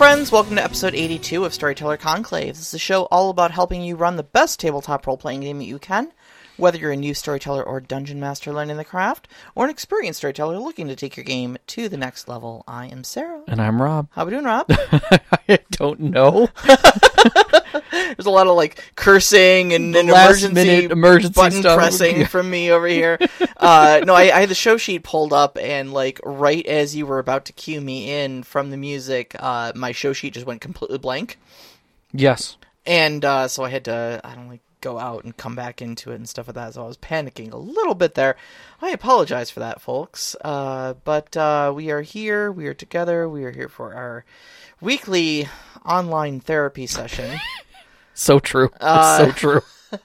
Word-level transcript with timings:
Friends. 0.00 0.32
Welcome 0.32 0.56
to 0.56 0.64
episode 0.64 0.94
82 0.94 1.44
of 1.44 1.52
Storyteller 1.52 1.98
Conclave. 1.98 2.56
This 2.56 2.68
is 2.68 2.72
a 2.72 2.78
show 2.78 3.02
all 3.10 3.28
about 3.28 3.50
helping 3.50 3.82
you 3.82 3.96
run 3.96 4.16
the 4.16 4.22
best 4.22 4.58
tabletop 4.58 5.06
role 5.06 5.18
playing 5.18 5.42
game 5.42 5.58
that 5.58 5.66
you 5.66 5.78
can. 5.78 6.10
Whether 6.60 6.78
you're 6.78 6.92
a 6.92 6.96
new 6.96 7.14
storyteller 7.14 7.62
or 7.62 7.80
dungeon 7.80 8.20
master 8.20 8.52
learning 8.52 8.76
the 8.76 8.84
craft, 8.84 9.28
or 9.54 9.64
an 9.64 9.70
experienced 9.70 10.18
storyteller 10.18 10.58
looking 10.58 10.88
to 10.88 10.94
take 10.96 11.16
your 11.16 11.24
game 11.24 11.56
to 11.68 11.88
the 11.88 11.96
next 11.96 12.28
level, 12.28 12.64
I 12.68 12.86
am 12.86 13.02
Sarah. 13.02 13.42
And 13.48 13.60
I'm 13.62 13.80
Rob. 13.80 14.08
How 14.12 14.24
we 14.26 14.30
doing, 14.32 14.44
Rob? 14.44 14.66
I 14.70 15.58
don't 15.70 16.00
know. 16.00 16.48
There's 17.92 18.26
a 18.26 18.30
lot 18.30 18.46
of 18.46 18.56
like 18.56 18.92
cursing 18.96 19.72
and, 19.72 19.94
and 19.96 20.08
emergency, 20.10 20.54
minute 20.54 20.90
emergency 20.92 21.32
button 21.34 21.60
stuff. 21.60 21.76
pressing 21.78 22.24
from 22.26 22.50
me 22.50 22.70
over 22.70 22.86
here. 22.86 23.18
uh, 23.56 24.02
no, 24.04 24.14
I, 24.14 24.22
I 24.24 24.40
had 24.40 24.48
the 24.50 24.54
show 24.54 24.76
sheet 24.76 25.02
pulled 25.02 25.32
up, 25.32 25.56
and 25.60 25.92
like 25.92 26.20
right 26.24 26.66
as 26.66 26.94
you 26.94 27.06
were 27.06 27.18
about 27.18 27.46
to 27.46 27.52
cue 27.52 27.80
me 27.80 28.10
in 28.10 28.42
from 28.42 28.70
the 28.70 28.76
music, 28.76 29.34
uh, 29.38 29.72
my 29.74 29.92
show 29.92 30.12
sheet 30.12 30.34
just 30.34 30.46
went 30.46 30.60
completely 30.60 30.98
blank. 30.98 31.38
Yes. 32.12 32.56
and 32.84 33.24
uh, 33.24 33.48
so 33.48 33.62
I 33.64 33.70
had 33.70 33.84
to 33.86 34.20
I 34.24 34.34
don't 34.34 34.48
like 34.48 34.60
go 34.80 34.98
out 34.98 35.24
and 35.24 35.36
come 35.36 35.54
back 35.54 35.80
into 35.82 36.10
it 36.12 36.16
and 36.16 36.28
stuff 36.28 36.48
like 36.48 36.54
that. 36.54 36.74
So 36.74 36.84
I 36.84 36.86
was 36.88 36.96
panicking 36.98 37.52
a 37.52 37.56
little 37.56 37.94
bit 37.94 38.14
there. 38.14 38.36
I 38.82 38.90
apologize 38.90 39.50
for 39.50 39.60
that, 39.60 39.80
folks. 39.80 40.34
Uh, 40.42 40.94
but 41.04 41.36
uh, 41.36 41.72
we 41.74 41.90
are 41.90 42.02
here. 42.02 42.50
We 42.50 42.66
are 42.66 42.74
together. 42.74 43.28
We 43.28 43.44
are 43.44 43.50
here 43.52 43.68
for 43.68 43.94
our 43.94 44.24
weekly 44.80 45.48
online 45.84 46.40
therapy 46.40 46.86
session, 46.86 47.38
So 48.14 48.38
true. 48.38 48.70
Uh, 48.80 49.26
so 49.26 49.32
true. 49.32 49.60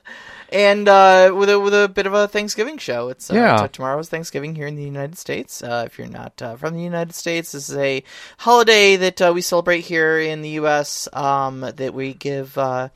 and 0.51 0.87
uh, 0.87 1.33
with 1.35 1.49
a 1.49 1.59
with 1.59 1.73
a 1.73 1.89
bit 1.89 2.05
of 2.07 2.13
a 2.13 2.27
Thanksgiving 2.27 2.77
show. 2.77 3.09
It's 3.09 3.29
uh, 3.31 3.33
Yeah. 3.35 3.57
t- 3.57 3.67
tomorrow's 3.69 4.09
Thanksgiving 4.09 4.55
here 4.55 4.67
in 4.67 4.75
the 4.75 4.83
United 4.83 5.17
States. 5.17 5.61
Uh, 5.63 5.83
if 5.85 5.97
you're 5.97 6.07
not 6.07 6.41
uh, 6.41 6.55
from 6.55 6.75
the 6.75 6.81
United 6.81 7.13
States, 7.13 7.51
this 7.51 7.69
is 7.69 7.75
a 7.77 8.03
holiday 8.37 8.95
that 8.95 9.21
uh, 9.21 9.31
we 9.35 9.41
celebrate 9.41 9.81
here 9.81 10.19
in 10.19 10.41
the 10.41 10.49
U.S. 10.51 11.09
Um, 11.13 11.61
that 11.61 11.93
we 11.93 12.13
give 12.13 12.57
uh, 12.57 12.89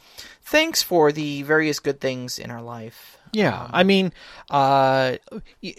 thanks 0.49 0.81
for 0.83 1.11
the 1.11 1.43
various 1.43 1.79
good 1.79 1.99
things 2.01 2.39
in 2.39 2.51
our 2.51 2.61
life. 2.61 3.17
Yeah. 3.31 3.69
I 3.71 3.83
mean, 3.83 4.11
uh, 4.49 5.17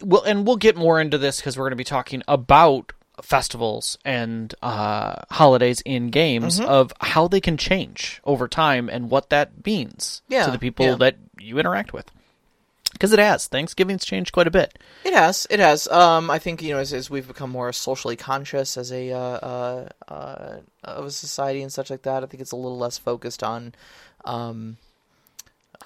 well, 0.03 0.23
and 0.23 0.47
we'll 0.47 0.57
get 0.57 0.77
more 0.77 1.01
into 1.01 1.19
this 1.19 1.39
because 1.39 1.57
we're 1.59 1.65
going 1.65 1.73
to 1.73 1.77
be 1.77 1.85
talking 1.85 2.23
about 2.29 2.93
festivals 3.23 3.99
and 4.05 4.55
uh, 4.63 5.17
holidays 5.31 5.83
in 5.85 6.11
games 6.11 6.59
Mm-hmm. 6.61 6.69
of 6.71 6.93
how 7.01 7.29
they 7.29 7.41
can 7.41 7.57
change 7.57 8.21
over 8.25 8.49
time 8.49 8.89
and 8.89 9.11
what 9.11 9.29
that 9.31 9.51
means 9.67 10.23
Yeah, 10.29 10.47
to 10.47 10.51
the 10.53 10.59
people 10.59 10.87
yeah. 10.87 10.95
that 10.97 11.17
you 11.39 11.59
interact 11.59 11.93
with. 11.93 12.11
Because 12.93 13.13
it 13.13 13.19
has. 13.21 13.47
Thanksgiving's 13.47 14.05
changed 14.05 14.33
quite 14.33 14.49
a 14.49 14.51
bit. 14.51 14.77
It 15.05 15.13
has, 15.15 15.47
it 15.49 15.61
has. 15.61 15.87
Um, 15.89 16.29
I 16.31 16.39
think 16.41 16.61
you 16.61 16.73
know 16.75 16.81
as, 16.81 16.93
as 16.93 17.09
we've 17.09 17.27
become 17.29 17.49
more 17.51 17.73
socially 17.73 18.17
conscious 18.17 18.77
as 18.77 18.91
a 18.91 19.13
uh, 19.13 19.19
uh, 19.19 19.89
uh, 20.09 20.57
of 20.83 21.05
a 21.07 21.11
society 21.11 21.63
and 21.63 21.73
such 21.73 21.89
like 21.91 22.03
that. 22.03 22.23
I 22.25 22.27
think 22.27 22.41
it's 22.41 22.51
a 22.53 22.57
little 22.57 22.79
less 22.79 22.99
focused 22.99 23.43
on. 23.45 23.75
Um, 24.25 24.77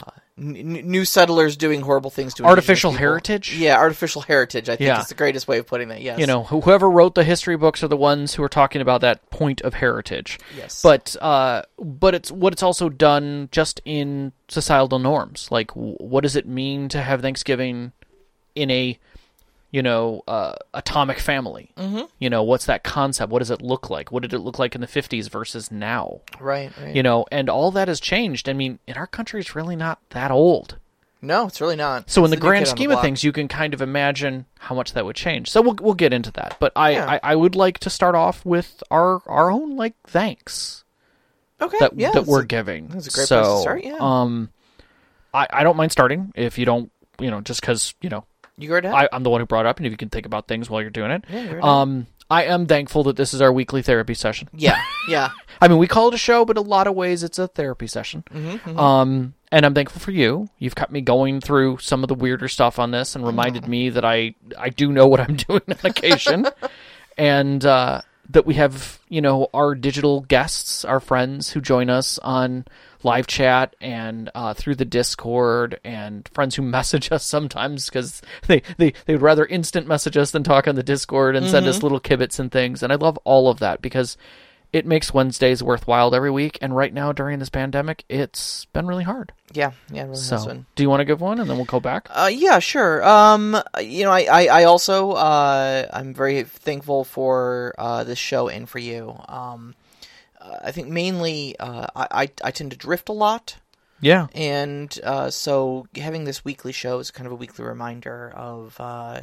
uh, 0.01 0.11
n- 0.39 0.81
new 0.85 1.05
settlers 1.05 1.57
doing 1.57 1.81
horrible 1.81 2.11
things 2.11 2.35
to 2.35 2.45
Artificial 2.45 2.93
heritage? 2.93 3.57
Yeah, 3.57 3.77
artificial 3.79 4.23
heritage. 4.23 4.69
I 4.69 4.77
think 4.77 4.89
Yeah. 4.89 5.01
is 5.01 5.07
the 5.09 5.15
greatest 5.15 5.47
way 5.47 5.59
of 5.59 5.67
putting 5.67 5.89
that. 5.89 6.03
Yes, 6.03 6.19
You 6.19 6.27
know, 6.27 6.43
whoever 6.45 6.91
wrote 6.91 7.15
the 7.15 7.23
history 7.25 7.57
books 7.57 7.83
are 7.85 7.89
the 7.89 7.97
ones 7.97 8.35
who 8.35 8.43
are 8.43 8.49
talking 8.49 8.81
about 8.81 9.01
that 9.03 9.29
point 9.31 9.61
of 9.63 9.75
heritage. 9.75 10.39
Yes. 10.57 10.83
But 10.83 11.15
uh, 11.23 11.63
but 11.79 12.15
it's 12.15 12.31
what 12.33 12.53
it's 12.53 12.63
also 12.63 12.89
done 12.89 13.49
just 13.53 13.81
in 13.85 14.33
societal 14.49 14.99
norms. 14.99 15.49
Like, 15.51 15.71
what 15.73 16.23
does 16.23 16.35
it 16.37 16.47
mean 16.47 16.89
to 16.89 17.01
have 17.03 17.21
Thanksgiving 17.23 17.93
in 18.57 18.71
a 18.71 18.99
you 19.75 19.83
know 19.83 20.23
uh, 20.29 20.55
atomic 20.73 21.19
family? 21.19 21.73
Mm-hmm. 21.77 22.03
You 22.19 22.31
know, 22.31 22.43
what's 22.45 22.67
that 22.67 22.85
concept? 22.85 23.31
What 23.33 23.41
does 23.41 23.51
it 23.51 23.61
look 23.61 23.91
like? 23.91 24.13
What 24.13 24.23
did 24.23 24.33
it 24.33 24.39
look 24.39 24.59
like 24.59 24.75
in 24.75 24.81
the 24.81 24.87
fifties 24.87 25.29
versus 25.29 25.71
now? 25.71 26.21
right, 26.41 26.71
right. 26.81 26.95
You 26.97 27.03
know, 27.03 27.27
and 27.33 27.49
all 27.51 27.71
that 27.73 27.89
has 27.89 28.01
changed. 28.01 28.49
I 28.49 28.53
mean, 28.53 28.79
in 28.87 28.95
our 28.97 29.07
country, 29.09 29.41
it's 29.41 29.55
really 29.57 29.77
not 29.77 29.99
that 30.11 30.31
old. 30.31 30.79
no, 31.21 31.47
it's 31.49 31.61
really 31.61 31.77
not. 31.77 32.11
So 32.11 32.21
in 32.21 32.27
It's 32.27 32.35
the 32.37 32.41
grand 32.47 32.69
scheme 32.69 32.91
of 32.93 33.01
things, 33.01 33.25
you 33.25 33.33
can 33.33 33.49
kind 33.49 33.73
of 33.75 33.81
imagine 33.81 34.45
how 34.59 34.75
much 34.75 34.93
that 34.93 35.05
would 35.07 35.17
change. 35.17 35.51
So 35.51 35.61
we'll 35.63 35.77
we'll 35.81 35.95
get 36.05 36.13
into 36.13 36.31
that. 36.33 36.57
But 36.61 36.73
I, 36.77 36.91
Yeah. 36.93 37.11
I, 37.13 37.33
I 37.33 37.35
would 37.35 37.57
like 37.57 37.79
to 37.81 37.91
start 37.91 38.15
off 38.15 38.45
with 38.47 38.83
our 38.91 39.23
our 39.27 39.51
own 39.51 39.77
like 39.77 39.95
thanks 40.07 40.85
okay, 41.61 41.79
that 41.81 41.99
yeah, 41.99 42.13
that 42.13 42.27
we're 42.27 42.43
a- 42.43 42.47
giving. 42.47 42.89
that's 42.89 43.09
a 43.09 43.11
great 43.11 43.27
so, 43.29 43.41
place 43.43 43.55
to 43.57 43.61
start, 43.63 43.85
yeah. 43.85 43.97
Um, 44.01 44.51
I 45.33 45.47
I 45.51 45.63
don't 45.65 45.77
mind 45.77 45.91
starting 45.93 46.31
if 46.37 46.59
you 46.59 46.67
don't 46.67 46.93
you 47.19 47.31
know 47.31 47.41
just 47.41 47.61
because 47.61 47.95
you 48.03 48.11
know 48.11 48.25
You 48.57 48.69
go 48.69 48.77
ahead. 48.77 48.87
I, 48.93 49.09
I'm 49.13 49.23
the 49.23 49.31
one 49.31 49.41
who 49.41 49.47
brought 49.47 49.67
it 49.67 49.69
up, 49.69 49.79
and 49.79 49.87
if 49.87 49.91
you 49.93 49.97
can 49.97 50.11
think 50.11 50.27
about 50.27 50.47
things 50.49 50.71
while 50.71 50.81
you're 50.81 50.91
doing 50.91 51.11
it. 51.11 51.25
Yeah, 51.29 51.43
you're 51.51 51.65
um, 51.67 52.07
I 52.31 52.45
am 52.45 52.67
thankful 52.67 53.03
that 53.05 53.17
this 53.17 53.35
is 53.35 53.43
our 53.43 53.53
weekly 53.53 53.83
therapy 53.83 54.15
session. 54.15 54.49
yeah, 54.55 54.81
yeah. 55.09 55.31
I 55.61 55.69
mean, 55.69 55.79
we 55.79 55.87
call 55.87 56.09
it 56.09 56.15
a 56.15 56.19
show, 56.19 56.45
but 56.45 56.57
a 56.57 56.61
lot 56.63 56.87
of 56.87 56.95
ways 56.95 57.23
it's 57.23 57.39
a 57.39 57.49
therapy 57.49 57.87
session. 57.87 58.25
Mm-hmm, 58.33 58.79
Um, 58.79 59.35
and 59.53 59.65
I'm 59.67 59.75
thankful 59.75 60.01
for 60.01 60.11
you. 60.11 60.49
You've 60.59 60.75
kept 60.75 60.91
me 60.91 61.01
going 61.01 61.41
through 61.41 61.79
some 61.79 62.03
of 62.03 62.09
the 62.09 62.15
weirder 62.15 62.49
stuff 62.49 62.79
on 62.79 62.91
this 62.91 63.15
and 63.15 63.25
reminded 63.27 63.69
me 63.69 63.91
that 63.91 64.05
I 64.05 64.35
I 64.59 64.71
do 64.71 64.91
know 64.91 65.07
what 65.07 65.21
I'm 65.21 65.37
doing 65.49 65.63
on 65.69 65.77
occasion, 65.85 66.47
and 67.19 67.65
uh, 67.65 68.01
that 68.31 68.47
we 68.47 68.55
have 68.55 69.01
you 69.09 69.21
know 69.21 69.49
our 69.55 69.75
digital 69.75 70.21
guests, 70.23 70.85
our 70.85 71.01
friends 71.01 71.51
who 71.51 71.61
join 71.61 71.91
us 71.91 72.19
on 72.19 72.65
live 73.03 73.27
chat 73.27 73.77
and 73.81 74.31
uh, 74.35 74.55
through 74.55 74.75
the 74.75 74.85
Discord, 74.85 75.79
and 75.85 76.29
friends 76.33 76.55
who 76.55 76.63
message 76.79 77.13
us 77.13 77.25
sometimes 77.25 77.89
because 77.89 78.23
they, 78.47 78.63
they 78.79 78.93
they 79.07 79.15
would 79.15 79.23
rather 79.23 79.47
instant 79.47 79.87
message 79.87 80.17
us 80.17 80.31
than 80.31 80.43
talk 80.43 80.67
on 80.67 80.75
the 80.75 80.83
Discord 80.83 81.37
and 81.37 81.49
send 81.49 81.67
us 81.67 81.83
little 81.83 82.01
kibits 82.01 82.39
and 82.39 82.51
things. 82.51 82.83
And 82.83 82.93
I 82.93 82.97
love 82.97 83.19
all 83.25 83.49
of 83.49 83.59
that 83.61 83.83
because 83.83 84.17
it 84.75 84.85
makes 84.85 85.15
Wednesdays 85.15 85.63
worthwhile 85.63 86.13
every 86.17 86.33
week. 86.33 86.59
And 86.61 86.75
right 86.75 86.93
now 86.93 87.13
during 87.13 87.39
this 87.39 87.49
pandemic, 87.49 88.05
it's 88.09 88.65
been 88.67 88.89
really 88.89 89.05
hard. 89.05 89.33
Yeah, 89.53 89.71
yeah, 89.89 90.03
really 90.03 90.17
So, 90.17 90.65
do 90.75 90.83
you 90.83 90.91
want 90.91 90.99
to 90.99 91.05
give 91.05 91.21
one, 91.21 91.39
and 91.39 91.49
then 91.49 91.57
we'll 91.57 91.65
go 91.65 91.79
back? 91.79 92.09
Uh, 92.11 92.29
yeah, 92.33 92.59
sure. 92.59 93.07
Um, 93.07 93.57
you 93.81 94.03
know, 94.03 94.11
I, 94.11 94.23
I, 94.23 94.47
I 94.47 94.65
also, 94.65 95.13
uh, 95.13 95.87
I'm 95.93 96.13
very 96.13 96.43
thankful 96.43 97.05
for, 97.05 97.73
uh, 97.79 98.03
this 98.03 98.19
show 98.19 98.49
and 98.49 98.69
for 98.69 98.81
you. 98.81 99.17
Um, 99.29 99.77
uh, 100.41 100.59
I 100.65 100.73
think 100.73 100.89
mainly, 100.89 101.57
uh, 101.61 101.87
I, 101.95 102.07
I, 102.11 102.31
I 102.43 102.51
tend 102.51 102.73
to 102.73 102.77
drift 102.77 103.09
a 103.09 103.13
lot. 103.13 103.57
Yeah, 104.01 104.27
And, 104.35 104.99
uh, 105.05 105.31
so 105.31 105.87
having 105.95 106.25
this 106.25 106.45
weekly 106.45 106.73
show 106.73 106.99
is 106.99 107.13
kind 107.13 107.29
of 107.29 107.33
a 107.33 107.37
weekly 107.37 107.65
reminder 107.65 108.33
of, 108.35 108.75
uh, 108.81 109.21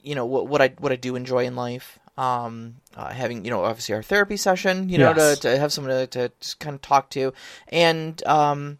you 0.00 0.14
know, 0.14 0.26
what, 0.26 0.46
what 0.46 0.62
I, 0.62 0.68
what 0.78 0.92
I 0.92 0.96
do 0.96 1.16
enjoy 1.16 1.44
in 1.44 1.56
life. 1.56 1.98
Um, 2.16 2.76
uh, 2.96 3.08
having, 3.12 3.44
you 3.44 3.50
know, 3.50 3.64
obviously 3.64 3.94
our 3.94 4.02
therapy 4.02 4.36
session, 4.36 4.88
you 4.88 4.98
know, 4.98 5.12
Yes. 5.12 5.40
to, 5.40 5.48
to 5.48 5.58
have 5.58 5.72
someone 5.72 6.06
to, 6.08 6.28
to 6.28 6.56
kind 6.58 6.74
of 6.74 6.80
talk 6.80 7.10
to. 7.10 7.32
And, 7.68 8.24
um, 8.24 8.78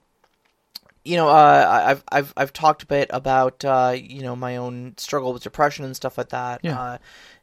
you 1.04 1.16
know, 1.16 1.28
uh, 1.28 1.84
I've 1.86 2.04
I've 2.10 2.32
I've 2.36 2.52
talked 2.52 2.82
a 2.82 2.86
bit 2.86 3.10
about 3.12 3.62
uh, 3.64 3.94
you 3.94 4.22
know 4.22 4.34
my 4.34 4.56
own 4.56 4.94
struggle 4.96 5.34
with 5.34 5.42
depression 5.42 5.84
and 5.84 5.94
stuff 5.94 6.16
like 6.16 6.30
that. 6.30 6.60
Yeah. 6.62 6.98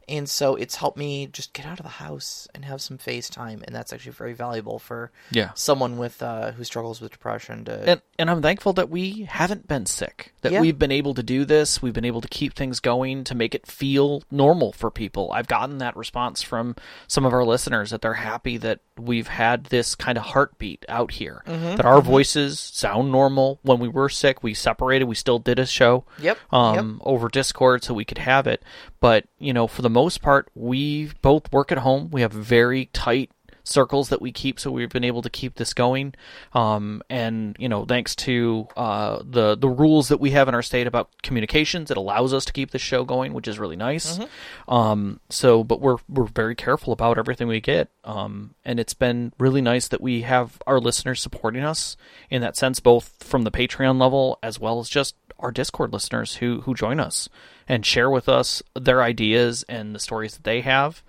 And 0.10 0.28
so 0.30 0.56
it's 0.56 0.76
helped 0.76 0.98
me 0.98 1.28
just 1.28 1.54
get 1.54 1.66
out 1.66 1.80
of 1.80 1.84
the 1.84 1.90
house 1.92 2.48
and 2.54 2.66
have 2.66 2.82
some 2.82 2.98
face 2.98 3.30
time, 3.30 3.64
and 3.66 3.76
that's 3.76 3.94
actually 3.94 4.12
very 4.14 4.34
valuable 4.34 4.80
for 4.80 5.12
yeah. 5.32 5.52
someone 5.56 5.98
with 5.98 6.22
uh, 6.22 6.52
who 6.52 6.64
struggles 6.64 7.00
with 7.02 7.12
depression. 7.12 7.66
To 7.66 7.90
And 7.90 8.02
and 8.20 8.30
I'm 8.30 8.42
thankful 8.42 8.74
that 8.74 8.90
we 8.90 9.24
haven't 9.24 9.68
been 9.68 9.86
sick. 9.86 10.34
That 10.42 10.52
Yeah. 10.52 10.62
we've 10.62 10.78
been 10.78 10.92
able 10.92 11.14
to 11.14 11.24
do 11.24 11.46
this. 11.46 11.82
We've 11.82 11.94
been 11.94 12.06
able 12.06 12.22
to 12.22 12.28
keep 12.28 12.53
things 12.56 12.80
going 12.80 13.24
to 13.26 13.36
make 13.36 13.56
it 13.56 13.66
feel 13.68 14.24
normal 14.32 14.72
for 14.74 14.92
people. 14.92 15.32
I've 15.32 15.48
gotten 15.48 15.78
that 15.80 15.96
response 15.96 16.42
from 16.42 16.76
some 17.08 17.26
of 17.26 17.34
our 17.34 17.46
listeners 17.46 17.92
that 17.92 18.02
they're 18.02 18.14
happy 18.16 18.58
that 18.58 18.80
we've 18.97 19.28
had 19.28 19.66
this 19.66 19.96
kind 19.96 20.18
of 20.18 20.26
heartbeat 20.26 20.86
out 20.90 21.12
here. 21.12 21.44
Mm-hmm, 21.47 21.76
That 21.78 21.86
our 21.86 22.02
voices 22.02 22.59
sound 22.59 23.12
normal. 23.12 23.59
When 23.64 23.80
we 23.80 23.88
were 23.88 24.09
sick, 24.09 24.44
we 24.44 24.54
separated. 24.54 25.06
We 25.06 25.16
still 25.16 25.40
did 25.40 25.59
a 25.59 25.66
show. 25.66 26.06
Yep, 26.20 26.38
Um, 26.52 27.02
over 27.04 27.30
Discord 27.30 27.84
so 27.84 27.94
we 27.94 28.06
could 28.06 28.18
have 28.20 28.47
it. 28.47 28.64
But 29.02 29.26
you 29.40 29.52
know, 29.52 29.68
for 29.68 29.82
the 29.82 29.90
most 29.90 30.22
part, 30.22 30.50
we 30.56 31.12
both 31.22 31.52
work 31.52 31.72
at 31.72 31.80
home. 31.80 32.09
We 32.12 32.22
have 32.22 32.32
very 32.32 32.86
tight 32.94 33.32
circles 33.64 34.09
that 34.09 34.22
we 34.22 34.32
keep, 34.32 34.59
so 34.59 34.72
we've 34.72 34.90
been 34.90 35.03
able 35.03 35.22
to 35.22 35.30
keep 35.30 35.56
this 35.56 35.74
going. 35.74 36.14
Um, 36.53 37.02
and 37.09 37.56
you 37.59 37.70
know, 37.70 37.86
thanks 37.86 38.16
to 38.18 38.68
uh, 38.78 39.22
the 39.24 39.56
the 39.56 39.70
rules 39.70 40.08
that 40.09 40.20
we 40.20 40.32
have 40.32 40.48
in 40.48 40.56
our 40.56 40.62
state 40.62 40.88
about 40.88 41.09
communications, 41.22 41.92
it 41.92 41.98
allows 41.98 42.34
us 42.34 42.46
to 42.46 42.53
keep 42.53 42.72
the 42.72 42.80
show 42.80 43.03
going, 43.03 43.34
which 43.34 43.48
is 43.48 43.59
really 43.59 43.76
nice. 43.76 44.20
Um, 44.68 45.20
so, 45.30 45.64
but 45.64 45.82
we're 45.82 45.97
we're 46.08 46.26
very 46.26 46.56
careful 46.56 46.94
about 46.94 47.18
everything 47.18 47.47
we 47.47 47.62
get. 47.62 47.90
Um, 48.04 48.56
and 48.66 48.80
it's 48.80 48.94
been 48.96 49.34
really 49.38 49.62
nice 49.62 49.88
that 49.90 50.02
we 50.02 50.22
have 50.22 50.62
our 50.66 50.80
listeners 50.80 51.22
supporting 51.22 51.64
us 51.64 51.97
in 52.30 52.42
that 52.42 52.58
sense, 52.58 52.80
both 52.80 53.16
from 53.20 53.44
the 53.44 53.52
Patreon 53.52 54.00
level 54.00 54.40
as 54.42 54.59
well 54.59 54.80
as 54.80 54.90
just 54.90 55.16
our 55.41 55.52
Discord 55.52 55.93
listeners 55.93 56.35
who 56.38 56.61
who 56.61 56.73
join 56.73 56.99
us 56.99 57.29
and 57.67 57.85
share 57.85 58.09
with 58.09 58.28
us 58.29 58.61
their 58.79 59.02
ideas 59.02 59.64
and 59.70 59.93
the 59.96 59.99
stories 59.99 60.34
that 60.35 60.43
they 60.43 60.61
have. 60.61 61.03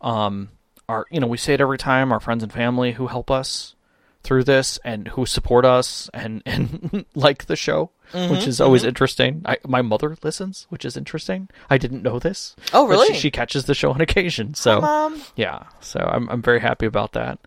Um, 0.00 0.50
our 0.88 1.06
you 1.10 1.20
know 1.20 1.26
we 1.26 1.36
say 1.36 1.54
it 1.54 1.60
every 1.60 1.78
time. 1.78 2.12
Our 2.12 2.20
friends 2.20 2.42
and 2.42 2.52
family 2.52 2.92
who 2.92 3.06
help 3.08 3.30
us 3.30 3.74
through 4.22 4.44
this 4.44 4.78
and 4.84 5.08
who 5.08 5.24
support 5.26 5.64
us 5.64 6.10
and 6.12 6.42
and 6.46 7.04
like 7.14 7.46
the 7.46 7.56
show, 7.56 7.90
Mm-hmm, 8.12 8.32
which 8.34 8.46
is 8.48 8.60
always 8.60 8.82
interesting. 8.82 9.42
I, 9.44 9.58
my 9.64 9.82
mother 9.82 10.16
listens, 10.24 10.66
which 10.68 10.84
is 10.84 10.96
interesting. 10.96 11.48
I 11.68 11.78
didn't 11.78 12.02
know 12.02 12.18
this. 12.18 12.56
Oh, 12.72 12.88
really? 12.88 13.06
She, 13.14 13.20
she 13.20 13.30
catches 13.30 13.66
the 13.66 13.74
show 13.74 13.92
on 13.92 14.00
occasion. 14.00 14.54
So 14.54 14.80
Mom. 14.80 15.22
yeah, 15.36 15.64
so 15.80 16.00
I'm 16.00 16.28
I'm 16.28 16.42
very 16.42 16.58
happy 16.60 16.86
about 16.86 17.12
that. 17.12 17.38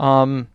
Um, 0.00 0.48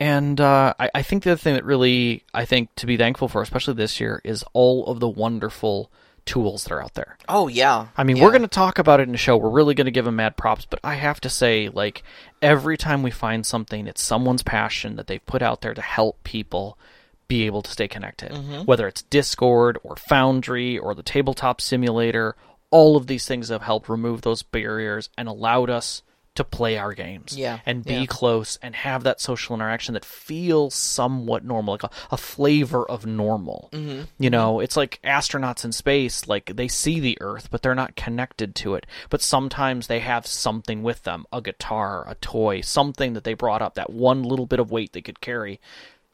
and 0.00 0.40
uh, 0.40 0.74
I, 0.80 0.90
I 0.96 1.02
think 1.02 1.22
the 1.22 1.32
other 1.32 1.38
thing 1.38 1.54
that 1.54 1.64
really 1.64 2.24
I 2.34 2.44
think 2.46 2.74
to 2.76 2.86
be 2.86 2.96
thankful 2.96 3.28
for, 3.28 3.42
especially 3.42 3.74
this 3.74 4.00
year, 4.00 4.20
is 4.24 4.42
all 4.54 4.86
of 4.86 4.98
the 4.98 5.08
wonderful 5.08 5.92
tools 6.26 6.64
that 6.64 6.72
are 6.72 6.82
out 6.82 6.94
there. 6.94 7.16
Oh 7.28 7.48
yeah. 7.48 7.88
I 7.96 8.04
mean, 8.04 8.16
Yeah. 8.16 8.24
we're 8.24 8.30
going 8.30 8.42
to 8.42 8.48
talk 8.48 8.78
about 8.78 9.00
it 9.00 9.04
in 9.04 9.12
the 9.12 9.18
show. 9.18 9.36
We're 9.36 9.50
really 9.50 9.74
going 9.74 9.86
to 9.86 9.90
give 9.90 10.04
them 10.04 10.16
mad 10.16 10.36
props, 10.36 10.66
but 10.68 10.78
I 10.84 10.94
have 10.94 11.20
to 11.22 11.28
say, 11.30 11.68
like, 11.68 12.02
every 12.42 12.76
time 12.76 13.02
we 13.02 13.10
find 13.10 13.44
something, 13.44 13.86
it's 13.86 14.02
someone's 14.02 14.42
passion 14.42 14.96
that 14.96 15.06
they've 15.06 15.24
put 15.24 15.42
out 15.42 15.60
there 15.60 15.74
to 15.74 15.80
help 15.82 16.22
people 16.24 16.78
be 17.26 17.46
able 17.46 17.62
to 17.62 17.70
stay 17.70 17.88
connected. 17.88 18.32
Mm-hmm. 18.32 18.64
Whether 18.64 18.86
it's 18.88 19.02
Discord 19.02 19.78
or 19.82 19.96
Foundry 19.96 20.76
or 20.78 20.94
the 20.94 21.02
tabletop 21.02 21.60
simulator, 21.60 22.36
all 22.70 22.96
of 22.96 23.06
these 23.06 23.26
things 23.26 23.48
have 23.48 23.62
helped 23.62 23.88
remove 23.88 24.22
those 24.22 24.42
barriers 24.42 25.08
and 25.16 25.26
allowed 25.28 25.70
us 25.70 26.02
to 26.40 26.44
play 26.44 26.78
our 26.78 26.94
games 26.94 27.36
Yeah, 27.36 27.60
and 27.66 27.84
be 27.84 27.94
yeah. 27.94 28.06
close 28.06 28.58
and 28.62 28.74
have 28.74 29.04
that 29.04 29.20
social 29.20 29.54
interaction 29.54 29.94
that 29.94 30.04
feels 30.04 30.74
somewhat 30.74 31.44
normal, 31.44 31.74
like 31.74 31.82
a, 31.82 31.90
a 32.10 32.16
flavor 32.16 32.84
of 32.84 33.04
normal. 33.04 33.68
Mm-hmm. 33.72 34.02
You 34.18 34.30
know, 34.30 34.60
it's 34.60 34.76
like 34.76 34.98
astronauts 35.04 35.64
in 35.64 35.72
space, 35.72 36.26
like 36.26 36.56
they 36.56 36.68
see 36.68 36.98
the 36.98 37.18
Earth, 37.20 37.48
but 37.50 37.62
they're 37.62 37.74
not 37.74 37.94
connected 37.96 38.54
to 38.56 38.74
it. 38.74 38.86
But 39.10 39.22
sometimes 39.22 39.86
they 39.86 40.00
have 40.00 40.26
something 40.26 40.82
with 40.82 41.02
them 41.02 41.26
a 41.32 41.40
guitar, 41.42 42.04
a 42.08 42.14
toy, 42.16 42.62
something 42.62 43.12
that 43.12 43.24
they 43.24 43.34
brought 43.34 43.62
up, 43.62 43.74
that 43.74 43.90
one 43.90 44.22
little 44.22 44.46
bit 44.46 44.60
of 44.60 44.70
weight 44.70 44.92
they 44.92 45.02
could 45.02 45.20
carry 45.20 45.60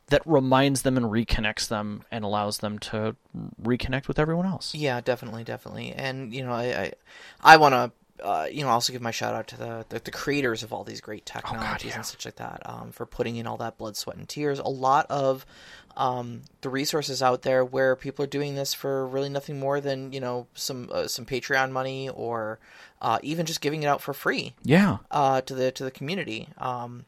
that 0.08 0.22
reminds 0.24 0.82
them 0.82 0.96
and 0.96 1.06
reconnects 1.06 1.66
them 1.68 2.02
and 2.12 2.24
allows 2.24 2.58
them 2.58 2.78
to 2.78 3.16
reconnect 3.62 4.06
with 4.08 4.18
everyone 4.18 4.46
else. 4.46 4.74
Yeah, 4.74 5.00
definitely, 5.00 5.42
definitely. 5.44 5.92
And 5.92 6.32
you 6.34 6.44
know, 6.44 6.52
I 6.52 6.64
I, 6.64 6.92
I 7.42 7.56
want 7.56 7.72
to. 7.74 7.92
Uh, 8.22 8.46
you 8.50 8.62
know, 8.62 8.68
also 8.70 8.92
give 8.92 9.02
my 9.02 9.10
shout 9.10 9.34
out 9.34 9.46
to 9.48 9.58
the, 9.58 9.84
the 9.88 9.98
the 10.00 10.10
creators 10.10 10.62
of 10.62 10.72
all 10.72 10.84
these 10.84 11.00
great 11.00 11.26
technologies 11.26 11.90
yeah. 11.90 11.96
and 11.96 12.06
such 12.06 12.24
like 12.24 12.36
that 12.36 12.62
um, 12.64 12.90
for 12.92 13.04
putting 13.06 13.36
in 13.36 13.46
all 13.46 13.56
that 13.58 13.76
blood, 13.78 13.96
sweat, 13.96 14.16
and 14.16 14.28
tears. 14.28 14.58
A 14.58 14.68
lot 14.68 15.06
of 15.10 15.44
um, 15.96 16.42
the 16.60 16.68
resources 16.68 17.22
out 17.22 17.42
there 17.42 17.64
where 17.64 17.96
people 17.96 18.24
are 18.24 18.28
doing 18.28 18.54
this 18.54 18.74
for 18.74 19.06
really 19.06 19.28
nothing 19.28 19.58
more 19.58 19.80
than 19.80 20.12
you 20.12 20.20
know 20.20 20.46
some 20.54 20.88
uh, 20.92 21.06
some 21.08 21.26
Patreon 21.26 21.70
money 21.70 22.08
or 22.08 22.58
uh, 23.02 23.18
even 23.22 23.46
just 23.46 23.60
giving 23.60 23.82
it 23.82 23.86
out 23.86 24.00
for 24.00 24.14
free 24.14 24.54
Yeah. 24.62 24.98
uh, 25.10 25.40
to 25.42 25.54
the 25.54 25.70
to 25.72 25.84
the 25.84 25.90
community. 25.90 26.48
Um, 26.58 27.04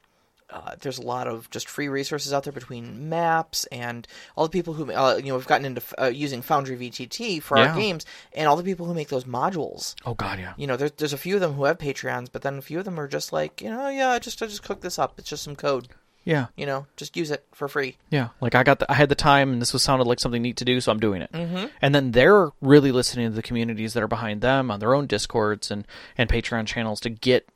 uh, 0.51 0.75
there's 0.81 0.99
a 0.99 1.03
lot 1.03 1.27
of 1.29 1.51
just 1.51 1.69
free 1.69 1.89
resources 1.89 2.33
out 2.33 2.45
there 2.45 2.53
between 2.53 3.09
maps 3.09 3.67
and 3.67 4.07
all 4.37 4.45
the 4.47 4.51
people 4.51 4.75
who 4.75 4.91
uh, 4.93 5.17
you 5.17 5.29
know 5.29 5.37
we've 5.37 5.47
gotten 5.47 5.67
into 5.67 5.83
uh, 6.03 6.07
using 6.07 6.41
Foundry 6.43 6.77
VTT 6.77 7.43
for 7.43 7.59
Yeah. 7.59 7.71
our 7.71 7.77
games 7.77 8.07
and 8.33 8.49
all 8.49 8.57
the 8.57 8.63
people 8.63 8.87
who 8.87 8.95
make 8.95 9.09
those 9.09 9.25
modules. 9.25 9.95
Oh, 10.07 10.15
God, 10.15 10.39
yeah. 10.39 10.55
You 10.57 10.67
know, 10.67 10.77
there's 10.77 10.93
there's 10.93 11.13
a 11.13 11.19
few 11.19 11.35
of 11.35 11.41
them 11.41 11.53
who 11.55 11.65
have 11.65 11.79
Patreons, 11.79 12.29
but 12.33 12.43
then 12.43 12.57
a 12.59 12.63
few 12.63 12.79
of 12.79 12.85
them 12.85 12.99
are 12.99 13.09
just 13.09 13.33
like 13.33 13.61
you 13.61 13.71
know, 13.71 13.89
yeah, 13.89 14.09
I 14.11 14.19
just 14.19 14.43
I 14.43 14.47
just 14.47 14.63
cook 14.63 14.81
this 14.81 14.99
up. 14.99 15.19
It's 15.19 15.29
just 15.29 15.43
some 15.43 15.57
code. 15.57 15.89
Yeah. 16.25 16.47
You 16.57 16.67
know, 16.67 16.87
just 16.97 17.17
use 17.17 17.31
it 17.31 17.47
for 17.53 17.69
free. 17.69 17.97
Yeah, 18.11 18.29
like 18.43 18.55
I 18.55 18.63
got 18.63 18.81
the, 18.81 18.91
I 18.91 18.95
had 18.95 19.09
the 19.09 19.15
time, 19.15 19.51
and 19.53 19.63
this 19.63 19.73
was 19.73 19.83
sounded 19.83 20.07
like 20.07 20.21
something 20.21 20.43
neat 20.43 20.59
to 20.59 20.65
do, 20.65 20.79
so 20.81 20.93
I'm 20.93 21.01
doing 21.01 21.23
it. 21.23 21.33
Mm-hmm. 21.33 21.67
And 21.81 21.95
then 21.95 22.13
they're 22.13 22.51
really 22.61 22.93
listening 22.93 23.31
to 23.31 23.35
the 23.35 23.41
communities 23.43 23.95
that 23.95 24.03
are 24.03 24.09
behind 24.09 24.43
them 24.43 24.71
on 24.71 24.79
their 24.81 24.95
own 24.95 25.07
discords 25.07 25.71
and 25.71 25.87
and 26.19 26.29
Patreon 26.29 26.67
channels 26.67 27.01
to 27.01 27.11
get 27.11 27.49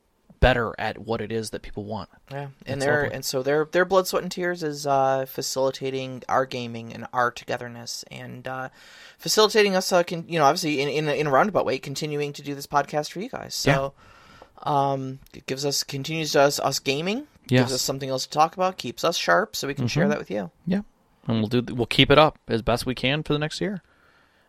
better 0.42 0.74
at 0.78 0.98
what 0.98 1.22
it 1.22 1.32
is 1.32 1.48
that 1.50 1.62
people 1.62 1.84
want. 1.86 2.10
Yeah, 2.30 2.48
and 2.66 2.80
That's 2.80 2.84
their 2.84 3.02
lovely. 3.04 3.14
and 3.14 3.24
so 3.24 3.42
their 3.42 3.64
their 3.64 3.86
blood, 3.86 4.06
sweat, 4.06 4.22
and 4.22 4.30
tears 4.30 4.62
is 4.62 4.86
uh, 4.86 5.24
facilitating 5.26 6.22
our 6.28 6.44
gaming 6.44 6.92
and 6.92 7.06
our 7.14 7.30
togetherness, 7.30 8.04
and 8.10 8.46
uh, 8.46 8.68
facilitating 9.18 9.74
us, 9.74 9.90
uh, 9.92 10.02
can, 10.02 10.28
you 10.28 10.38
know, 10.38 10.44
obviously 10.44 10.80
in, 10.82 10.88
in 10.90 11.08
a, 11.08 11.12
in 11.18 11.26
a 11.26 11.30
roundabout 11.30 11.64
way, 11.64 11.78
continuing 11.78 12.34
to 12.34 12.42
do 12.42 12.54
this 12.54 12.66
podcast 12.66 13.12
for 13.12 13.20
you 13.20 13.30
guys. 13.30 13.54
So, 13.54 13.94
um, 14.64 15.20
it 15.34 15.46
gives 15.46 15.64
us 15.64 15.82
continues 15.82 16.32
to 16.32 16.40
us 16.42 16.60
us 16.60 16.78
gaming, 16.78 17.26
Yes. 17.48 17.62
gives 17.62 17.72
us 17.74 17.82
something 17.82 18.08
else 18.10 18.24
to 18.24 18.30
talk 18.30 18.54
about, 18.54 18.76
keeps 18.78 19.04
us 19.04 19.16
sharp, 19.16 19.56
so 19.56 19.66
we 19.66 19.74
can 19.74 19.88
share 19.88 20.08
that 20.08 20.18
with 20.18 20.30
you. 20.30 20.50
Yeah, 20.66 20.82
and 21.26 21.38
we'll 21.40 21.48
do 21.48 21.74
we'll 21.74 21.86
keep 21.86 22.10
it 22.10 22.18
up 22.18 22.38
as 22.48 22.62
best 22.62 22.84
we 22.86 22.94
can 22.94 23.22
for 23.22 23.32
the 23.32 23.38
next 23.38 23.60
year. 23.60 23.82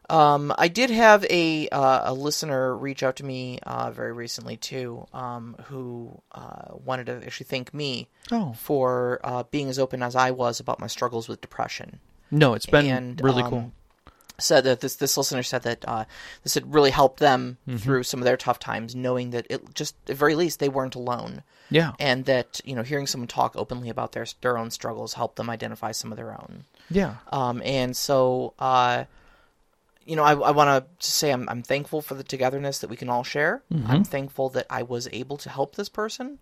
Um, 0.09 0.53
I 0.57 0.67
did 0.67 0.89
have 0.89 1.23
a 1.29 1.69
uh, 1.69 2.11
a 2.11 2.13
listener 2.13 2.75
reach 2.75 3.03
out 3.03 3.15
to 3.17 3.25
me 3.25 3.59
uh, 3.63 3.89
very 3.91 4.11
recently 4.11 4.57
too, 4.57 5.07
um, 5.13 5.55
who 5.65 6.21
uh, 6.33 6.73
wanted 6.85 7.05
to 7.07 7.25
actually 7.25 7.45
thank 7.45 7.73
me 7.73 8.09
Oh 8.31 8.53
for 8.53 9.19
uh, 9.23 9.43
being 9.43 9.69
as 9.69 9.79
open 9.79 10.03
as 10.03 10.15
I 10.15 10.31
was 10.31 10.59
about 10.59 10.79
my 10.79 10.87
struggles 10.87 11.27
with 11.29 11.41
depression. 11.41 11.99
no, 12.31 12.53
it's 12.53 12.65
been 12.65 12.85
and 12.87 13.21
really 13.21 13.43
um, 13.43 13.49
cool. 13.49 13.71
Said 14.39 14.63
that 14.65 14.81
this 14.81 14.95
this 14.97 15.15
listener 15.15 15.43
said 15.43 15.61
that 15.63 15.85
uh, 15.87 16.05
this 16.43 16.55
had 16.55 16.73
really 16.73 16.91
helped 16.91 17.19
them 17.19 17.57
Mm-hmm. 17.67 17.77
through 17.77 18.03
some 18.03 18.19
of 18.19 18.25
their 18.25 18.35
tough 18.35 18.59
times, 18.59 18.93
knowing 18.95 19.29
that 19.29 19.47
it 19.49 19.73
just 19.73 19.95
at 20.09 20.17
very 20.17 20.35
least 20.35 20.59
they 20.59 20.69
weren't 20.69 20.95
alone, 20.95 21.43
Yeah, 21.69 21.93
and 21.99 22.25
that 22.25 22.59
you 22.65 22.75
know 22.75 22.81
hearing 22.83 23.07
someone 23.07 23.27
talk 23.27 23.55
openly 23.55 23.89
about 23.89 24.11
their 24.11 24.25
their 24.41 24.57
own 24.57 24.69
struggles 24.71 25.13
helped 25.13 25.37
them 25.37 25.49
identify 25.49 25.91
some 25.93 26.11
of 26.11 26.17
their 26.17 26.31
own. 26.31 26.65
yeah, 26.89 27.15
Um, 27.31 27.61
and 27.63 27.95
so, 27.95 28.53
uh, 28.59 29.05
you 30.05 30.15
know, 30.15 30.23
I, 30.23 30.33
I 30.33 30.51
want 30.51 30.85
to 30.99 31.07
say 31.07 31.31
I'm, 31.31 31.47
I'm 31.49 31.63
thankful 31.63 32.01
for 32.01 32.15
the 32.15 32.23
togetherness 32.23 32.79
that 32.79 32.89
we 32.89 32.95
can 32.95 33.09
all 33.09 33.23
share. 33.23 33.63
I'm 33.87 34.03
thankful 34.03 34.49
that 34.49 34.67
I 34.69 34.83
was 34.83 35.07
able 35.11 35.37
to 35.37 35.49
help 35.49 35.75
this 35.75 35.89
person. 35.89 36.39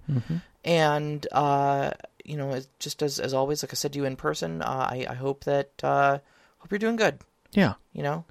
And, 0.64 1.28
uh, 1.32 1.92
you 2.24 2.38
know, 2.38 2.60
just 2.80 3.02
as, 3.02 3.20
as 3.20 3.34
always, 3.34 3.64
like 3.64 3.74
I 3.74 3.76
said 3.76 3.94
to 3.94 4.00
you 4.00 4.06
in 4.06 4.16
person, 4.16 4.62
uh, 4.62 4.88
I, 4.92 5.06
I 5.10 5.14
hope 5.14 5.44
that, 5.46 5.72
uh, 5.84 6.20
hope 6.60 6.72
you're 6.72 6.80
doing 6.80 6.96
good, 6.96 7.20
yeah. 7.52 7.74
you 7.94 8.04
know? 8.04 8.26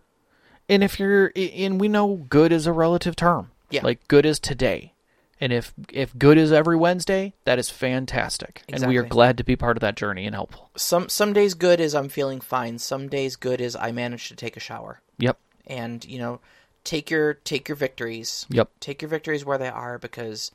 And 0.68 0.84
if 0.84 1.00
you're, 1.00 1.32
and 1.34 1.80
we 1.80 1.88
know 1.88 2.14
good 2.28 2.52
is 2.52 2.66
a 2.66 2.72
relative 2.72 3.16
term. 3.16 3.50
Yeah. 3.70 3.82
Like 3.82 4.06
good 4.08 4.26
is 4.26 4.38
today. 4.38 4.94
And 5.40 5.54
if 5.54 5.72
if 5.90 6.16
good 6.18 6.36
is 6.36 6.52
every 6.52 6.76
Wednesday, 6.76 7.32
that 7.44 7.58
is 7.58 7.70
fantastic. 7.70 8.62
Exactly. 8.68 8.84
And 8.84 8.90
we 8.90 8.98
are 8.98 9.08
glad 9.08 9.38
to 9.38 9.44
be 9.44 9.56
part 9.56 9.76
of 9.76 9.80
that 9.80 9.96
journey 9.96 10.26
and 10.26 10.34
helpful. 10.34 10.70
Some, 10.76 11.08
some 11.08 11.32
days 11.32 11.54
good 11.54 11.80
is 11.80 11.94
I'm 11.94 12.10
feeling 12.10 12.40
fine. 12.40 12.78
Some 12.78 13.08
days 13.08 13.36
good 13.36 13.58
is 13.58 13.74
I 13.74 13.90
managed 13.90 14.28
to 14.28 14.36
take 14.36 14.58
a 14.58 14.60
shower. 14.60 15.00
Yep. 15.20 15.38
And, 15.66 16.04
you 16.04 16.18
know, 16.18 16.40
take 16.84 17.10
your, 17.10 17.34
take 17.34 17.68
your 17.68 17.76
victories. 17.76 18.46
Yep. 18.50 18.70
Take 18.80 19.02
your 19.02 19.08
victories 19.08 19.44
where 19.44 19.58
they 19.58 19.68
are 19.68 19.98
because 19.98 20.50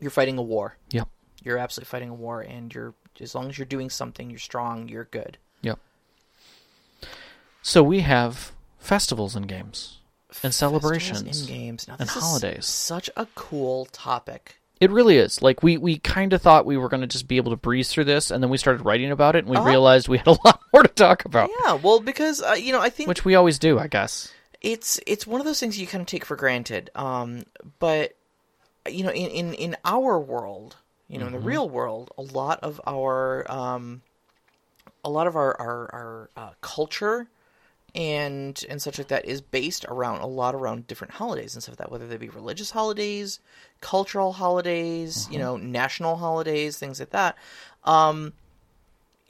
you're 0.00 0.10
fighting 0.10 0.38
a 0.38 0.42
war. 0.42 0.76
Yep. 0.90 1.08
you're 1.44 1.58
absolutely 1.58 1.88
fighting 1.88 2.08
a 2.10 2.14
war 2.14 2.40
and 2.40 2.72
you're 2.74 2.94
as 3.20 3.34
long 3.34 3.48
as 3.48 3.58
you're 3.58 3.66
doing 3.66 3.90
something 3.90 4.30
you're 4.30 4.38
strong 4.38 4.88
you're 4.88 5.04
good 5.04 5.38
Yep. 5.62 5.78
So 7.62 7.82
we 7.82 8.00
have 8.00 8.52
festivals 8.78 9.34
and 9.34 9.48
games 9.48 9.98
and 10.42 10.54
celebrations. 10.54 11.42
in 11.42 11.46
games 11.46 11.88
now 11.88 11.96
and 11.98 12.08
holidays. 12.08 12.66
such 12.66 13.10
a 13.16 13.26
cool 13.34 13.86
topic 13.86 14.57
It 14.80 14.90
really 14.90 15.16
is. 15.18 15.42
Like 15.42 15.62
we 15.62 15.76
we 15.76 15.98
kind 15.98 16.32
of 16.32 16.40
thought 16.42 16.64
we 16.66 16.76
were 16.76 16.88
going 16.88 17.00
to 17.00 17.06
just 17.06 17.26
be 17.28 17.36
able 17.36 17.50
to 17.50 17.56
breeze 17.56 17.88
through 17.90 18.04
this, 18.04 18.30
and 18.30 18.42
then 18.42 18.50
we 18.50 18.58
started 18.58 18.84
writing 18.84 19.10
about 19.10 19.34
it, 19.36 19.40
and 19.40 19.48
we 19.48 19.56
Uh-huh. 19.56 19.66
realized 19.68 20.08
we 20.08 20.18
had 20.18 20.26
a 20.28 20.30
lot 20.44 20.60
more 20.72 20.82
to 20.82 20.88
talk 20.88 21.24
about, 21.24 21.50
yeah 21.64 21.74
well 21.74 22.00
because 22.00 22.42
uh, 22.42 22.52
you 22.52 22.72
know 22.72 22.80
i 22.80 22.88
think 22.90 23.08
which 23.08 23.24
we 23.24 23.34
always 23.34 23.58
do, 23.58 23.78
I 23.78 23.88
guess. 23.88 24.32
it's 24.60 25.00
it's 25.06 25.26
one 25.26 25.40
of 25.40 25.46
those 25.46 25.58
things 25.60 25.78
you 25.78 25.86
kind 25.86 26.00
of 26.02 26.06
take 26.06 26.24
for 26.24 26.36
granted 26.36 26.90
um 26.94 27.44
but 27.78 28.14
you 28.88 29.02
know 29.04 29.10
in 29.10 29.30
in, 29.30 29.54
in 29.54 29.76
our 29.84 30.18
world 30.18 30.76
you 31.08 31.18
know 31.18 31.26
in 31.26 31.32
the 31.32 31.38
real 31.38 31.68
world 31.68 32.12
a 32.18 32.22
lot 32.22 32.60
of 32.62 32.80
our 32.86 33.50
um 33.50 34.02
a 35.04 35.10
lot 35.10 35.26
of 35.26 35.36
our 35.36 35.54
our, 35.60 35.90
our 35.92 36.30
uh, 36.36 36.50
culture 36.60 37.28
and 37.94 38.64
and 38.68 38.80
such 38.82 38.98
like 38.98 39.08
that 39.08 39.24
is 39.24 39.40
based 39.40 39.84
around 39.86 40.20
a 40.20 40.26
lot 40.26 40.54
around 40.54 40.86
different 40.86 41.14
holidays 41.14 41.54
and 41.54 41.62
stuff 41.62 41.72
like 41.72 41.78
that 41.78 41.90
whether 41.90 42.06
they 42.06 42.16
be 42.18 42.28
religious 42.28 42.70
holidays 42.70 43.40
cultural 43.80 44.32
holidays 44.32 45.26
you 45.30 45.38
know 45.38 45.56
national 45.56 46.16
holidays 46.16 46.78
things 46.78 47.00
like 47.00 47.10
that 47.10 47.36
um 47.84 48.32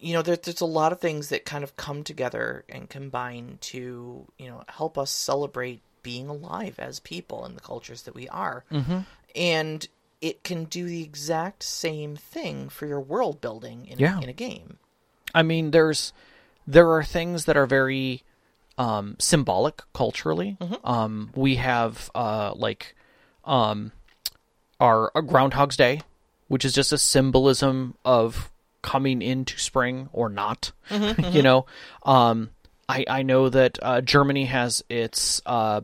you 0.00 0.12
know, 0.12 0.23
there, 0.23 0.37
there's 0.37 0.61
a 0.61 0.65
lot 0.65 0.93
of 0.93 1.00
things 1.00 1.31
that 1.31 1.45
kind 1.45 1.65
of 1.65 1.75
come 1.77 2.05
together 2.05 2.65
and 2.69 2.88
combine 2.88 3.59
to, 3.61 4.25
you 4.38 4.47
know, 4.49 4.62
help 4.69 4.97
us 4.97 5.11
celebrate 5.11 5.81
being 6.05 6.29
alive 6.29 6.77
as 6.79 7.00
people 7.00 7.45
in 7.45 7.57
the 7.57 7.61
cultures 7.61 8.03
that 8.03 8.15
we 8.15 8.29
are. 8.29 8.65
Mm-hmm. 8.71 8.99
And 9.35 9.88
it 10.21 10.45
can 10.45 10.67
do 10.67 10.85
the 10.87 11.03
exact 11.03 11.65
same 11.65 12.15
thing 12.15 12.69
for 12.69 12.87
your 12.87 13.00
world 13.00 13.41
building 13.41 13.87
in, 13.87 13.99
Yeah. 13.99 14.21
in 14.21 14.29
a 14.29 14.33
game. 14.33 14.79
I 15.35 15.43
mean, 15.43 15.73
there's 15.73 16.12
there 16.65 16.88
are 16.93 17.03
things 17.03 17.47
that 17.47 17.57
are 17.57 17.67
very 17.67 18.23
um, 18.78 19.16
symbolic 19.18 19.82
culturally. 19.92 20.56
Um, 20.85 21.30
we 21.35 21.56
have 21.56 22.11
uh, 22.14 22.54
like 22.54 22.94
um, 23.44 23.92
our, 24.80 25.11
our 25.14 25.23
Groundhog's 25.23 25.76
Day, 25.76 26.00
which 26.47 26.64
is 26.64 26.73
just 26.73 26.92
a 26.92 26.99
symbolism 26.99 27.97
of 28.04 28.50
coming 28.80 29.20
into 29.20 29.58
spring 29.58 30.08
or 30.12 30.28
not. 30.28 30.73
you 31.32 31.42
know, 31.42 31.66
um, 32.04 32.50
I 32.88 33.04
I 33.08 33.23
know 33.23 33.49
that 33.49 33.78
uh, 33.82 34.00
Germany 34.00 34.47
has 34.47 34.85
its 34.88 35.42
uh, 35.44 35.80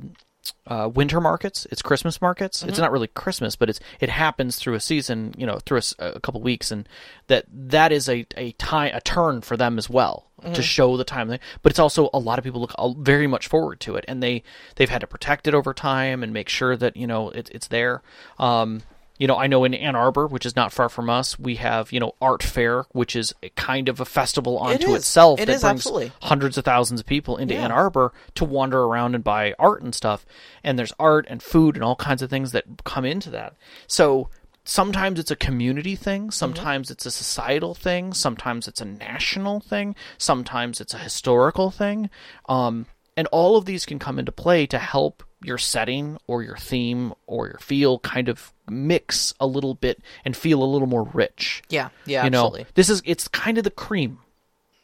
uh, 0.67 0.89
winter 0.95 1.21
markets. 1.21 1.67
It's 1.71 1.83
Christmas 1.83 2.23
markets. 2.23 2.63
It's 2.63 2.79
not 2.79 2.93
really 2.93 3.09
Christmas, 3.09 3.57
but 3.57 3.69
it's 3.69 3.81
it 4.01 4.09
happens 4.09 4.57
through 4.57 4.75
a 4.75 4.81
season, 4.81 5.35
you 5.37 5.47
know, 5.47 5.59
through 5.59 5.81
a 5.99 6.21
couple 6.21 6.41
weeks, 6.41 6.71
and 6.71 6.89
that 7.27 7.45
that 7.51 7.93
is 7.93 8.09
a 8.09 8.25
a 8.37 8.53
time 8.53 8.93
a 8.95 9.01
turn 9.01 9.41
for 9.41 9.57
them 9.57 9.79
as 9.79 9.91
well 9.91 10.31
to 10.53 10.63
show 10.63 10.97
the 10.97 11.05
time. 11.05 11.29
But 11.63 11.73
it's 11.73 11.79
also 11.79 12.11
a 12.13 12.19
lot 12.19 12.39
of 12.39 12.45
people 12.45 12.61
look 12.61 12.75
very 12.99 13.27
much 13.27 13.47
forward 13.47 13.81
to 13.81 13.97
it, 13.97 14.05
and 14.09 14.23
they 14.23 14.43
they've 14.77 14.91
had 14.91 15.01
to 15.01 15.07
protect 15.07 15.47
it 15.47 15.55
over 15.55 15.73
time 15.73 16.23
and 16.23 16.33
make 16.33 16.49
sure 16.49 16.77
that 16.77 16.97
you 16.97 17.07
know 17.07 17.31
it, 17.31 17.51
it's 17.53 17.69
there. 17.69 18.03
Um, 18.39 18.83
you 19.17 19.29
know, 19.29 19.37
I 19.37 19.47
know 19.47 19.63
in 19.63 19.75
Ann 19.75 19.95
Arbor, 19.95 20.27
which 20.27 20.45
is 20.45 20.57
not 20.57 20.73
far 20.73 20.89
from 20.89 21.09
us, 21.09 21.39
we 21.39 21.55
have 21.57 21.93
you 21.93 22.01
know 22.01 22.15
Art 22.21 22.43
Fair, 22.43 22.85
which 22.91 23.15
is 23.15 23.33
a 23.45 23.49
kind 23.51 23.89
of 23.89 24.01
a 24.01 24.05
festival 24.05 24.61
unto 24.61 24.91
is. 24.91 24.97
itself 24.97 25.39
It 25.41 25.47
that 25.47 25.53
is, 25.55 25.63
brings 25.63 25.79
absolutely. 25.79 26.13
hundreds 26.23 26.59
of 26.59 26.65
thousands 26.65 27.01
of 27.01 27.07
people 27.07 27.37
into 27.37 27.55
Yeah. 27.55 27.65
Ann 27.67 27.73
Arbor 27.73 28.13
to 28.35 28.45
wander 28.45 28.83
around 28.83 29.15
and 29.15 29.23
buy 29.23 29.55
art 29.59 29.83
and 29.83 29.95
stuff. 29.95 30.27
And 30.65 30.77
there's 30.77 30.93
art 30.99 31.27
and 31.29 31.41
food 31.41 31.77
and 31.77 31.85
all 31.85 31.95
kinds 31.95 32.23
of 32.23 32.31
things 32.31 32.51
that 32.53 32.65
come 32.85 33.05
into 33.05 33.31
that. 33.31 33.55
So 33.87 34.31
sometimes 34.65 35.19
it's 35.19 35.31
a 35.31 35.37
community 35.37 35.97
thing, 35.97 36.31
sometimes 36.31 36.91
it's 36.91 37.07
a 37.07 37.11
societal 37.11 37.75
thing, 37.75 38.13
sometimes 38.13 38.67
it's 38.67 38.81
a 38.81 38.85
national 38.85 39.61
thing, 39.61 39.95
sometimes 40.19 40.81
it's 40.81 40.95
a 40.95 40.99
historical 40.99 41.71
thing. 41.71 42.11
Um, 42.49 42.87
and 43.17 43.29
all 43.29 43.57
of 43.57 43.65
these 43.65 43.87
can 43.87 43.99
come 43.99 44.19
into 44.19 44.33
play 44.33 44.67
to 44.67 44.79
help 44.79 45.23
your 45.43 45.59
setting 45.59 46.19
or 46.27 46.43
your 46.43 46.57
theme 46.57 47.13
or 47.27 47.47
your 47.47 47.59
feel 47.59 47.99
kind 48.01 48.29
of 48.29 48.53
mix 48.69 49.35
a 49.39 49.47
little 49.47 49.75
bit 49.75 50.01
and 50.25 50.37
feel 50.37 50.63
a 50.63 50.65
little 50.65 50.89
more 50.89 51.05
rich. 51.13 51.63
Yeah, 51.69 51.91
yeah, 52.07 52.25
you 52.25 52.31
know, 52.31 52.47
absolutely. 52.47 52.67
this 52.75 52.89
is 52.89 53.03
it's 53.05 53.29
kind 53.29 53.59
of 53.59 53.65
the 53.65 53.71
cream 53.71 54.19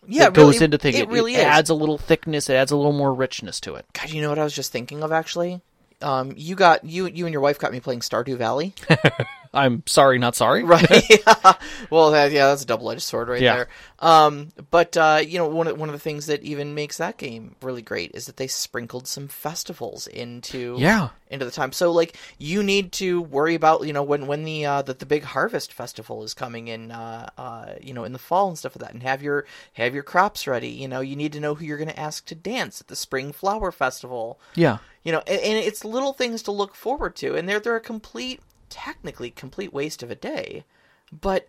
Yeah, 0.07 0.25
that 0.25 0.35
goes 0.35 0.57
really, 0.57 0.65
into 0.67 0.79
things. 0.79 0.97
It, 0.97 1.09
really 1.09 1.35
is. 1.35 1.41
adds 1.43 1.71
a 1.71 1.75
little 1.75 1.99
thickness. 1.99 2.49
It 2.51 2.55
adds 2.55 2.71
a 2.71 2.77
little 2.77 2.93
more 2.93 3.13
richness 3.13 3.59
to 3.61 3.75
it. 3.77 3.87
God, 3.95 4.11
you 4.11 4.21
know 4.23 4.29
what 4.29 4.39
I 4.39 4.45
was 4.45 4.55
just 4.55 4.71
thinking 4.71 5.03
of 5.03 5.11
actually? 5.13 5.61
Um, 6.03 6.33
you 6.37 6.55
got 6.55 6.85
you 6.85 7.07
you 7.07 7.27
and 7.27 7.33
your 7.33 7.43
wife 7.43 7.59
got 7.59 7.73
me 7.73 7.81
playing 7.81 8.01
Stardew 8.01 8.37
Valley, 8.37 8.75
I'm 9.53 9.83
sorry, 9.87 10.19
not 10.19 10.37
sorry. 10.37 10.63
right? 10.65 11.05
yeah. 11.11 11.53
Well, 11.91 12.13
that, 12.13 12.31
yeah, 12.31 12.47
that's 12.49 12.63
a 12.63 12.67
double 12.67 12.91
edged 12.91 13.03
sword 13.03 13.29
right 13.29 13.41
Yeah. 13.43 13.55
there. 13.57 13.69
Um, 13.99 14.51
but 14.71 14.97
uh, 14.97 15.21
you 15.27 15.39
know, 15.39 15.49
one 15.49 15.67
of, 15.67 15.79
one 15.79 15.89
of 15.89 15.93
the 15.93 15.99
things 15.99 16.27
that 16.27 16.43
even 16.43 16.75
makes 16.75 16.99
that 16.99 17.17
game 17.19 17.57
really 17.63 17.83
great 17.83 18.13
is 18.15 18.27
that 18.27 18.37
they 18.37 18.47
sprinkled 18.47 19.07
some 19.09 19.27
festivals 19.29 20.07
into 20.07 20.77
Yeah. 20.79 21.09
into 21.29 21.45
the 21.45 21.51
time. 21.51 21.73
So 21.73 21.91
like 21.93 22.17
you 22.39 22.63
need 22.63 22.93
to 22.93 23.21
worry 23.23 23.55
about 23.55 23.87
you 23.87 23.93
know 23.93 24.03
when 24.05 24.27
when 24.27 24.45
the 24.45 24.67
uh, 24.67 24.83
the, 24.83 24.95
the 24.95 25.05
big 25.07 25.25
harvest 25.25 25.73
festival 25.73 26.23
is 26.23 26.33
coming 26.33 26.69
in 26.69 26.91
uh, 26.93 27.29
uh, 27.37 27.73
you 27.81 27.93
know 27.93 28.05
in 28.05 28.13
the 28.13 28.19
fall 28.19 28.49
and 28.49 28.57
stuff 28.59 28.77
like 28.77 28.87
that, 28.87 28.95
and 28.95 29.03
have 29.03 29.23
your 29.23 29.47
have 29.75 29.95
your 29.95 30.03
crops 30.05 30.47
ready. 30.47 30.69
You 30.71 30.87
know 30.89 31.01
you 31.01 31.17
need 31.17 31.33
to 31.35 31.41
know 31.41 31.55
who 31.57 31.65
you're 31.65 31.77
going 31.79 31.89
to 31.91 32.01
ask 32.01 32.25
to 32.27 32.35
dance 32.35 32.81
at 32.81 32.87
the 32.87 32.97
spring 32.97 33.33
flower 33.33 33.73
festival. 33.73 34.39
Yeah. 34.55 34.79
You 35.03 35.13
know, 35.13 35.23
and, 35.27 35.41
and 35.41 35.57
it's 35.59 35.85
little 35.85 36.13
things 36.13 36.43
to 36.45 36.53
look 36.53 36.75
forward 36.75 37.17
to, 37.17 37.35
and 37.35 37.49
they're 37.49 37.59
they're 37.61 37.77
a 37.77 37.81
complete, 37.81 38.41
technically 38.71 39.31
complete 39.31 39.73
waste 39.73 40.03
of 40.03 40.11
a 40.11 40.15
day, 40.15 40.65
but 41.13 41.49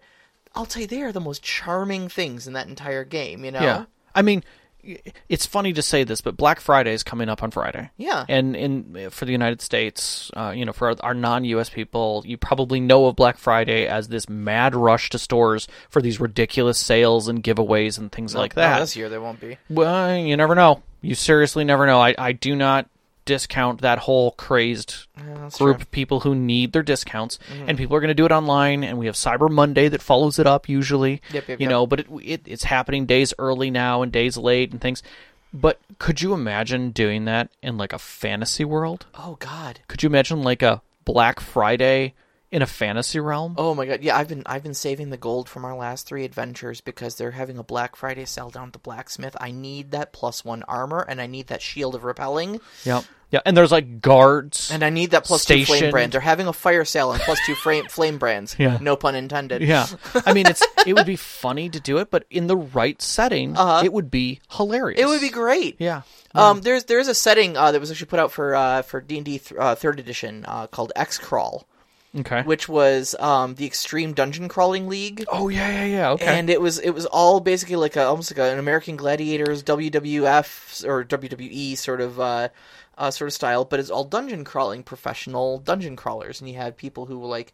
I'll 0.53 0.65
tell 0.65 0.81
you 0.81 0.87
they 0.87 1.01
are 1.01 1.11
the 1.13 1.21
most 1.21 1.41
charming 1.43 2.09
things 2.09 2.47
in 2.47 2.53
that 2.53 2.67
entire 2.67 3.03
game. 3.05 3.45
You 3.45 3.51
know, 3.51 3.61
Yeah. 3.61 3.85
I 4.13 4.21
mean, 4.21 4.43
it's 5.29 5.45
funny 5.45 5.71
to 5.73 5.81
say 5.81 6.03
this, 6.03 6.21
but 6.21 6.35
Black 6.35 6.59
Friday 6.59 6.91
is 6.91 7.03
coming 7.03 7.29
up 7.29 7.43
on 7.43 7.51
Friday. 7.51 7.91
Yeah. 7.97 8.25
And 8.27 8.55
in 8.55 9.09
for 9.11 9.25
the 9.25 9.31
United 9.31 9.61
States, 9.61 10.31
uh, 10.35 10.51
you 10.55 10.65
know, 10.65 10.73
for 10.73 10.89
our, 10.89 10.95
our 11.01 11.13
non-U.S. 11.13 11.69
people, 11.69 12.23
you 12.25 12.35
probably 12.35 12.79
know 12.79 13.05
of 13.05 13.15
Black 13.15 13.37
Friday 13.37 13.85
as 13.87 14.07
this 14.07 14.27
mad 14.27 14.75
rush 14.75 15.09
to 15.11 15.19
stores 15.19 15.67
for 15.89 16.01
these 16.01 16.19
ridiculous 16.19 16.79
sales 16.79 17.27
and 17.27 17.43
giveaways 17.43 17.99
and 17.99 18.11
things 18.11 18.33
like 18.33 18.55
No, 18.55 18.63
that. 18.63 18.79
this 18.79 18.95
year 18.95 19.07
there 19.07 19.21
won't 19.21 19.39
be. 19.39 19.57
Well, 19.69 20.17
you 20.17 20.35
never 20.35 20.55
know. 20.55 20.81
You 21.01 21.13
seriously 21.15 21.63
never 21.63 21.85
know. 21.85 22.01
I, 22.01 22.15
I 22.17 22.31
do 22.31 22.55
not 22.55 22.89
discount 23.31 23.81
that 23.81 23.99
whole 23.99 24.31
crazed 24.31 25.07
that's 25.15 25.57
group 25.57 25.57
true. 25.57 25.73
Mm-hmm. 25.73 25.81
of 25.81 25.91
people 25.91 26.19
who 26.21 26.35
need 26.35 26.73
their 26.73 26.83
discounts, 26.83 27.39
and 27.65 27.77
people 27.77 27.95
are 27.95 28.01
going 28.01 28.09
to 28.09 28.13
do 28.13 28.25
it 28.25 28.31
online. 28.31 28.83
And 28.83 28.97
we 28.97 29.05
have 29.05 29.15
Cyber 29.15 29.49
Monday 29.49 29.87
that 29.87 30.01
follows 30.01 30.37
it 30.37 30.47
up 30.47 30.67
usually. 30.67 31.21
Yep, 31.31 31.47
yep, 31.47 31.59
you 31.59 31.65
yep. 31.65 31.69
know, 31.69 31.87
but 31.87 32.01
it, 32.01 32.07
it 32.23 32.41
it's 32.45 32.63
happening 32.65 33.05
days 33.05 33.33
early 33.39 33.71
now 33.71 34.01
and 34.01 34.11
days 34.11 34.35
late 34.37 34.71
and 34.71 34.81
things. 34.81 35.01
But 35.53 35.79
could 35.97 36.21
you 36.21 36.33
imagine 36.33 36.91
doing 36.91 37.25
that 37.25 37.49
in 37.61 37.77
like 37.77 37.93
a 37.93 37.99
fantasy 37.99 38.65
world? 38.65 39.05
Oh 39.15 39.37
God. 39.39 39.79
Could 39.87 40.03
you 40.03 40.07
imagine 40.07 40.43
like 40.43 40.61
a 40.61 40.81
Black 41.05 41.39
Friday 41.39 42.13
in 42.51 42.61
a 42.61 42.67
fantasy 42.67 43.19
realm? 43.19 43.55
Oh 43.57 43.73
my 43.73 43.85
god, 43.85 44.01
yeah, 44.03 44.17
I've 44.17 44.27
been 44.27 44.43
I've 44.45 44.63
been 44.63 44.73
saving 44.73 45.09
the 45.09 45.17
gold 45.17 45.47
from 45.49 45.63
our 45.65 45.75
last 45.75 46.05
three 46.07 46.25
adventures 46.25 46.81
because 46.81 47.15
they're 47.15 47.31
having 47.31 47.57
a 47.57 47.63
Black 47.63 47.95
Friday 47.95 48.25
sale 48.25 48.49
down 48.49 48.67
at 48.67 48.73
the 48.73 48.79
blacksmith. 48.79 49.35
I 49.39 49.51
need 49.51 49.91
that 49.91 50.11
plus 50.13 50.43
one 50.43 50.63
armor 50.67 51.05
and 51.07 51.21
I 51.21 51.27
need 51.27 51.47
that 51.47 51.61
shield 51.61 51.95
of 51.95 52.03
repelling 52.03 52.59
Yeah, 52.83 53.01
yeah. 53.31 53.39
And 53.45 53.55
there's 53.55 53.71
like 53.71 54.01
guards. 54.01 54.69
and 54.71 54.83
I 54.83 54.89
need 54.89 55.11
that 55.11 55.23
plus 55.23 55.45
two 55.45 55.63
flame 55.65 55.91
brands. 55.91 56.11
They're 56.11 56.19
having 56.21 56.47
a 56.47 56.53
fire 56.53 56.83
sale 56.83 57.09
on 57.09 57.19
plus 57.19 57.39
two 57.45 57.55
flame 57.55 57.85
flame 57.85 58.17
brands. 58.17 58.55
Yeah. 58.59 58.77
No 58.81 58.95
pun 58.97 59.15
intended. 59.15 59.61
Yeah, 59.61 59.87
I 60.25 60.33
mean, 60.33 60.47
it's 60.47 60.61
it 60.85 60.93
would 60.93 61.05
be 61.05 61.15
funny 61.15 61.69
to 61.69 61.79
do 61.79 61.97
it, 61.99 62.11
but 62.11 62.25
in 62.29 62.47
the 62.47 62.57
right 62.57 63.01
setting, 63.01 63.55
Uh-huh. 63.57 63.81
it 63.85 63.93
would 63.93 64.11
be 64.11 64.41
hilarious. 64.51 64.99
It 64.99 65.05
would 65.05 65.21
be 65.21 65.29
great. 65.29 65.77
Yeah, 65.79 66.01
Um, 66.35 66.59
there's 66.61 66.83
there's 66.85 67.07
a 67.07 67.15
setting 67.15 67.55
uh, 67.55 67.71
that 67.71 67.79
was 67.79 67.91
actually 67.91 68.07
put 68.07 68.19
out 68.19 68.31
for 68.33 68.53
uh, 68.55 68.81
for 68.81 68.99
D 68.99 69.15
and 69.17 69.25
D 69.25 69.37
th- 69.39 69.57
uh, 69.57 69.75
third 69.75 69.99
edition 70.01 70.43
uh, 70.47 70.67
called 70.67 70.91
Xcrawl, 70.97 71.63
okay. 72.19 72.41
which 72.43 72.67
was 72.67 73.15
um, 73.19 73.55
the 73.55 73.65
Extreme 73.65 74.13
Dungeon 74.13 74.47
Crawling 74.47 74.87
League. 74.87 75.25
oh 75.31 75.49
yeah, 75.49 75.69
yeah, 75.69 75.85
yeah. 75.85 76.09
Okay. 76.11 76.25
and 76.25 76.49
it 76.49 76.61
was 76.61 76.79
it 76.79 76.91
was 76.91 77.05
all 77.07 77.39
basically 77.39 77.75
like 77.75 77.95
a, 77.95 78.03
almost 78.03 78.35
like 78.35 78.51
an 78.51 78.59
American 78.59 78.95
Gladiators 78.95 79.63
WWF 79.63 80.87
or 80.87 81.03
WWE 81.03 81.77
sort 81.77 82.01
of 82.01 82.19
uh, 82.19 82.49
uh, 82.97 83.11
sort 83.11 83.27
of 83.27 83.33
style, 83.33 83.65
but 83.65 83.79
it's 83.79 83.89
all 83.89 84.03
dungeon 84.03 84.43
crawling 84.43 84.83
professional 84.83 85.57
dungeon 85.59 85.95
crawlers, 85.95 86.39
and 86.39 86.49
you 86.49 86.55
had 86.55 86.77
people 86.77 87.05
who 87.05 87.17
were 87.19 87.27
like 87.27 87.53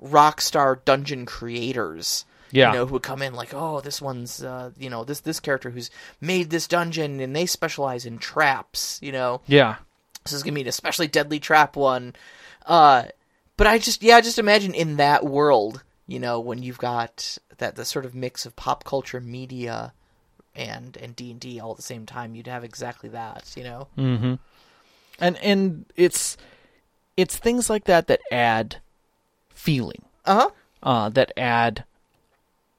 rock 0.00 0.40
star 0.40 0.80
dungeon 0.84 1.26
creators. 1.26 2.24
Yeah. 2.52 2.72
you 2.72 2.78
know, 2.78 2.86
who 2.86 2.94
would 2.94 3.04
come 3.04 3.22
in 3.22 3.34
like, 3.34 3.54
oh, 3.54 3.80
this 3.80 4.02
one's, 4.02 4.42
uh, 4.42 4.72
you 4.76 4.90
know, 4.90 5.04
this 5.04 5.20
this 5.20 5.38
character 5.38 5.70
who's 5.70 5.88
made 6.20 6.50
this 6.50 6.66
dungeon, 6.66 7.20
and 7.20 7.36
they 7.36 7.46
specialize 7.46 8.04
in 8.04 8.18
traps. 8.18 8.98
You 9.00 9.12
know, 9.12 9.42
yeah, 9.46 9.76
this 10.24 10.32
is 10.32 10.42
gonna 10.42 10.56
be 10.56 10.62
an 10.62 10.66
especially 10.66 11.06
deadly 11.06 11.38
trap 11.38 11.76
one. 11.76 12.16
Uh, 12.66 13.04
but 13.60 13.66
I 13.66 13.76
just 13.76 14.02
yeah, 14.02 14.22
just 14.22 14.38
imagine 14.38 14.72
in 14.72 14.96
that 14.96 15.22
world, 15.22 15.84
you 16.06 16.18
know, 16.18 16.40
when 16.40 16.62
you've 16.62 16.78
got 16.78 17.36
that 17.58 17.76
the 17.76 17.84
sort 17.84 18.06
of 18.06 18.14
mix 18.14 18.46
of 18.46 18.56
pop 18.56 18.84
culture 18.84 19.20
media 19.20 19.92
and 20.54 20.96
and 20.96 21.14
D 21.14 21.30
and 21.30 21.38
D 21.38 21.60
all 21.60 21.72
at 21.72 21.76
the 21.76 21.82
same 21.82 22.06
time, 22.06 22.34
you'd 22.34 22.46
have 22.46 22.64
exactly 22.64 23.10
that, 23.10 23.52
you 23.58 23.62
know. 23.62 23.88
and 23.98 25.36
and 25.36 25.84
it's 25.94 26.38
it's 27.18 27.36
things 27.36 27.68
like 27.68 27.84
that 27.84 28.06
that 28.06 28.20
add 28.32 28.76
feeling, 29.50 30.06
Uh 30.24 30.34
huh. 30.34 30.50
uh, 30.82 31.08
that 31.10 31.30
add 31.36 31.84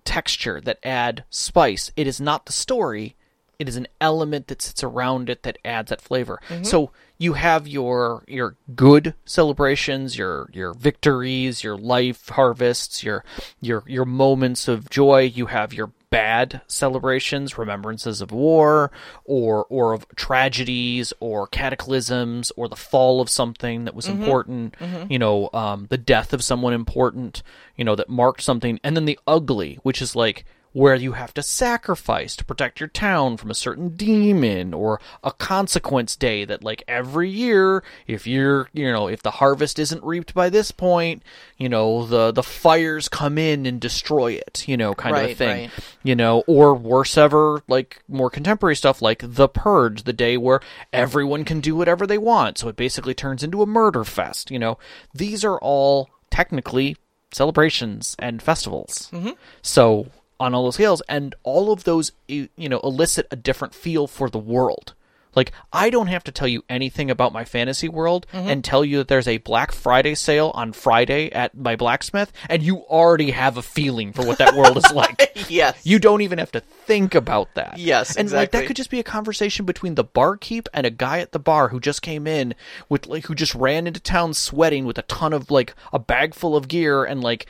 texture, 0.03 0.59
that 0.61 0.79
add 0.83 1.25
spice. 1.29 1.91
It 1.95 2.07
is 2.07 2.19
not 2.19 2.47
the 2.47 2.53
story. 2.53 3.15
It 3.61 3.69
is 3.69 3.75
an 3.75 3.87
element 4.01 4.47
that 4.47 4.59
sits 4.59 4.83
around 4.83 5.29
it 5.29 5.43
that 5.43 5.59
adds 5.63 5.91
that 5.91 6.01
flavor. 6.01 6.41
Mm-hmm. 6.49 6.63
So 6.63 6.89
you 7.19 7.33
have 7.33 7.67
your 7.67 8.23
your 8.27 8.55
good 8.75 9.13
celebrations, 9.23 10.17
your 10.17 10.49
your 10.51 10.73
victories, 10.73 11.63
your 11.63 11.77
life 11.77 12.29
harvests, 12.29 13.03
your 13.03 13.23
your 13.61 13.83
your 13.85 14.05
moments 14.05 14.67
of 14.67 14.89
joy. 14.89 15.21
You 15.21 15.45
have 15.45 15.75
your 15.75 15.91
bad 16.09 16.61
celebrations, 16.65 17.59
remembrances 17.59 18.19
of 18.19 18.31
war, 18.31 18.91
or 19.23 19.65
or 19.69 19.93
of 19.93 20.07
tragedies, 20.15 21.13
or 21.19 21.45
cataclysms, 21.45 22.51
or 22.57 22.67
the 22.67 22.75
fall 22.75 23.21
of 23.21 23.29
something 23.29 23.85
that 23.85 23.93
was 23.93 24.07
mm-hmm. 24.07 24.23
important. 24.23 24.75
Mm-hmm. 24.79 25.11
You 25.11 25.19
know, 25.19 25.51
um, 25.53 25.85
the 25.91 25.99
death 25.99 26.33
of 26.33 26.43
someone 26.43 26.73
important. 26.73 27.43
You 27.75 27.85
know, 27.85 27.95
that 27.95 28.09
marked 28.09 28.41
something, 28.41 28.79
and 28.83 28.97
then 28.97 29.05
the 29.05 29.19
ugly, 29.27 29.77
which 29.83 30.01
is 30.01 30.15
like 30.15 30.45
where 30.73 30.95
you 30.95 31.13
have 31.13 31.33
to 31.33 31.43
sacrifice 31.43 32.35
to 32.35 32.45
protect 32.45 32.79
your 32.79 32.87
town 32.89 33.37
from 33.37 33.51
a 33.51 33.55
certain 33.55 33.89
demon 33.89 34.73
or 34.73 34.99
a 35.23 35.31
consequence 35.31 36.15
day 36.15 36.45
that 36.45 36.63
like 36.63 36.83
every 36.87 37.29
year 37.29 37.83
if 38.07 38.25
you're 38.25 38.69
you 38.73 38.89
know 38.91 39.07
if 39.07 39.21
the 39.21 39.31
harvest 39.31 39.77
isn't 39.79 40.03
reaped 40.03 40.33
by 40.33 40.49
this 40.49 40.71
point 40.71 41.21
you 41.57 41.67
know 41.67 42.05
the 42.05 42.31
the 42.31 42.43
fires 42.43 43.09
come 43.09 43.37
in 43.37 43.65
and 43.65 43.81
destroy 43.81 44.31
it 44.31 44.67
you 44.67 44.77
know 44.77 44.93
kind 44.93 45.15
of 45.15 45.23
a 45.23 45.33
thing 45.35 45.61
right. 45.63 45.71
you 46.03 46.15
know 46.15 46.43
or 46.47 46.73
worse 46.73 47.17
ever 47.17 47.61
like 47.67 48.01
more 48.07 48.29
contemporary 48.29 48.75
stuff 48.75 49.01
like 49.01 49.19
the 49.21 49.47
purge 49.49 50.03
the 50.03 50.13
day 50.13 50.37
where 50.37 50.61
everyone 50.93 51.43
can 51.43 51.59
do 51.59 51.75
whatever 51.75 52.07
they 52.07 52.17
want 52.17 52.57
so 52.57 52.67
it 52.69 52.75
basically 52.75 53.13
turns 53.13 53.43
into 53.43 53.61
a 53.61 53.65
murder 53.65 54.03
fest 54.03 54.49
you 54.49 54.59
know 54.59 54.77
these 55.13 55.43
are 55.43 55.57
all 55.59 56.09
technically 56.29 56.95
celebrations 57.33 58.15
and 58.19 58.41
festivals 58.41 59.09
Mm-hmm. 59.11 59.31
so 59.61 60.07
on 60.41 60.53
all 60.55 60.63
those 60.65 60.75
scales 60.75 61.01
and 61.07 61.35
all 61.43 61.71
of 61.71 61.83
those 61.85 62.11
you 62.27 62.49
know 62.57 62.79
elicit 62.83 63.27
a 63.31 63.35
different 63.35 63.73
feel 63.73 64.07
for 64.07 64.29
the 64.29 64.39
world 64.55 64.93
Like, 65.33 65.53
I 65.71 65.89
don't 65.89 66.07
have 66.11 66.25
to 66.25 66.31
tell 66.37 66.47
you 66.49 66.61
anything 66.67 67.09
about 67.09 67.31
my 67.31 67.45
fantasy 67.45 67.87
world 67.87 68.25
Mm-hmm. 68.33 68.49
and 68.49 68.63
tell 68.65 68.83
you 68.83 68.97
that 68.99 69.07
there's 69.07 69.29
a 69.29 69.37
Black 69.37 69.71
Friday 69.71 70.13
sale 70.15 70.51
on 70.61 70.73
Friday 70.73 71.31
at 71.31 71.55
my 71.55 71.75
blacksmith, 71.77 72.33
and 72.49 72.61
you 72.61 72.75
already 72.99 73.31
have 73.31 73.55
a 73.57 73.61
feeling 73.61 74.11
for 74.11 74.25
what 74.27 74.39
that 74.39 74.55
world 74.59 74.75
is 74.75 74.91
like. 75.01 75.31
yes. 75.47 75.79
You 75.85 75.99
don't 75.99 76.19
even 76.27 76.37
have 76.43 76.51
to 76.51 76.59
think 76.59 77.15
about 77.15 77.47
that. 77.55 77.77
Yes, 77.77 78.17
and 78.17 78.27
like 78.29 78.49
exactly. 78.49 78.59
that 78.59 78.67
could 78.67 78.75
just 78.75 78.89
be 78.89 78.99
a 78.99 79.03
conversation 79.17 79.65
between 79.65 79.95
the 79.95 80.03
barkeep 80.03 80.67
and 80.73 80.85
a 80.85 80.89
guy 81.05 81.19
at 81.23 81.31
the 81.31 81.39
bar 81.51 81.69
who 81.69 81.79
just 81.79 82.01
came 82.01 82.27
in 82.27 82.53
with 82.89 83.07
like 83.07 83.27
who 83.27 83.33
just 83.35 83.55
ran 83.55 83.87
into 83.87 84.01
town 84.01 84.33
sweating 84.33 84.83
with 84.85 84.97
a 84.97 85.03
ton 85.07 85.31
of 85.31 85.49
like 85.49 85.73
a 85.93 85.99
bag 85.99 86.35
full 86.35 86.57
of 86.57 86.67
gear 86.67 87.05
and 87.05 87.23
like 87.23 87.45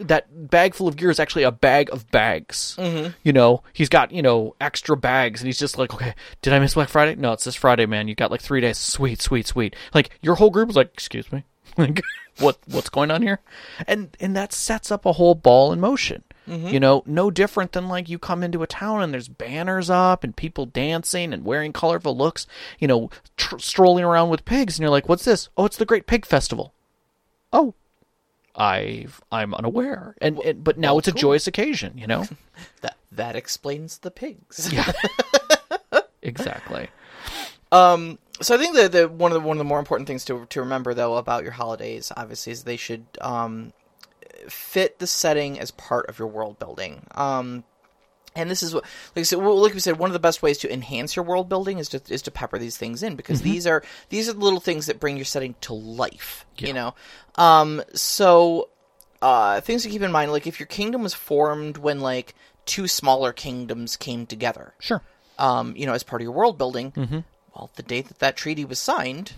that 0.00 0.50
bag 0.50 0.74
full 0.74 0.88
of 0.88 0.96
gear 0.96 1.10
is 1.10 1.20
actually 1.20 1.42
a 1.42 1.52
bag 1.52 1.88
of 1.92 2.10
bags. 2.10 2.76
Mm-hmm. 2.78 3.12
You 3.22 3.32
know, 3.32 3.62
he's 3.72 3.88
got 3.88 4.12
you 4.12 4.22
know 4.22 4.54
extra 4.60 4.96
bags, 4.96 5.40
and 5.40 5.46
he's 5.46 5.58
just 5.58 5.78
like, 5.78 5.94
okay, 5.94 6.14
did 6.42 6.52
I 6.52 6.58
miss 6.58 6.74
Black 6.74 6.88
Friday? 6.88 7.14
No, 7.16 7.32
it's 7.32 7.44
this 7.44 7.54
Friday, 7.54 7.86
man. 7.86 8.08
You 8.08 8.14
got 8.14 8.30
like 8.30 8.42
three 8.42 8.60
days. 8.60 8.78
Sweet, 8.78 9.20
sweet, 9.20 9.46
sweet. 9.46 9.74
Like 9.94 10.10
your 10.20 10.36
whole 10.36 10.50
group 10.50 10.70
is 10.70 10.76
like, 10.76 10.90
excuse 10.92 11.30
me, 11.32 11.44
like 11.76 12.02
what 12.38 12.58
what's 12.66 12.90
going 12.90 13.10
on 13.10 13.22
here? 13.22 13.40
And 13.86 14.16
and 14.20 14.36
that 14.36 14.52
sets 14.52 14.90
up 14.90 15.06
a 15.06 15.12
whole 15.12 15.34
ball 15.34 15.72
in 15.72 15.80
motion. 15.80 16.24
You 16.72 16.80
know, 16.80 17.04
no 17.06 17.30
different 17.30 17.72
than 17.72 17.86
like 17.86 18.08
you 18.08 18.18
come 18.18 18.42
into 18.42 18.64
a 18.64 18.66
town 18.66 19.02
and 19.02 19.14
there's 19.14 19.28
banners 19.28 19.88
up 19.88 20.24
and 20.24 20.34
people 20.34 20.66
dancing 20.66 21.32
and 21.32 21.44
wearing 21.44 21.72
colorful 21.72 22.16
looks, 22.16 22.44
you 22.80 22.88
know, 22.88 23.08
tr- 23.36 23.58
strolling 23.58 24.02
around 24.02 24.30
with 24.30 24.44
pigs, 24.44 24.76
and 24.76 24.82
you're 24.82 24.90
like, 24.90 25.08
"What's 25.08 25.24
this? 25.24 25.48
Oh, 25.56 25.64
it's 25.64 25.76
the 25.76 25.84
Great 25.84 26.08
Pig 26.08 26.26
Festival." 26.26 26.74
Oh, 27.52 27.74
I've 28.54 29.20
I'm 29.30 29.54
unaware, 29.54 30.16
and, 30.20 30.38
and 30.40 30.64
but 30.64 30.78
now 30.78 30.92
well, 30.92 30.98
it's 30.98 31.08
a 31.08 31.12
cool. 31.12 31.20
joyous 31.20 31.46
occasion, 31.46 31.96
you 31.96 32.06
know. 32.06 32.26
that 32.80 32.96
that 33.12 33.36
explains 33.36 33.98
the 33.98 34.10
pigs. 34.10 34.72
Yeah, 34.72 34.90
exactly. 36.22 36.88
Um, 37.72 38.18
so 38.40 38.54
I 38.54 38.58
think 38.58 38.74
that 38.76 38.92
the 38.92 39.08
one 39.08 39.32
of 39.32 39.40
the 39.40 39.46
one 39.46 39.56
of 39.56 39.58
the 39.58 39.64
more 39.64 39.78
important 39.78 40.06
things 40.06 40.24
to 40.26 40.46
to 40.46 40.60
remember 40.60 40.94
though 40.94 41.16
about 41.16 41.42
your 41.42 41.52
holidays, 41.52 42.12
obviously, 42.16 42.52
is 42.52 42.64
they 42.64 42.76
should 42.76 43.06
um, 43.20 43.72
fit 44.48 44.98
the 44.98 45.06
setting 45.06 45.58
as 45.58 45.70
part 45.70 46.08
of 46.08 46.18
your 46.18 46.28
world 46.28 46.58
building. 46.58 47.06
Um, 47.12 47.64
and 48.36 48.50
this 48.50 48.62
is 48.62 48.72
what, 48.74 48.84
like 49.16 49.20
I 49.20 49.22
said, 49.24 49.38
well, 49.40 49.60
like 49.60 49.74
we 49.74 49.80
said, 49.80 49.98
one 49.98 50.08
of 50.08 50.12
the 50.14 50.18
best 50.20 50.42
ways 50.42 50.58
to 50.58 50.72
enhance 50.72 51.16
your 51.16 51.24
world 51.24 51.48
building 51.48 51.78
is 51.78 51.88
to 51.90 52.00
is 52.08 52.22
to 52.22 52.30
pepper 52.30 52.58
these 52.58 52.76
things 52.76 53.02
in 53.02 53.16
because 53.16 53.42
these 53.42 53.66
are 53.66 53.82
these 54.08 54.28
are 54.28 54.32
the 54.32 54.38
little 54.40 54.60
things 54.60 54.86
that 54.86 55.00
bring 55.00 55.16
your 55.16 55.24
setting 55.24 55.54
to 55.62 55.74
life. 55.74 56.46
You 56.58 56.72
know, 56.72 56.94
um, 57.36 57.82
so 57.94 58.68
uh, 59.22 59.60
things 59.60 59.82
to 59.82 59.88
keep 59.90 60.02
in 60.02 60.12
mind, 60.12 60.32
like 60.32 60.46
if 60.46 60.60
your 60.60 60.66
kingdom 60.66 61.02
was 61.02 61.14
formed 61.14 61.76
when 61.78 62.00
like 62.00 62.34
two 62.66 62.86
smaller 62.86 63.32
kingdoms 63.32 63.96
came 63.96 64.26
together, 64.26 64.74
Sure. 64.78 65.02
um, 65.38 65.74
you 65.76 65.86
know, 65.86 65.92
as 65.94 66.02
part 66.02 66.22
of 66.22 66.24
your 66.24 66.32
world 66.32 66.56
building. 66.58 66.92
Mm-hmm. 66.92 67.18
Well, 67.54 67.68
the 67.74 67.82
date 67.82 68.06
that 68.08 68.20
that 68.20 68.36
treaty 68.36 68.64
was 68.64 68.78
signed, 68.78 69.32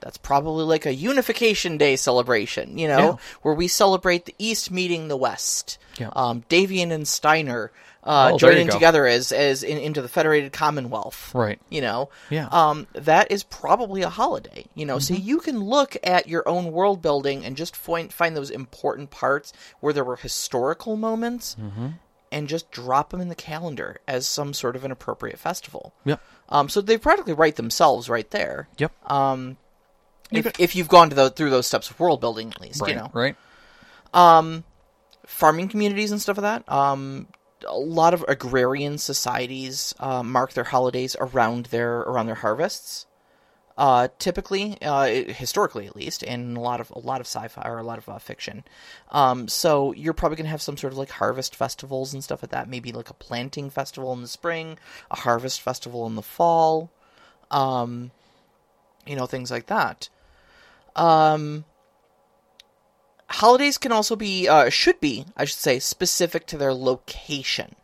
that's 0.00 0.18
probably 0.18 0.64
like 0.64 0.84
a 0.84 0.92
Unification 0.94 1.78
Day 1.78 1.96
celebration, 1.96 2.76
you 2.76 2.86
know, 2.86 2.98
Yeah. 2.98 3.16
where 3.40 3.54
we 3.54 3.68
celebrate 3.68 4.26
the 4.26 4.34
East 4.38 4.70
meeting 4.70 5.08
the 5.08 5.16
West. 5.16 5.78
Yeah. 5.98 6.10
Um, 6.14 6.42
Davion 6.50 6.92
and 6.92 7.08
Steiner 7.08 7.72
uh, 8.04 8.30
Oh, 8.34 8.38
joining 8.38 8.68
together 8.68 9.06
as 9.06 9.32
as 9.32 9.62
in, 9.62 9.78
into 9.78 10.02
the 10.02 10.08
Federated 10.08 10.52
Commonwealth. 10.52 11.34
Right. 11.34 11.58
You 11.70 11.80
know, 11.80 12.10
Yeah. 12.30 12.48
um, 12.52 12.86
that 12.92 13.30
is 13.32 13.42
probably 13.42 14.02
a 14.02 14.10
holiday. 14.10 14.66
You 14.74 14.86
know, 14.86 14.96
Mm-hmm. 14.98 15.14
so 15.14 15.20
you 15.20 15.38
can 15.40 15.60
look 15.60 15.96
at 16.04 16.28
your 16.28 16.46
own 16.48 16.70
world 16.72 17.00
building 17.02 17.44
and 17.44 17.56
just 17.56 17.74
find 17.74 18.12
find 18.12 18.36
those 18.36 18.50
important 18.50 19.10
parts 19.10 19.52
where 19.80 19.92
there 19.92 20.04
were 20.04 20.16
historical 20.16 20.96
moments, 20.96 21.56
Mm-hmm. 21.60 21.86
and 22.30 22.48
just 22.48 22.70
drop 22.70 23.10
them 23.10 23.20
in 23.20 23.28
the 23.28 23.34
calendar 23.34 24.00
as 24.06 24.26
some 24.26 24.52
sort 24.52 24.76
of 24.76 24.84
an 24.84 24.90
appropriate 24.90 25.38
festival. 25.38 25.94
Yep. 26.04 26.20
Um, 26.50 26.68
so 26.68 26.80
they 26.82 26.98
practically 26.98 27.32
write 27.32 27.56
themselves 27.56 28.08
right 28.10 28.30
there. 28.30 28.68
Yep. 28.78 28.92
Um, 29.10 29.56
if, 30.30 30.58
if 30.60 30.74
you've 30.76 30.88
gone 30.88 31.08
to 31.10 31.14
the, 31.16 31.30
through 31.30 31.50
those 31.50 31.66
steps 31.66 31.90
of 31.90 31.98
world 32.00 32.20
building, 32.20 32.50
at 32.50 32.60
least, 32.60 32.80
right. 32.82 32.90
you 32.90 32.96
know, 32.96 33.10
Right. 33.14 33.36
Um, 34.12 34.64
farming 35.26 35.68
communities 35.68 36.10
and 36.12 36.20
stuff 36.20 36.36
like 36.38 36.64
that. 36.66 36.72
Um, 36.72 37.26
a 37.66 37.74
lot 37.74 38.14
of 38.14 38.24
agrarian 38.28 38.98
societies 38.98 39.94
uh, 39.98 40.22
mark 40.22 40.52
their 40.52 40.64
holidays 40.64 41.16
around 41.18 41.66
their 41.66 42.00
around 42.00 42.26
their 42.26 42.34
harvests. 42.36 43.06
Uh, 43.76 44.06
typically, 44.20 44.78
uh, 44.82 45.06
historically 45.06 45.84
at 45.86 45.96
least, 45.96 46.22
and 46.22 46.56
a 46.56 46.60
lot 46.60 46.80
of 46.80 46.90
a 46.90 46.98
lot 47.00 47.20
of 47.20 47.26
sci-fi 47.26 47.62
or 47.68 47.78
a 47.78 47.82
lot 47.82 47.98
of 47.98 48.08
uh, 48.08 48.18
fiction. 48.18 48.62
Um, 49.10 49.48
so 49.48 49.92
you're 49.92 50.12
probably 50.12 50.36
gonna 50.36 50.48
have 50.48 50.62
some 50.62 50.76
sort 50.76 50.92
of 50.92 50.98
like 50.98 51.10
harvest 51.10 51.56
festivals 51.56 52.14
and 52.14 52.22
stuff 52.22 52.42
like 52.42 52.52
that. 52.52 52.68
Maybe 52.68 52.92
like 52.92 53.10
a 53.10 53.14
planting 53.14 53.70
festival 53.70 54.12
in 54.12 54.22
the 54.22 54.28
spring, 54.28 54.78
a 55.10 55.16
harvest 55.16 55.60
festival 55.60 56.06
in 56.06 56.14
the 56.14 56.22
fall. 56.22 56.90
Um, 57.50 58.12
you 59.06 59.16
know 59.16 59.26
things 59.26 59.50
like 59.50 59.66
that. 59.66 60.08
Um, 60.96 61.64
holidays 63.28 63.78
can 63.78 63.92
also 63.92 64.16
be 64.16 64.48
uh, 64.48 64.68
should 64.68 65.00
be 65.00 65.24
i 65.36 65.44
should 65.44 65.58
say 65.58 65.78
specific 65.78 66.46
to 66.46 66.56
their 66.56 66.74
location. 66.74 67.74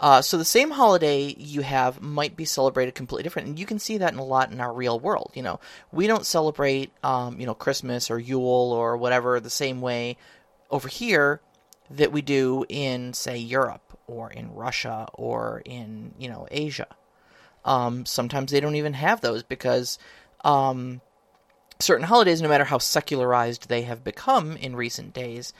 Uh, 0.00 0.20
so 0.20 0.36
the 0.36 0.44
same 0.44 0.72
holiday 0.72 1.32
you 1.38 1.60
have 1.60 2.02
might 2.02 2.36
be 2.36 2.44
celebrated 2.44 2.92
completely 2.92 3.22
different 3.22 3.46
and 3.46 3.58
you 3.58 3.64
can 3.64 3.78
see 3.78 3.98
that 3.98 4.12
in 4.12 4.18
a 4.18 4.24
lot 4.24 4.50
in 4.50 4.60
our 4.60 4.72
real 4.72 4.98
world 4.98 5.30
you 5.34 5.42
know. 5.42 5.60
We 5.92 6.06
don't 6.06 6.26
celebrate 6.26 6.92
um, 7.04 7.38
you 7.38 7.46
know 7.46 7.54
christmas 7.54 8.10
or 8.10 8.18
yule 8.18 8.72
or 8.72 8.96
whatever 8.96 9.38
the 9.38 9.50
same 9.50 9.80
way 9.80 10.16
over 10.70 10.88
here 10.88 11.40
that 11.90 12.10
we 12.12 12.22
do 12.22 12.64
in 12.68 13.12
say 13.12 13.36
europe 13.38 13.96
or 14.06 14.30
in 14.30 14.52
russia 14.54 15.08
or 15.14 15.62
in 15.64 16.14
you 16.18 16.28
know 16.28 16.46
asia. 16.50 16.88
Um, 17.64 18.06
sometimes 18.06 18.50
they 18.50 18.60
don't 18.60 18.74
even 18.74 18.94
have 18.94 19.20
those 19.20 19.44
because 19.44 19.98
um, 20.44 21.00
certain 21.82 22.06
holidays, 22.06 22.40
no 22.40 22.48
matter 22.48 22.64
how 22.64 22.78
secularized 22.78 23.68
they 23.68 23.82
have 23.82 24.04
become 24.04 24.56
in 24.56 24.76
recent 24.76 25.12
days, 25.12 25.52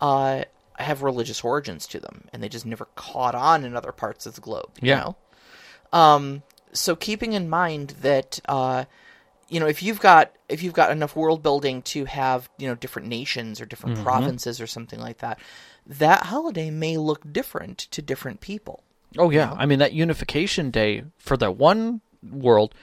uh, 0.00 0.44
have 0.78 1.02
religious 1.02 1.42
origins 1.42 1.86
to 1.88 2.00
them, 2.00 2.24
and 2.32 2.42
they 2.42 2.48
just 2.48 2.66
never 2.66 2.86
caught 2.96 3.34
on 3.34 3.64
in 3.64 3.76
other 3.76 3.92
parts 3.92 4.26
of 4.26 4.34
the 4.34 4.40
globe. 4.40 4.70
You 4.80 4.88
Yeah. 4.88 5.00
know? 5.00 5.16
Um, 5.92 6.42
so 6.72 6.96
keeping 6.96 7.32
in 7.34 7.48
mind 7.48 7.94
that, 8.00 8.40
uh, 8.48 8.84
you 9.48 9.60
know, 9.60 9.66
if 9.66 9.82
you've 9.82 10.00
got 10.00 10.32
if 10.48 10.62
you've 10.62 10.72
got 10.74 10.90
enough 10.90 11.14
world 11.16 11.42
building 11.42 11.82
to 11.82 12.04
have 12.06 12.48
you 12.58 12.66
know 12.68 12.74
different 12.74 13.08
nations 13.08 13.60
or 13.60 13.66
different 13.66 14.02
provinces 14.02 14.60
or 14.60 14.66
something 14.66 14.98
like 15.00 15.18
that, 15.18 15.38
that 15.86 16.24
holiday 16.26 16.70
may 16.70 16.96
look 16.96 17.30
different 17.30 17.78
to 17.78 18.00
different 18.00 18.40
people. 18.40 18.82
Oh 19.18 19.28
yeah, 19.30 19.54
I 19.58 19.66
mean 19.66 19.78
that 19.78 19.92
unification 19.92 20.70
day 20.70 21.04
for 21.18 21.36
that 21.36 21.56
one 21.56 22.00
world, 22.22 22.74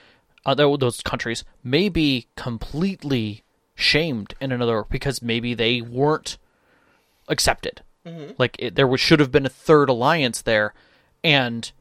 uh, 0.46 0.54
those 0.56 1.02
countries 1.02 1.44
may 1.64 1.90
be 1.90 2.28
completely 2.36 3.44
shamed 3.76 4.34
in 4.42 4.52
another 4.52 4.86
because 4.90 5.22
maybe 5.22 5.54
they 5.54 5.82
weren't 5.82 6.38
accepted. 7.28 7.82
Like 8.38 8.56
it, 8.60 8.76
there 8.76 8.88
was, 8.88 9.00
should 9.00 9.20
have 9.20 9.32
been 9.32 9.46
a 9.46 9.50
third 9.50 9.90
alliance 9.90 10.42
there, 10.42 10.74
and 11.24 11.72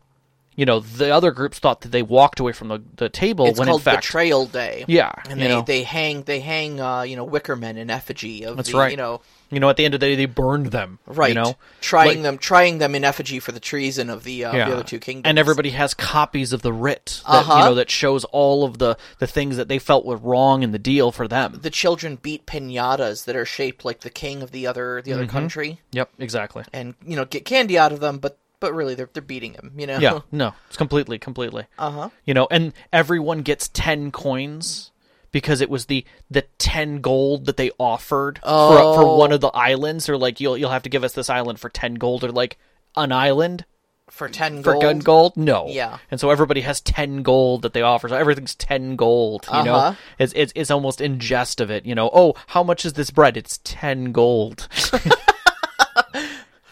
you 0.57 0.67
know 0.67 0.81
the 0.81 1.11
other 1.11 1.31
groups 1.31 1.59
thought 1.59 1.81
that 1.83 1.91
they 1.91 2.03
walked 2.03 2.41
away 2.41 2.53
from 2.53 2.69
the, 2.69 2.83
the 2.97 3.09
table 3.09 3.47
It's 3.47 3.59
when 3.59 3.69
called 3.69 3.81
in 3.81 3.85
fact 3.85 4.03
Betrayal 4.03 4.47
Day. 4.47 4.85
Yeah, 4.89 5.13
and 5.29 5.41
they, 5.41 5.49
know. 5.49 5.63
they 5.63 5.85
hang 5.85 6.23
they 6.23 6.41
hang 6.41 6.81
uh, 6.81 7.03
you 7.03 7.17
know 7.17 7.27
wickermen 7.27 7.77
in 7.77 7.89
effigy 7.89 8.45
of 8.45 8.57
That's 8.57 8.73
the, 8.73 8.79
right. 8.79 8.91
you 8.91 8.97
know 8.97 9.23
you 9.51 9.61
know 9.61 9.69
at 9.69 9.77
the 9.77 9.85
end 9.85 9.95
of 9.95 10.01
the 10.01 10.07
day 10.07 10.15
they 10.15 10.27
burned 10.27 10.67
them 10.67 10.99
right 11.07 11.29
you 11.31 11.35
know 11.35 11.57
trying 11.81 12.09
Like- 12.09 12.23
them 12.23 12.39
trying 12.39 12.79
them 12.79 12.95
in 12.95 13.05
effigy 13.05 13.41
for 13.41 13.53
the 13.53 13.61
treason 13.61 14.11
of 14.11 14.25
the, 14.25 14.45
uh, 14.45 14.53
the 14.53 14.73
other 14.73 14.83
two 14.85 14.99
kingdoms 14.99 15.29
And 15.29 15.39
everybody 15.39 15.71
has 15.71 15.95
copies 15.95 16.53
of 16.53 16.63
the 16.63 16.73
writ 16.73 17.23
that 17.27 17.33
Uh-huh. 17.33 17.59
you 17.59 17.65
know 17.65 17.75
that 17.77 17.91
shows 17.91 18.25
all 18.27 18.65
of 18.65 18.79
the 18.79 18.97
the 19.19 19.27
things 19.27 19.57
that 19.57 19.69
they 19.69 19.79
felt 19.79 20.05
were 20.05 20.17
wrong 20.17 20.63
in 20.63 20.73
the 20.73 20.79
deal 20.79 21.13
for 21.13 21.27
them. 21.29 21.59
the 21.63 21.71
children 21.71 22.17
beat 22.21 22.47
pinatas 22.47 23.25
that 23.25 23.37
are 23.37 23.47
shaped 23.47 23.85
like 23.85 24.01
the 24.01 24.11
king 24.11 24.43
of 24.43 24.51
the 24.53 24.67
other 24.67 25.03
the 25.03 25.13
other 25.13 25.23
Mm-hmm. 25.25 25.31
country 25.33 25.81
Yep, 25.93 26.11
exactly. 26.19 26.65
and 26.73 26.95
you 27.07 27.17
know 27.17 27.25
get 27.25 27.45
candy 27.45 27.79
out 27.79 27.93
of 27.93 28.01
them 28.01 28.19
but 28.19 28.39
but 28.61 28.75
really 28.75 28.95
they're 28.95 29.09
they're 29.13 29.23
beating 29.23 29.55
him 29.55 29.73
you 29.77 29.87
know 29.87 29.99
Yeah, 29.99 30.19
no, 30.33 30.53
it's 30.67 30.77
completely, 30.77 31.19
completely. 31.19 31.65
uh 31.79 31.91
huh 31.91 32.09
You 32.25 32.35
know, 32.35 32.49
and 32.51 32.73
everyone 32.93 33.43
gets 33.43 33.69
ten 33.69 34.11
coins 34.11 34.91
because 35.33 35.61
it 35.61 35.71
was 35.71 35.87
the 35.87 36.05
the 36.31 36.43
ten 36.59 37.01
gold 37.01 37.47
that 37.47 37.57
they 37.57 37.71
offered 37.79 38.39
for 38.39 38.45
Oh. 38.45 38.95
for 38.95 39.19
one 39.19 39.33
of 39.33 39.41
the 39.41 39.49
islands. 39.49 40.09
Or 40.09 40.17
like 40.17 40.41
you'll 40.41 40.57
you'll 40.57 40.71
have 40.71 40.83
to 40.85 40.89
give 40.91 41.05
us 41.05 41.13
this 41.13 41.31
island 41.31 41.61
for 41.61 41.69
ten 41.69 41.95
gold, 41.95 42.25
or 42.25 42.33
like 42.33 42.59
an 42.97 43.13
island 43.13 43.65
for 44.11 44.27
ten 44.29 44.63
for 44.63 44.73
gold. 44.73 44.83
gun 44.83 44.99
gold. 45.01 45.37
No, 45.37 45.67
Yeah. 45.69 45.99
and 46.11 46.19
so 46.19 46.31
everybody 46.31 46.63
has 46.63 46.81
ten 46.81 47.23
gold 47.23 47.61
that 47.63 47.75
they 47.75 47.83
offer. 47.83 48.09
So 48.09 48.17
everything's 48.17 48.55
ten 48.55 48.97
gold. 48.97 49.45
You 49.53 49.59
Uh-huh. 49.59 49.65
know, 49.91 49.97
it's, 50.19 50.33
it's 50.35 50.53
it's 50.57 50.71
almost 50.71 51.01
in 51.03 51.19
jest 51.21 51.61
of 51.61 51.71
it. 51.71 51.85
You 51.85 51.95
know, 51.95 52.09
oh, 52.13 52.35
how 52.49 52.63
much 52.63 52.87
is 52.87 52.95
this 52.95 53.11
bread? 53.11 53.37
It's 53.37 53.61
ten 53.65 54.13
gold. 54.13 54.67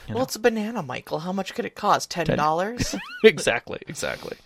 Well, 0.09 0.23
it's 0.23 0.37
a 0.37 0.39
banana, 0.39 0.85
Michael. 0.85 1.19
How 1.19 1.33
much 1.33 1.53
could 1.55 1.65
it 1.65 1.75
cost? 1.75 2.13
Ten 2.13 2.27
dollars. 2.27 2.95
exactly, 3.25 3.81
exactly. 3.89 4.37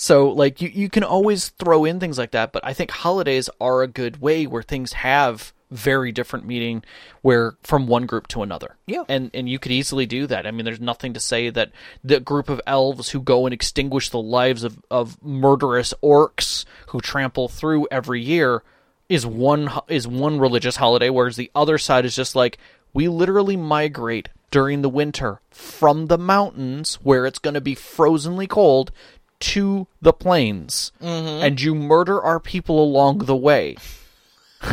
So 0.00 0.30
like 0.30 0.62
you 0.62 0.70
you 0.70 0.88
can 0.88 1.04
always 1.04 1.50
throw 1.50 1.84
in 1.84 2.00
things 2.00 2.16
like 2.16 2.30
that, 2.30 2.52
but 2.52 2.64
I 2.64 2.72
think 2.72 2.90
holidays 2.90 3.50
are 3.60 3.82
a 3.82 3.86
good 3.86 4.18
way 4.22 4.46
where 4.46 4.62
things 4.62 4.94
have 4.94 5.52
very 5.70 6.10
different 6.10 6.46
meaning 6.46 6.82
where 7.20 7.58
from 7.62 7.86
one 7.86 8.06
group 8.06 8.26
to 8.28 8.42
another. 8.42 8.76
Yeah. 8.86 9.04
And 9.10 9.30
and 9.34 9.46
you 9.46 9.58
could 9.58 9.72
easily 9.72 10.06
do 10.06 10.26
that. 10.26 10.46
I 10.46 10.52
mean 10.52 10.64
there's 10.64 10.80
nothing 10.80 11.12
to 11.12 11.20
say 11.20 11.50
that 11.50 11.72
the 12.02 12.18
group 12.18 12.48
of 12.48 12.62
elves 12.66 13.10
who 13.10 13.20
go 13.20 13.44
and 13.44 13.52
extinguish 13.52 14.08
the 14.08 14.22
lives 14.22 14.64
of, 14.64 14.82
of 14.90 15.22
murderous 15.22 15.92
orcs 16.02 16.64
who 16.88 17.02
trample 17.02 17.48
through 17.48 17.86
every 17.90 18.22
year 18.22 18.62
is 19.10 19.26
one 19.26 19.70
is 19.88 20.08
one 20.08 20.40
religious 20.40 20.76
holiday 20.76 21.10
whereas 21.10 21.36
the 21.36 21.50
other 21.54 21.76
side 21.76 22.06
is 22.06 22.16
just 22.16 22.34
like 22.34 22.56
we 22.94 23.06
literally 23.06 23.56
migrate 23.56 24.30
during 24.50 24.80
the 24.82 24.88
winter 24.88 25.40
from 25.50 26.06
the 26.06 26.18
mountains 26.18 26.94
where 27.02 27.26
it's 27.26 27.38
going 27.38 27.54
to 27.54 27.60
be 27.60 27.74
frozenly 27.74 28.46
cold 28.46 28.90
to 29.40 29.86
the 30.02 30.12
plains. 30.12 30.92
Mm-hmm. 31.02 31.44
And 31.44 31.60
you 31.60 31.74
murder 31.74 32.20
our 32.22 32.38
people 32.40 32.82
along 32.82 33.18
the 33.18 33.36
way. 33.36 33.76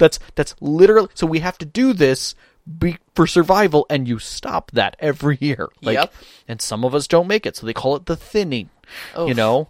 That's 0.00 0.18
that's 0.34 0.56
literally 0.60 1.08
so 1.14 1.24
we 1.24 1.38
have 1.38 1.56
to 1.58 1.64
do 1.64 1.92
this 1.92 2.34
be, 2.78 2.98
for 3.14 3.28
survival 3.28 3.86
and 3.88 4.08
you 4.08 4.18
stop 4.18 4.72
that 4.72 4.96
every 4.98 5.38
year. 5.40 5.68
Like 5.82 5.94
Yep. 5.94 6.14
and 6.48 6.60
some 6.60 6.84
of 6.84 6.96
us 6.96 7.06
don't 7.06 7.28
make 7.28 7.46
it 7.46 7.54
so 7.56 7.64
they 7.64 7.72
call 7.74 7.94
it 7.94 8.06
the 8.06 8.16
thinning 8.16 8.70
you 9.16 9.34
know? 9.34 9.68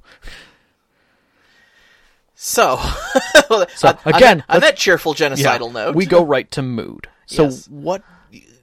So, 2.34 2.76
So, 3.76 3.88
on- 3.88 3.98
on 4.04 4.14
again, 4.14 4.38
that- 4.48 4.54
on, 4.56 4.60
that 4.60 4.76
cheerful 4.76 5.14
genocidal 5.14 5.72
note, 5.72 5.94
we 5.94 6.06
go 6.06 6.24
right 6.24 6.50
to 6.52 6.62
mood. 6.62 7.08
So 7.26 7.44
Yes. 7.44 7.68
what 7.68 8.02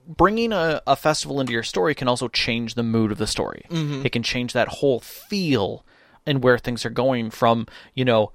bringing 0.07 0.51
a, 0.51 0.81
a 0.87 0.95
festival 0.95 1.39
into 1.39 1.53
your 1.53 1.63
story 1.63 1.95
can 1.95 2.07
also 2.07 2.27
change 2.27 2.75
the 2.75 2.83
mood 2.83 3.11
of 3.11 3.17
the 3.17 3.27
story. 3.27 3.65
Mm-hmm. 3.69 4.05
It 4.05 4.11
can 4.11 4.23
change 4.23 4.53
that 4.53 4.67
whole 4.67 4.99
feel 4.99 5.85
and 6.25 6.43
where 6.43 6.57
things 6.57 6.85
are 6.85 6.91
going 6.91 7.31
from, 7.31 7.67
you 7.93 8.05
know, 8.05 8.31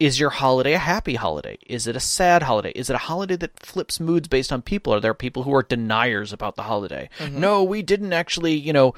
is 0.00 0.20
your 0.20 0.30
holiday 0.30 0.74
a 0.74 0.78
happy 0.78 1.16
holiday? 1.16 1.58
Is 1.66 1.88
it 1.88 1.96
a 1.96 2.00
sad 2.00 2.44
holiday? 2.44 2.70
Is 2.70 2.88
it 2.88 2.94
a 2.94 2.98
holiday 2.98 3.34
that 3.36 3.58
flips 3.58 3.98
moods 3.98 4.28
based 4.28 4.52
on 4.52 4.62
people? 4.62 4.94
Are 4.94 5.00
there 5.00 5.12
people 5.12 5.42
who 5.42 5.52
are 5.52 5.62
deniers 5.64 6.32
about 6.32 6.54
the 6.54 6.62
holiday? 6.62 7.10
Mm-hmm. 7.18 7.40
No, 7.40 7.64
we 7.64 7.82
didn't 7.82 8.12
actually, 8.12 8.54
you 8.54 8.72
know, 8.72 8.94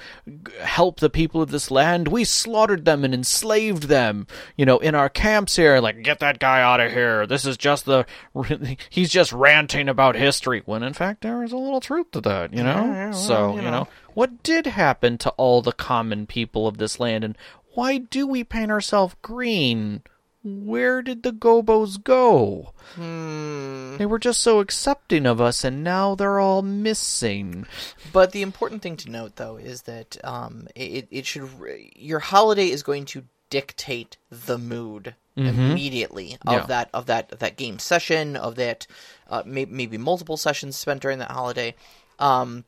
help 0.61 1.01
the 1.01 1.09
people 1.09 1.41
of 1.41 1.51
this 1.51 1.71
land. 1.71 2.09
We 2.09 2.25
slaughtered 2.25 2.85
them 2.85 3.03
and 3.03 3.15
enslaved 3.15 3.85
them, 3.85 4.27
you 4.57 4.67
know, 4.67 4.79
in 4.79 4.95
our 4.95 5.09
camps 5.09 5.57
here. 5.57 5.81
Like, 5.81 6.03
get 6.03 6.19
that 6.19 6.39
guy 6.39 6.61
out 6.61 6.81
of 6.81 6.93
here. 6.93 7.27
This 7.27 7.47
is 7.47 7.57
just 7.57 7.87
the, 7.87 8.05
he's 8.91 9.11
just 9.11 9.33
ranting 9.33 9.89
about 9.89 10.17
history. 10.17 10.63
When 10.67 10.83
in 10.83 10.93
fact, 10.93 11.23
there 11.23 11.43
is 11.43 11.53
a 11.53 11.57
little 11.57 11.81
truth 11.81 12.11
to 12.11 12.21
that, 12.23 12.53
you 12.53 12.63
know? 12.63 12.85
yeah, 12.85 13.11
well, 13.11 13.13
so, 13.15 13.51
you 13.53 13.57
you 13.57 13.63
know. 13.63 13.71
know, 13.71 13.89
what 14.13 14.43
did 14.43 14.67
happen 14.67 15.17
to 15.19 15.31
all 15.31 15.63
the 15.63 15.73
common 15.73 16.27
people 16.27 16.67
of 16.67 16.77
this 16.77 17.01
land 17.01 17.25
and 17.25 17.39
why 17.75 17.99
do 17.99 18.27
we 18.27 18.45
paint 18.45 18.71
ourselves 18.71 19.15
green? 19.23 20.03
Where 20.43 21.03
did 21.03 21.23
the 21.23 21.33
gobos 21.33 22.03
go? 22.03 22.73
Hmm. 22.95 23.97
They 23.99 24.07
were 24.07 24.19
just 24.19 24.41
so 24.41 24.61
accepting 24.61 25.27
of 25.27 25.41
us, 25.41 25.65
and 25.65 25.85
now 25.85 26.15
they're 26.15 26.41
all 26.41 26.63
missing. 26.63 27.67
But 28.13 28.33
the 28.33 28.41
important 28.43 28.81
thing 28.81 28.97
to 28.99 29.11
note, 29.11 29.37
though, 29.37 29.57
is 29.57 29.83
that 29.83 30.17
um, 30.25 30.67
it, 30.75 31.07
it 31.11 31.27
should 31.27 31.51
your 31.95 32.21
holiday 32.21 32.71
is 32.71 32.83
going 32.83 33.05
to 33.07 33.25
dictate 33.51 34.17
the 34.31 34.57
mood 34.59 35.15
immediately 35.37 36.37
of 36.47 36.53
Yeah. 36.53 36.67
that 36.67 36.91
of 36.95 37.07
that 37.07 37.33
of 37.33 37.39
that 37.41 37.57
game 37.57 37.79
session 37.79 38.37
of 38.37 38.57
that 38.57 38.87
uh, 39.29 39.43
may, 39.47 39.65
maybe 39.65 39.97
multiple 39.99 40.37
sessions 40.37 40.77
spent 40.77 41.03
during 41.03 41.19
that 41.19 41.31
holiday. 41.31 41.75
Um, 42.19 42.65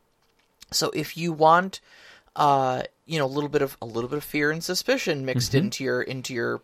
so 0.71 0.91
if 0.95 1.17
you 1.17 1.33
want, 1.33 1.81
uh, 2.37 2.83
you 3.07 3.19
know, 3.19 3.27
a 3.27 3.35
little 3.35 3.51
bit 3.51 3.63
of 3.63 3.77
a 3.83 3.87
little 3.87 4.09
bit 4.09 4.17
of 4.19 4.25
fear 4.25 4.51
and 4.51 4.63
suspicion 4.65 5.25
mixed 5.25 5.55
into 5.55 5.85
your 5.85 6.03
into 6.03 6.33
your 6.35 6.63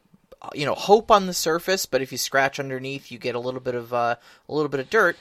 you 0.54 0.64
know 0.64 0.74
hope 0.74 1.10
on 1.10 1.26
the 1.26 1.34
surface, 1.34 1.86
but 1.86 2.02
if 2.02 2.12
you 2.12 2.18
scratch 2.18 2.60
underneath, 2.60 3.10
you 3.10 3.18
get 3.18 3.34
a 3.34 3.40
little 3.40 3.60
bit 3.60 3.74
of 3.74 3.92
uh, 3.92 4.16
a 4.48 4.54
little 4.54 4.68
bit 4.68 4.80
of 4.80 4.90
dirt. 4.90 5.16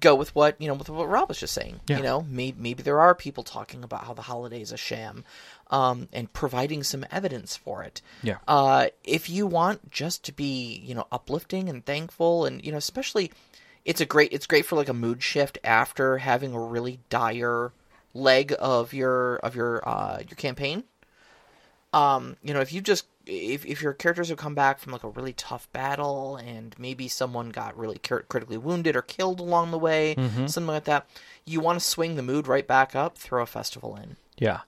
Go 0.00 0.14
with 0.14 0.34
what 0.34 0.60
you 0.60 0.68
know 0.68 0.74
with 0.74 0.88
what 0.88 1.08
Rob 1.08 1.28
was 1.28 1.38
just 1.38 1.54
saying. 1.54 1.80
Yeah. 1.86 1.98
You 1.98 2.02
know, 2.02 2.26
maybe 2.28 2.56
maybe 2.58 2.82
there 2.82 3.00
are 3.00 3.14
people 3.14 3.44
talking 3.44 3.84
about 3.84 4.04
how 4.04 4.14
the 4.14 4.22
holiday 4.22 4.62
is 4.62 4.72
a 4.72 4.76
sham, 4.76 5.24
um, 5.70 6.08
and 6.12 6.32
providing 6.32 6.82
some 6.82 7.04
evidence 7.10 7.56
for 7.56 7.82
it. 7.82 8.00
Yeah. 8.22 8.38
Uh, 8.48 8.88
if 9.04 9.28
you 9.28 9.46
want 9.46 9.90
just 9.90 10.24
to 10.24 10.32
be 10.32 10.82
you 10.84 10.94
know 10.94 11.06
uplifting 11.12 11.68
and 11.68 11.84
thankful, 11.84 12.46
and 12.46 12.64
you 12.64 12.72
know 12.72 12.78
especially, 12.78 13.30
it's 13.84 14.00
a 14.00 14.06
great 14.06 14.32
it's 14.32 14.46
great 14.46 14.64
for 14.64 14.76
like 14.76 14.88
a 14.88 14.94
mood 14.94 15.22
shift 15.22 15.58
after 15.62 16.18
having 16.18 16.54
a 16.54 16.60
really 16.60 17.00
dire 17.10 17.72
leg 18.14 18.54
of 18.58 18.94
your 18.94 19.36
of 19.36 19.54
your 19.54 19.86
uh, 19.86 20.20
your 20.26 20.36
campaign 20.36 20.84
um, 21.92 22.36
you 22.42 22.54
know, 22.54 22.60
if 22.60 22.72
you 22.72 22.80
just 22.80 23.06
if 23.26 23.64
if 23.64 23.82
your 23.82 23.92
characters 23.92 24.28
have 24.28 24.38
come 24.38 24.54
back 24.54 24.78
from 24.78 24.92
like 24.92 25.04
a 25.04 25.08
really 25.08 25.32
tough 25.32 25.70
battle 25.72 26.36
and 26.36 26.74
maybe 26.78 27.08
someone 27.08 27.50
got 27.50 27.76
really 27.76 27.98
critically 27.98 28.56
wounded 28.58 28.96
or 28.96 29.02
killed 29.02 29.40
along 29.40 29.70
the 29.70 29.78
way, 29.78 30.14
something 30.46 30.66
like 30.66 30.84
that, 30.84 31.06
you 31.44 31.60
want 31.60 31.78
to 31.78 31.84
swing 31.84 32.16
the 32.16 32.22
mood 32.22 32.46
right 32.46 32.66
back 32.66 32.94
up, 32.96 33.16
throw 33.16 33.42
a 33.42 33.46
festival 33.46 33.96
in. 33.96 34.16
Yeah. 34.38 34.60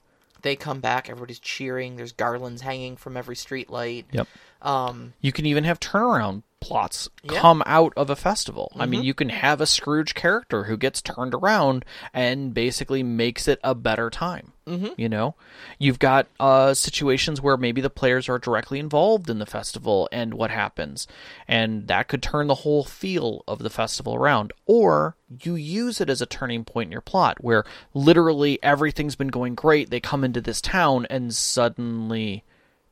They 0.42 0.56
come 0.56 0.80
back, 0.80 1.08
everybody's 1.08 1.38
cheering. 1.38 1.96
There's 1.96 2.12
garlands 2.12 2.60
hanging 2.62 2.96
from 2.96 3.16
every 3.16 3.34
street 3.36 3.70
light. 3.70 4.06
Yep. 4.12 4.28
Um, 4.60 5.14
You 5.20 5.32
can 5.32 5.46
even 5.46 5.64
have 5.64 5.80
turnaround 5.80 6.42
plots 6.64 7.08
Yeah. 7.22 7.32
Mm-hmm. 7.32 7.40
come 7.40 7.62
out 7.66 7.92
of 7.96 8.10
a 8.10 8.16
festival. 8.16 8.72
I 8.76 8.86
mean, 8.86 9.02
you 9.02 9.14
can 9.14 9.28
have 9.28 9.60
a 9.60 9.66
Scrooge 9.66 10.14
character 10.14 10.64
who 10.64 10.76
gets 10.76 11.02
turned 11.02 11.34
around 11.34 11.84
and 12.12 12.54
basically 12.54 13.02
makes 13.02 13.46
it 13.48 13.60
a 13.62 13.74
better 13.74 14.08
time. 14.10 14.52
Mm-hmm. 14.66 14.94
You 14.96 15.10
know, 15.10 15.34
you've 15.78 15.98
got 15.98 16.26
uh, 16.40 16.72
situations 16.72 17.42
where 17.42 17.58
maybe 17.58 17.82
the 17.82 17.90
players 17.90 18.30
are 18.30 18.38
directly 18.38 18.78
involved 18.78 19.28
in 19.28 19.38
the 19.38 19.44
festival 19.46 20.08
and 20.10 20.32
what 20.32 20.50
happens, 20.50 21.06
and 21.46 21.86
that 21.88 22.08
could 22.08 22.22
turn 22.22 22.46
the 22.46 22.54
whole 22.54 22.82
feel 22.82 23.44
of 23.46 23.58
the 23.58 23.68
festival 23.68 24.14
around. 24.14 24.54
Or 24.64 25.16
you 25.42 25.54
use 25.54 26.00
it 26.00 26.08
as 26.08 26.22
a 26.22 26.26
turning 26.26 26.64
point 26.64 26.88
in 26.88 26.92
your 26.92 27.02
plot 27.02 27.44
where 27.44 27.64
literally 27.92 28.58
everything's 28.62 29.16
been 29.16 29.28
going 29.28 29.54
great. 29.54 29.90
They 29.90 30.00
come 30.00 30.24
into 30.24 30.40
this 30.40 30.62
town 30.62 31.06
and 31.10 31.34
suddenly 31.34 32.42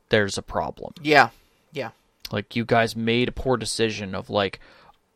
there's 0.09 0.37
a 0.37 0.41
problem 0.43 0.93
yeah, 1.01 1.29
yeah, 1.71 1.89
like 2.33 2.55
you 2.55 2.65
guys 2.65 2.95
made 2.95 3.29
a 3.29 3.31
poor 3.31 3.55
decision 3.55 4.13
of 4.13 4.29
like 4.29 4.59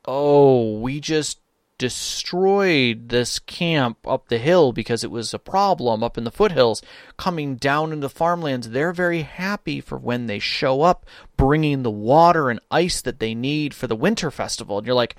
oh 0.05 0.77
we 0.79 0.99
just 1.01 1.39
destroyed 1.77 3.09
this 3.09 3.37
camp 3.39 3.97
up 4.07 4.29
the 4.29 4.37
hill 4.39 4.71
because 4.71 5.03
it 5.03 5.11
was 5.11 5.33
a 5.33 5.37
problem 5.39 6.03
up 6.03 6.17
in 6.17 6.23
the 6.23 6.31
foothills 6.31 6.81
coming 7.17 7.55
down 7.55 7.91
into 7.91 8.09
farmlands 8.09 8.69
they're 8.69 8.93
very 8.93 9.21
happy 9.21 9.79
for 9.79 9.97
when 9.97 10.25
they 10.25 10.39
show 10.39 10.81
up 10.81 11.05
bringing 11.35 11.83
the 11.83 11.91
water 11.91 12.49
and 12.49 12.59
ice 12.71 13.01
that 13.01 13.19
they 13.19 13.35
need 13.35 13.73
for 13.73 13.85
the 13.87 13.95
winter 13.95 14.31
festival 14.31 14.77
and 14.77 14.87
you're 14.87 14.95
like 14.95 15.15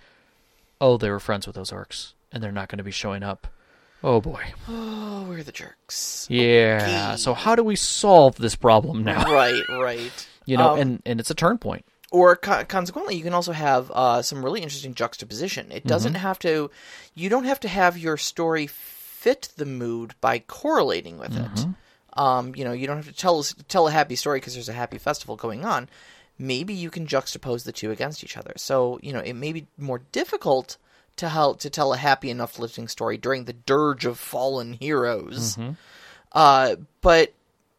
oh 0.81 0.97
they 0.97 1.11
were 1.11 1.21
friends 1.21 1.47
with 1.47 1.55
those 1.55 1.71
orcs 1.71 2.13
and 2.33 2.43
they're 2.43 2.51
not 2.51 2.69
going 2.69 2.79
to 2.79 2.85
be 2.85 2.91
showing 2.91 3.23
up 3.23 3.47
oh 4.03 4.21
boy 4.21 4.43
Oh, 4.69 5.27
we're 5.29 5.43
the 5.43 5.53
jerks. 5.53 6.27
yeah 6.31 7.11
Okay. 7.13 7.17
so 7.19 7.35
how 7.35 7.55
do 7.55 7.63
we 7.63 7.77
solve 7.77 8.37
this 8.37 8.55
problem 8.57 9.05
now 9.05 9.33
right, 9.33 9.63
right. 9.69 10.28
You 10.49 10.57
know 10.57 10.71
Um, 10.73 10.79
and 10.81 10.93
and 11.09 11.21
it's 11.21 11.31
a 11.31 11.35
turn 11.45 11.59
point 11.59 11.85
or 12.11 12.37
co- 12.37 12.65
consequently 12.65 13.15
you 13.19 13.23
can 13.29 13.35
also 13.39 13.53
have 13.53 13.91
uh, 14.03 14.23
some 14.23 14.45
really 14.45 14.63
interesting 14.67 14.95
juxtaposition 14.95 15.71
it 15.79 15.85
doesn't 15.93 16.15
Mm-hmm. 16.15 16.23
have 16.29 16.39
to 16.41 16.71
you 17.15 17.29
don't 17.29 17.45
have 17.51 17.61
to 17.61 17.69
have 17.69 17.99
your 18.07 18.17
story 18.17 18.67
fit 18.67 19.51
the 19.57 19.67
mood 19.67 20.15
by 20.21 20.39
correlating 20.41 21.19
with 21.19 21.37
it 21.37 21.55
Mm-hmm. 21.59 22.21
um, 22.25 22.55
you 22.57 22.65
know 22.65 22.73
you 22.73 22.87
don't 22.87 22.97
have 23.03 23.07
to 23.15 23.21
tell 23.25 23.43
tell 23.75 23.87
a 23.89 23.93
happy 24.01 24.17
story 24.17 24.39
because 24.41 24.55
there's 24.55 24.69
a 24.77 24.83
happy 24.85 24.99
festival 24.99 25.37
going 25.37 25.65
on 25.65 25.89
maybe 26.39 26.73
you 26.73 26.89
can 26.91 27.07
juxtapose 27.07 27.65
the 27.65 27.73
two 27.73 27.91
against 27.91 28.23
each 28.25 28.37
other 28.37 28.53
so 28.57 28.99
you 29.03 29.13
know 29.13 29.21
it 29.31 29.35
may 29.35 29.53
be 29.53 29.67
more 29.77 30.01
difficult 30.13 30.77
to 31.17 31.29
help 31.29 31.59
to 31.61 31.69
tell 31.69 31.93
a 31.93 31.97
happy 31.97 32.31
enough 32.31 32.59
lifting 32.61 32.87
story 32.89 33.19
during 33.19 33.45
the 33.45 33.53
dirge 33.53 34.05
of 34.07 34.17
fallen 34.19 34.73
heroes 34.73 35.57
Mm-hmm. 35.57 35.73
uh, 36.33 36.77
but 37.01 37.33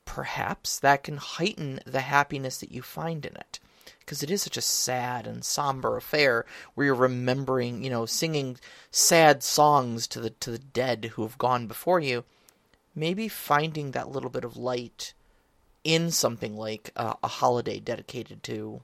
perhaps 0.10 0.80
that 0.80 1.04
can 1.04 1.18
heighten 1.18 1.80
the 1.86 2.00
happiness 2.02 2.58
that 2.58 2.72
you 2.72 2.82
find 2.82 3.28
in 3.28 3.36
it 3.36 3.60
because 4.00 4.24
it 4.24 4.32
is 4.32 4.42
such 4.42 4.58
a 4.58 4.62
sad 4.62 5.28
and 5.28 5.46
somber 5.46 5.96
affair 5.96 6.48
where 6.74 6.88
you're 6.88 6.96
remembering, 6.96 7.84
you 7.84 7.92
know, 7.92 8.08
singing 8.08 8.58
sad 8.90 9.44
songs 9.44 10.08
to 10.08 10.20
the 10.20 10.32
to 10.32 10.50
the 10.50 10.58
dead 10.58 11.12
who 11.14 11.22
have 11.22 11.38
gone 11.38 11.68
before 11.68 12.00
you. 12.00 12.24
Maybe 12.96 13.28
finding 13.28 13.92
that 13.92 14.10
little 14.10 14.32
bit 14.32 14.44
of 14.44 14.58
light 14.58 15.14
in 15.84 16.10
something 16.10 16.58
like 16.58 16.90
uh, 16.96 17.14
a 17.24 17.28
holiday 17.28 17.80
dedicated 17.80 18.42
to 18.44 18.82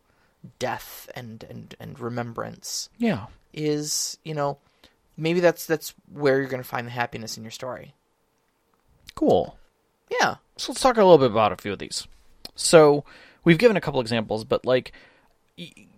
death 0.60 1.10
and 1.16 1.44
and 1.50 1.74
and 1.80 2.00
remembrance 2.00 2.92
yeah 3.00 3.26
is, 3.52 4.20
you 4.24 4.36
know, 4.36 4.60
maybe 5.18 5.40
that's 5.40 5.66
that's 5.66 5.96
where 6.14 6.40
you're 6.40 6.50
going 6.50 6.62
to 6.62 6.70
find 6.70 6.86
the 6.86 6.92
happiness 6.92 7.36
in 7.36 7.44
your 7.44 7.50
story. 7.50 7.96
cool 9.16 9.58
Yeah. 10.22 10.36
So 10.58 10.72
let's 10.72 10.82
talk 10.82 10.98
a 10.98 11.04
little 11.04 11.18
bit 11.18 11.32
about 11.32 11.52
a 11.52 11.58
few 11.58 11.74
of 11.74 11.80
these. 11.80 12.08
So 12.56 13.04
we've 13.44 13.58
given 13.58 13.78
a 13.78 13.82
couple 13.82 14.00
examples, 14.00 14.44
but 14.44 14.66
like 14.66 14.94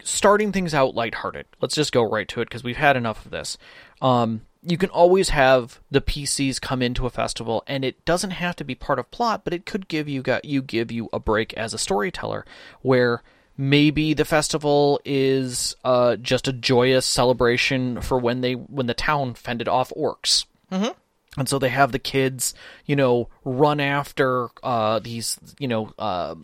starting 0.03 0.51
things 0.51 0.73
out 0.73 0.95
lighthearted. 0.95 1.45
Let's 1.61 1.75
just 1.75 1.91
go 1.91 2.03
right 2.03 2.27
to 2.29 2.41
it 2.41 2.45
because 2.45 2.63
we've 2.63 2.77
had 2.77 2.95
enough 2.95 3.25
of 3.25 3.31
this. 3.31 3.57
Um, 4.01 4.41
you 4.63 4.77
can 4.77 4.89
always 4.89 5.29
have 5.29 5.79
the 5.89 6.01
PCs 6.01 6.59
come 6.59 6.81
into 6.81 7.05
a 7.05 7.09
festival, 7.09 7.63
and 7.67 7.85
it 7.85 8.03
doesn't 8.05 8.31
have 8.31 8.55
to 8.57 8.63
be 8.63 8.75
part 8.75 8.99
of 8.99 9.09
plot, 9.11 9.41
but 9.43 9.53
it 9.53 9.65
could 9.65 9.87
give 9.87 10.09
you 10.09 10.21
got 10.21 10.45
you 10.45 10.61
give 10.61 10.91
you 10.91 11.09
a 11.13 11.19
break 11.19 11.53
as 11.53 11.73
a 11.73 11.77
storyteller, 11.77 12.45
where 12.81 13.23
maybe 13.57 14.13
the 14.13 14.25
festival 14.25 14.99
is 15.05 15.75
uh, 15.83 16.15
just 16.17 16.47
a 16.47 16.53
joyous 16.53 17.05
celebration 17.05 18.01
for 18.01 18.17
when 18.19 18.41
they 18.41 18.53
when 18.53 18.87
the 18.87 18.93
town 18.93 19.33
fended 19.33 19.67
off 19.67 19.91
orcs. 19.97 20.45
Mm-hmm. 20.71 20.91
And 21.37 21.47
so 21.47 21.59
they 21.59 21.69
have 21.69 21.91
the 21.91 21.99
kids, 21.99 22.53
you 22.85 22.95
know, 22.95 23.29
run 23.45 23.79
after 23.79 24.49
uh, 24.63 24.99
these, 24.99 25.39
you 25.59 25.67
know, 25.67 25.93
uh, 25.99 26.35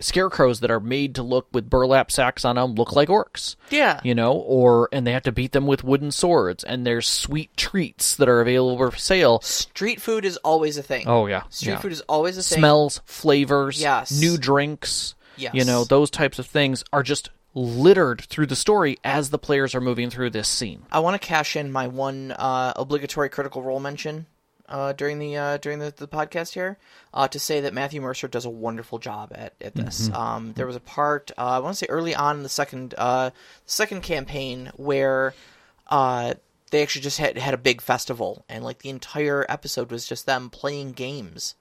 scarecrows 0.00 0.58
that 0.60 0.72
are 0.72 0.80
made 0.80 1.14
to 1.14 1.22
look 1.22 1.46
with 1.52 1.70
burlap 1.70 2.10
sacks 2.10 2.44
on 2.44 2.56
them 2.56 2.74
look 2.74 2.92
like 2.94 3.08
orcs. 3.08 3.54
Yeah. 3.70 4.00
You 4.02 4.14
know, 4.14 4.32
or 4.32 4.88
and 4.92 5.06
they 5.06 5.12
have 5.12 5.22
to 5.22 5.32
beat 5.32 5.52
them 5.52 5.66
with 5.68 5.84
wooden 5.84 6.10
swords. 6.10 6.64
And 6.64 6.84
there's 6.84 7.06
sweet 7.08 7.56
treats 7.56 8.16
that 8.16 8.28
are 8.28 8.40
available 8.40 8.90
for 8.90 8.96
sale. 8.98 9.40
Street 9.42 10.00
food 10.00 10.24
is 10.24 10.36
always 10.38 10.76
a 10.78 10.82
thing. 10.82 11.06
Oh 11.06 11.26
yeah, 11.26 11.44
Street 11.50 11.72
yeah. 11.74 11.78
food 11.78 11.92
is 11.92 12.00
always 12.02 12.36
a 12.36 12.42
thing. 12.42 12.58
smells, 12.58 13.00
flavors, 13.04 13.80
Yes. 13.80 14.10
new 14.20 14.36
drinks. 14.36 15.14
Yes. 15.36 15.54
You 15.54 15.64
know, 15.64 15.84
those 15.84 16.10
types 16.10 16.38
of 16.40 16.46
things 16.46 16.82
are 16.92 17.02
just 17.02 17.30
littered 17.54 18.20
through 18.22 18.46
the 18.46 18.56
story 18.56 18.98
as 19.04 19.30
the 19.30 19.38
players 19.38 19.74
are 19.74 19.80
moving 19.80 20.10
through 20.10 20.30
this 20.30 20.48
scene. 20.48 20.84
I 20.90 20.98
want 21.00 21.20
to 21.20 21.24
cash 21.24 21.56
in 21.56 21.70
my 21.70 21.86
one 21.86 22.32
uh, 22.32 22.72
obligatory 22.76 23.28
critical 23.28 23.62
role 23.62 23.80
mention 23.80 24.26
uh, 24.68 24.92
during 24.92 25.18
the 25.18 25.36
uh, 25.36 25.56
during 25.58 25.78
the, 25.78 25.92
the 25.96 26.08
podcast 26.08 26.54
here 26.54 26.78
uh, 27.12 27.28
to 27.28 27.38
say 27.38 27.60
that 27.60 27.74
Matthew 27.74 28.00
Mercer 28.00 28.28
does 28.28 28.44
a 28.44 28.50
wonderful 28.50 28.98
job 28.98 29.32
at, 29.34 29.54
at 29.60 29.74
this. 29.74 30.10
Um, 30.10 30.52
there 30.54 30.66
was 30.66 30.76
a 30.76 30.80
part 30.80 31.30
uh, 31.36 31.42
I 31.42 31.58
want 31.58 31.76
to 31.76 31.78
say 31.78 31.86
early 31.88 32.14
on 32.14 32.38
in 32.38 32.42
the 32.42 32.48
second 32.48 32.94
uh, 32.96 33.30
second 33.66 34.02
campaign 34.02 34.72
where 34.76 35.34
uh, 35.88 36.34
they 36.70 36.82
actually 36.82 37.02
just 37.02 37.18
had 37.18 37.36
had 37.36 37.54
a 37.54 37.58
big 37.58 37.80
festival 37.80 38.44
and 38.48 38.64
like 38.64 38.80
the 38.80 38.90
entire 38.90 39.46
episode 39.48 39.90
was 39.90 40.06
just 40.06 40.26
them 40.26 40.50
playing 40.50 40.92
games 40.92 41.54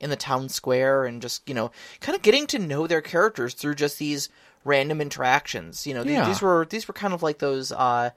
in 0.00 0.10
the 0.10 0.16
town 0.16 0.48
square 0.48 1.04
and 1.04 1.22
just 1.22 1.46
you 1.48 1.54
know 1.54 1.70
kind 2.00 2.16
of 2.16 2.22
getting 2.22 2.46
to 2.46 2.58
know 2.58 2.86
their 2.86 3.02
characters 3.02 3.54
through 3.54 3.74
just 3.74 3.98
these 3.98 4.28
random 4.64 5.00
interactions. 5.00 5.86
You 5.86 5.94
know, 5.94 6.02
Yeah. 6.02 6.26
these 6.26 6.40
were 6.42 6.66
these 6.68 6.88
were 6.88 6.94
kind 6.94 7.14
of 7.14 7.22
like 7.22 7.38
those. 7.38 7.70
Uh, 7.72 8.10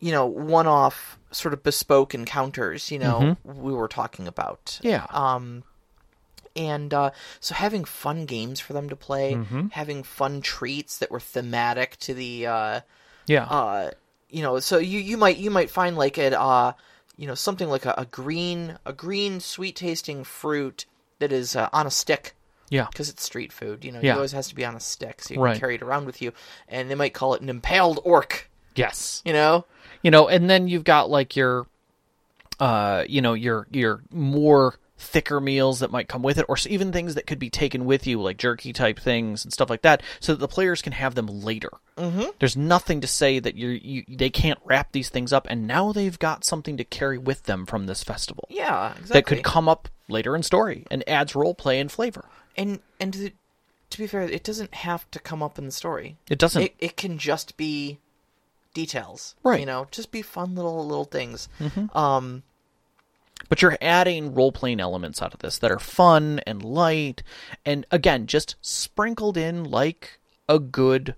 you 0.00 0.12
know, 0.12 0.26
one-off 0.26 1.18
sort 1.32 1.52
of 1.52 1.64
bespoke 1.64 2.14
encounters. 2.14 2.92
You 2.92 3.00
know, 3.00 3.36
we 3.44 3.72
were 3.72 3.88
talking 3.88 4.28
about. 4.28 4.78
Yeah. 4.80 5.04
Um, 5.10 5.64
and 6.54 6.92
uh, 6.94 7.10
so 7.40 7.54
having 7.54 7.84
fun 7.84 8.24
games 8.24 8.60
for 8.60 8.72
them 8.74 8.88
to 8.90 8.96
play, 8.96 9.34
Mm-hmm. 9.34 9.68
having 9.68 10.02
fun 10.04 10.40
treats 10.40 10.98
that 10.98 11.10
were 11.10 11.18
thematic 11.20 11.96
to 12.00 12.14
the, 12.14 12.46
uh, 12.46 12.80
yeah. 13.26 13.44
uh, 13.44 13.90
you 14.30 14.42
know, 14.42 14.60
so 14.60 14.78
you 14.78 14.98
you 15.00 15.16
might 15.16 15.36
you 15.38 15.50
might 15.50 15.70
find 15.70 15.96
like 15.96 16.16
it, 16.18 16.32
uh, 16.32 16.72
you 17.16 17.26
know, 17.26 17.34
something 17.34 17.68
like 17.68 17.84
a, 17.86 17.94
a 17.98 18.04
green 18.06 18.78
a 18.86 18.92
green 18.92 19.40
sweet 19.40 19.74
tasting 19.76 20.22
fruit 20.22 20.86
that 21.18 21.32
is 21.32 21.56
uh, 21.56 21.68
on 21.72 21.86
a 21.86 21.90
stick 21.90 22.34
yeah. 22.70 22.86
because 22.90 23.08
it's 23.08 23.22
street 23.24 23.52
food. 23.52 23.84
You 23.84 23.92
know, 23.92 24.00
Yeah. 24.02 24.12
it 24.12 24.16
always 24.16 24.32
has 24.32 24.48
to 24.48 24.54
be 24.54 24.64
on 24.64 24.74
a 24.74 24.80
stick, 24.80 25.22
so 25.22 25.34
you 25.34 25.40
Right. 25.40 25.52
can 25.52 25.60
carry 25.60 25.74
it 25.76 25.82
around 25.82 26.06
with 26.06 26.20
you. 26.22 26.32
And 26.68 26.90
they 26.90 26.94
might 26.94 27.14
call 27.14 27.34
it 27.34 27.42
an 27.42 27.48
impaled 27.48 28.00
orc. 28.04 28.50
Yes. 28.74 29.22
You 29.24 29.32
know, 29.32 29.64
you 30.02 30.10
know 30.10 30.28
and 30.28 30.48
then 30.48 30.68
you've 30.68 30.84
got 30.84 31.10
like 31.10 31.34
your 31.36 31.66
uh 32.60 33.04
you 33.08 33.20
know 33.20 33.34
your 33.34 33.66
your 33.70 34.02
more 34.12 34.74
thicker 34.98 35.40
meals 35.40 35.80
that 35.80 35.90
might 35.90 36.08
come 36.08 36.22
with 36.22 36.38
it 36.38 36.46
or 36.48 36.56
even 36.68 36.92
things 36.92 37.14
that 37.14 37.26
could 37.26 37.38
be 37.38 37.50
taken 37.50 37.84
with 37.84 38.06
you 38.06 38.20
like 38.20 38.36
jerky 38.36 38.72
type 38.72 38.98
things 38.98 39.44
and 39.44 39.52
stuff 39.52 39.70
like 39.70 39.82
that 39.82 40.02
so 40.20 40.32
that 40.32 40.40
the 40.40 40.48
players 40.48 40.82
can 40.82 40.92
have 40.92 41.14
them 41.14 41.26
later 41.26 41.70
mm-hmm. 41.96 42.24
there's 42.40 42.56
nothing 42.56 43.00
to 43.00 43.06
say 43.06 43.38
that 43.38 43.56
you're 43.56 43.72
you 43.72 44.04
they 44.08 44.30
can't 44.30 44.58
wrap 44.64 44.92
these 44.92 45.08
things 45.08 45.32
up 45.32 45.46
and 45.48 45.66
now 45.66 45.92
they've 45.92 46.18
got 46.18 46.44
something 46.44 46.76
to 46.76 46.84
carry 46.84 47.18
with 47.18 47.44
them 47.44 47.64
from 47.64 47.86
this 47.86 48.02
festival 48.02 48.46
yeah, 48.50 48.90
exactly. 48.90 49.12
that 49.12 49.26
could 49.26 49.42
come 49.42 49.68
up 49.68 49.88
later 50.08 50.34
in 50.34 50.42
story 50.42 50.84
and 50.90 51.08
adds 51.08 51.34
role 51.34 51.54
play 51.54 51.78
and 51.78 51.92
flavor 51.92 52.24
and 52.56 52.80
and 53.00 53.12
to, 53.12 53.30
to 53.90 53.98
be 53.98 54.06
fair, 54.06 54.22
it 54.22 54.44
doesn't 54.44 54.74
have 54.74 55.10
to 55.12 55.18
come 55.18 55.42
up 55.42 55.58
in 55.58 55.64
the 55.64 55.72
story. 55.72 56.16
it 56.28 56.38
doesn't 56.38 56.62
It 56.62 56.74
it 56.78 56.96
can 56.96 57.18
just 57.18 57.56
be 57.56 57.98
details, 58.74 59.34
Right. 59.42 59.60
You 59.60 59.66
know, 59.66 59.86
just 59.90 60.10
be 60.10 60.22
fun 60.22 60.54
little 60.54 60.86
little 60.86 61.04
things. 61.04 61.48
Um, 61.94 62.42
but 63.48 63.62
you're 63.62 63.78
adding 63.80 64.34
role 64.34 64.52
playing 64.52 64.80
elements 64.80 65.22
out 65.22 65.32
of 65.34 65.40
this 65.40 65.58
that 65.58 65.70
are 65.70 65.78
fun 65.78 66.40
and 66.46 66.62
light 66.62 67.22
and 67.64 67.86
again 67.90 68.26
just 68.26 68.56
sprinkled 68.60 69.36
in 69.36 69.64
like 69.64 70.18
a 70.48 70.58
good 70.58 71.14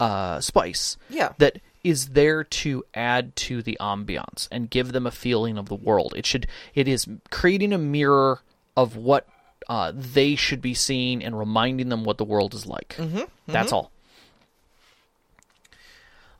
uh, 0.00 0.40
spice 0.40 0.96
Yeah. 1.10 1.32
that 1.38 1.60
is 1.84 2.08
there 2.10 2.44
to 2.44 2.84
add 2.94 3.34
to 3.36 3.62
the 3.62 3.76
ambiance 3.80 4.46
and 4.50 4.68
give 4.70 4.92
them 4.92 5.06
a 5.06 5.10
feeling 5.10 5.56
of 5.56 5.68
the 5.68 5.74
world. 5.74 6.12
It 6.16 6.26
should 6.26 6.46
it 6.74 6.86
is 6.88 7.06
creating 7.30 7.72
a 7.72 7.78
mirror 7.78 8.40
of 8.76 8.96
what 8.96 9.26
uh, 9.68 9.92
they 9.94 10.34
should 10.34 10.60
be 10.62 10.74
seeing 10.74 11.22
and 11.24 11.38
reminding 11.38 11.88
them 11.88 12.02
what 12.04 12.18
the 12.18 12.24
world 12.24 12.54
is 12.54 12.66
like. 12.66 12.94
Mm-hmm, 12.98 13.22
that's 13.46 13.72
all. 13.72 13.90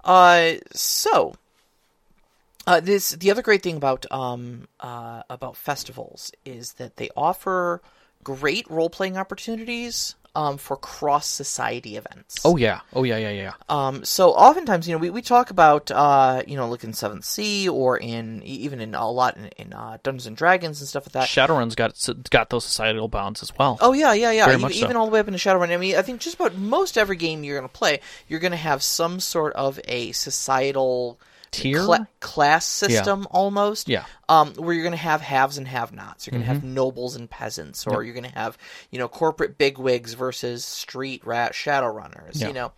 Uh, 0.05 0.55
so 0.73 1.35
uh, 2.69 2.81
this 2.81 3.11
the 3.13 3.31
other 3.31 3.43
great 3.43 3.63
thing 3.63 3.77
about 3.77 4.05
um 4.11 4.69
uh 4.81 5.23
about 5.31 5.57
festivals 5.57 6.31
is 6.45 6.75
that 6.75 6.97
they 6.97 7.09
offer 7.17 7.81
great 8.23 8.69
role 8.71 8.91
playing 8.91 9.17
opportunities 9.17 10.15
um 10.35 10.59
for 10.59 10.77
cross 10.77 11.27
society 11.27 11.97
events. 11.97 12.37
oh 12.45 12.57
yeah 12.59 12.81
oh 12.93 13.03
yeah 13.03 13.17
yeah 13.17 13.31
yeah 13.31 13.53
Um, 13.71 14.05
so 14.05 14.31
oftentimes, 14.33 14.87
you 14.87 14.93
know, 14.95 14.99
we, 14.99 15.09
we 15.11 15.23
talk 15.23 15.51
about, 15.51 15.91
uh, 15.91 16.43
you 16.47 16.57
know, 16.57 16.69
like 16.69 16.85
in 16.85 16.93
Seventh 16.93 17.25
Sea 17.25 17.69
or 17.69 17.97
in 17.97 18.43
even 18.45 18.81
in 18.81 18.95
a 18.95 19.11
lot 19.11 19.37
in, 19.39 19.47
in 19.57 19.73
uh, 19.73 19.97
Dungeons 20.03 20.27
and 20.27 20.37
Dragons 20.37 20.81
and 20.81 20.89
stuff 20.89 21.07
like 21.07 21.13
that. 21.13 21.29
shadowrun's 21.29 21.75
got 21.75 21.93
got 22.31 22.51
those 22.51 22.65
societal 22.67 23.09
bounds 23.09 23.43
as 23.43 23.51
well 23.59 23.79
Oh 23.81 23.95
yeah, 23.95 24.13
yeah, 24.13 24.31
yeah. 24.31 24.45
Very 24.45 24.57
even, 24.57 24.63
much 24.63 24.75
so. 24.75 24.85
even 24.85 24.97
all 24.97 25.07
the 25.07 25.13
way 25.13 25.21
up 25.21 25.29
into 25.29 25.39
Shadowrun. 25.41 25.73
I 25.73 25.77
mean, 25.79 25.97
I 25.97 26.03
think 26.03 26.21
just 26.21 26.37
about 26.37 26.55
most 26.57 26.99
every 26.99 27.17
game 27.17 27.43
you're 27.43 27.59
going 27.59 27.69
to 27.69 27.79
play, 27.79 28.01
you're 28.29 28.41
going 28.41 28.53
to 28.53 28.65
have 28.71 28.83
some 28.83 29.21
sort 29.21 29.55
of 29.55 29.81
a 29.89 30.13
societal 30.13 31.19
Tier? 31.51 31.85
cla- 31.85 32.09
class 32.21 32.65
system 32.67 33.27
almost. 33.31 33.89
Yeah. 33.89 34.05
Um, 34.29 34.53
where 34.55 34.75
you're 34.75 34.83
going 34.85 34.93
to 34.93 34.97
have 34.99 35.21
haves 35.21 35.59
and 35.59 35.67
have-nots. 35.69 36.27
You're 36.27 36.33
going 36.33 36.43
to 36.43 36.53
have 36.53 36.63
nobles 36.65 37.17
and 37.17 37.29
peasants, 37.31 37.87
or 37.87 38.03
you're 38.05 38.15
going 38.15 38.31
to 38.31 38.39
have 38.39 38.59
you 38.91 38.99
know 38.99 39.09
corporate 39.09 39.57
bigwigs 39.59 40.15
versus 40.15 40.65
street 40.65 41.27
rat 41.27 41.53
shadowrunners. 41.53 42.41
Yeah. 42.41 42.49
You 42.49 42.53
know. 42.55 42.73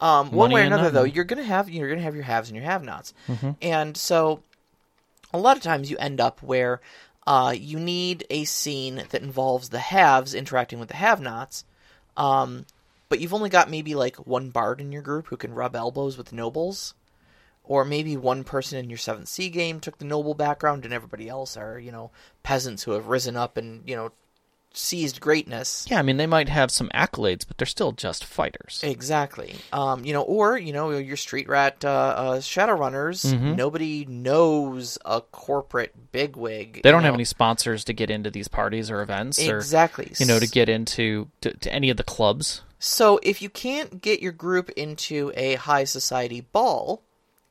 Um, 0.00 0.30
one 0.30 0.52
way 0.52 0.62
or 0.62 0.64
another, 0.64 0.90
though, 0.90 1.02
you're 1.02 1.24
gonna 1.24 1.42
have 1.42 1.68
you're 1.68 1.88
gonna 1.88 2.02
have 2.02 2.14
your 2.14 2.22
haves 2.22 2.48
and 2.50 2.56
your 2.56 2.64
have-nots, 2.64 3.12
Mm-hmm. 3.26 3.50
and 3.60 3.96
so 3.96 4.44
a 5.32 5.38
lot 5.38 5.56
of 5.56 5.62
times 5.64 5.90
you 5.90 5.96
end 5.98 6.20
up 6.20 6.40
where 6.40 6.80
uh, 7.26 7.52
you 7.58 7.80
need 7.80 8.24
a 8.30 8.44
scene 8.44 9.02
that 9.10 9.22
involves 9.22 9.70
the 9.70 9.80
haves 9.80 10.34
interacting 10.34 10.78
with 10.78 10.88
the 10.88 10.94
have-nots, 10.94 11.64
um, 12.16 12.64
but 13.08 13.18
you've 13.18 13.34
only 13.34 13.50
got 13.50 13.70
maybe 13.70 13.96
like 13.96 14.14
one 14.24 14.50
bard 14.50 14.80
in 14.80 14.92
your 14.92 15.02
group 15.02 15.26
who 15.26 15.36
can 15.36 15.52
rub 15.52 15.74
elbows 15.74 16.16
with 16.16 16.32
nobles, 16.32 16.94
or 17.68 17.84
maybe 17.84 18.16
one 18.16 18.42
person 18.42 18.78
in 18.78 18.90
your 18.90 18.98
Seventh 18.98 19.28
Sea 19.28 19.48
game 19.50 19.78
took 19.78 19.98
the 19.98 20.04
noble 20.04 20.34
background, 20.34 20.84
and 20.84 20.92
everybody 20.92 21.28
else 21.28 21.56
are 21.56 21.78
you 21.78 21.92
know 21.92 22.10
peasants 22.42 22.82
who 22.82 22.92
have 22.92 23.06
risen 23.06 23.36
up 23.36 23.56
and 23.56 23.88
you 23.88 23.94
know 23.94 24.10
seized 24.72 25.20
greatness. 25.20 25.86
Yeah, 25.90 25.98
I 25.98 26.02
mean 26.02 26.16
they 26.16 26.26
might 26.26 26.48
have 26.48 26.70
some 26.70 26.88
accolades, 26.94 27.46
but 27.46 27.58
they're 27.58 27.66
still 27.66 27.92
just 27.92 28.24
fighters. 28.24 28.80
Exactly. 28.84 29.54
Um, 29.72 30.04
you 30.04 30.12
know, 30.12 30.22
or 30.22 30.58
you 30.58 30.72
know, 30.72 30.90
your 30.90 31.16
street 31.16 31.48
rat 31.48 31.84
uh, 31.84 31.88
uh, 31.88 32.36
Shadowrunners. 32.38 33.32
Mm-hmm. 33.32 33.56
Nobody 33.56 34.04
knows 34.06 34.98
a 35.04 35.20
corporate 35.20 36.12
bigwig. 36.12 36.82
They 36.82 36.90
don't 36.90 37.02
have 37.02 37.12
know. 37.12 37.16
any 37.16 37.24
sponsors 37.24 37.84
to 37.84 37.92
get 37.92 38.10
into 38.10 38.30
these 38.30 38.48
parties 38.48 38.90
or 38.90 39.02
events, 39.02 39.38
Exactly. 39.38 40.06
or 40.06 40.14
you 40.18 40.26
know, 40.26 40.38
to 40.38 40.48
get 40.48 40.68
into 40.68 41.28
to, 41.42 41.52
to 41.52 41.72
any 41.72 41.90
of 41.90 41.96
the 41.96 42.04
clubs. 42.04 42.62
So 42.78 43.18
if 43.22 43.42
you 43.42 43.50
can't 43.50 44.00
get 44.00 44.20
your 44.20 44.32
group 44.32 44.70
into 44.70 45.32
a 45.34 45.56
high 45.56 45.84
society 45.84 46.40
ball, 46.40 47.02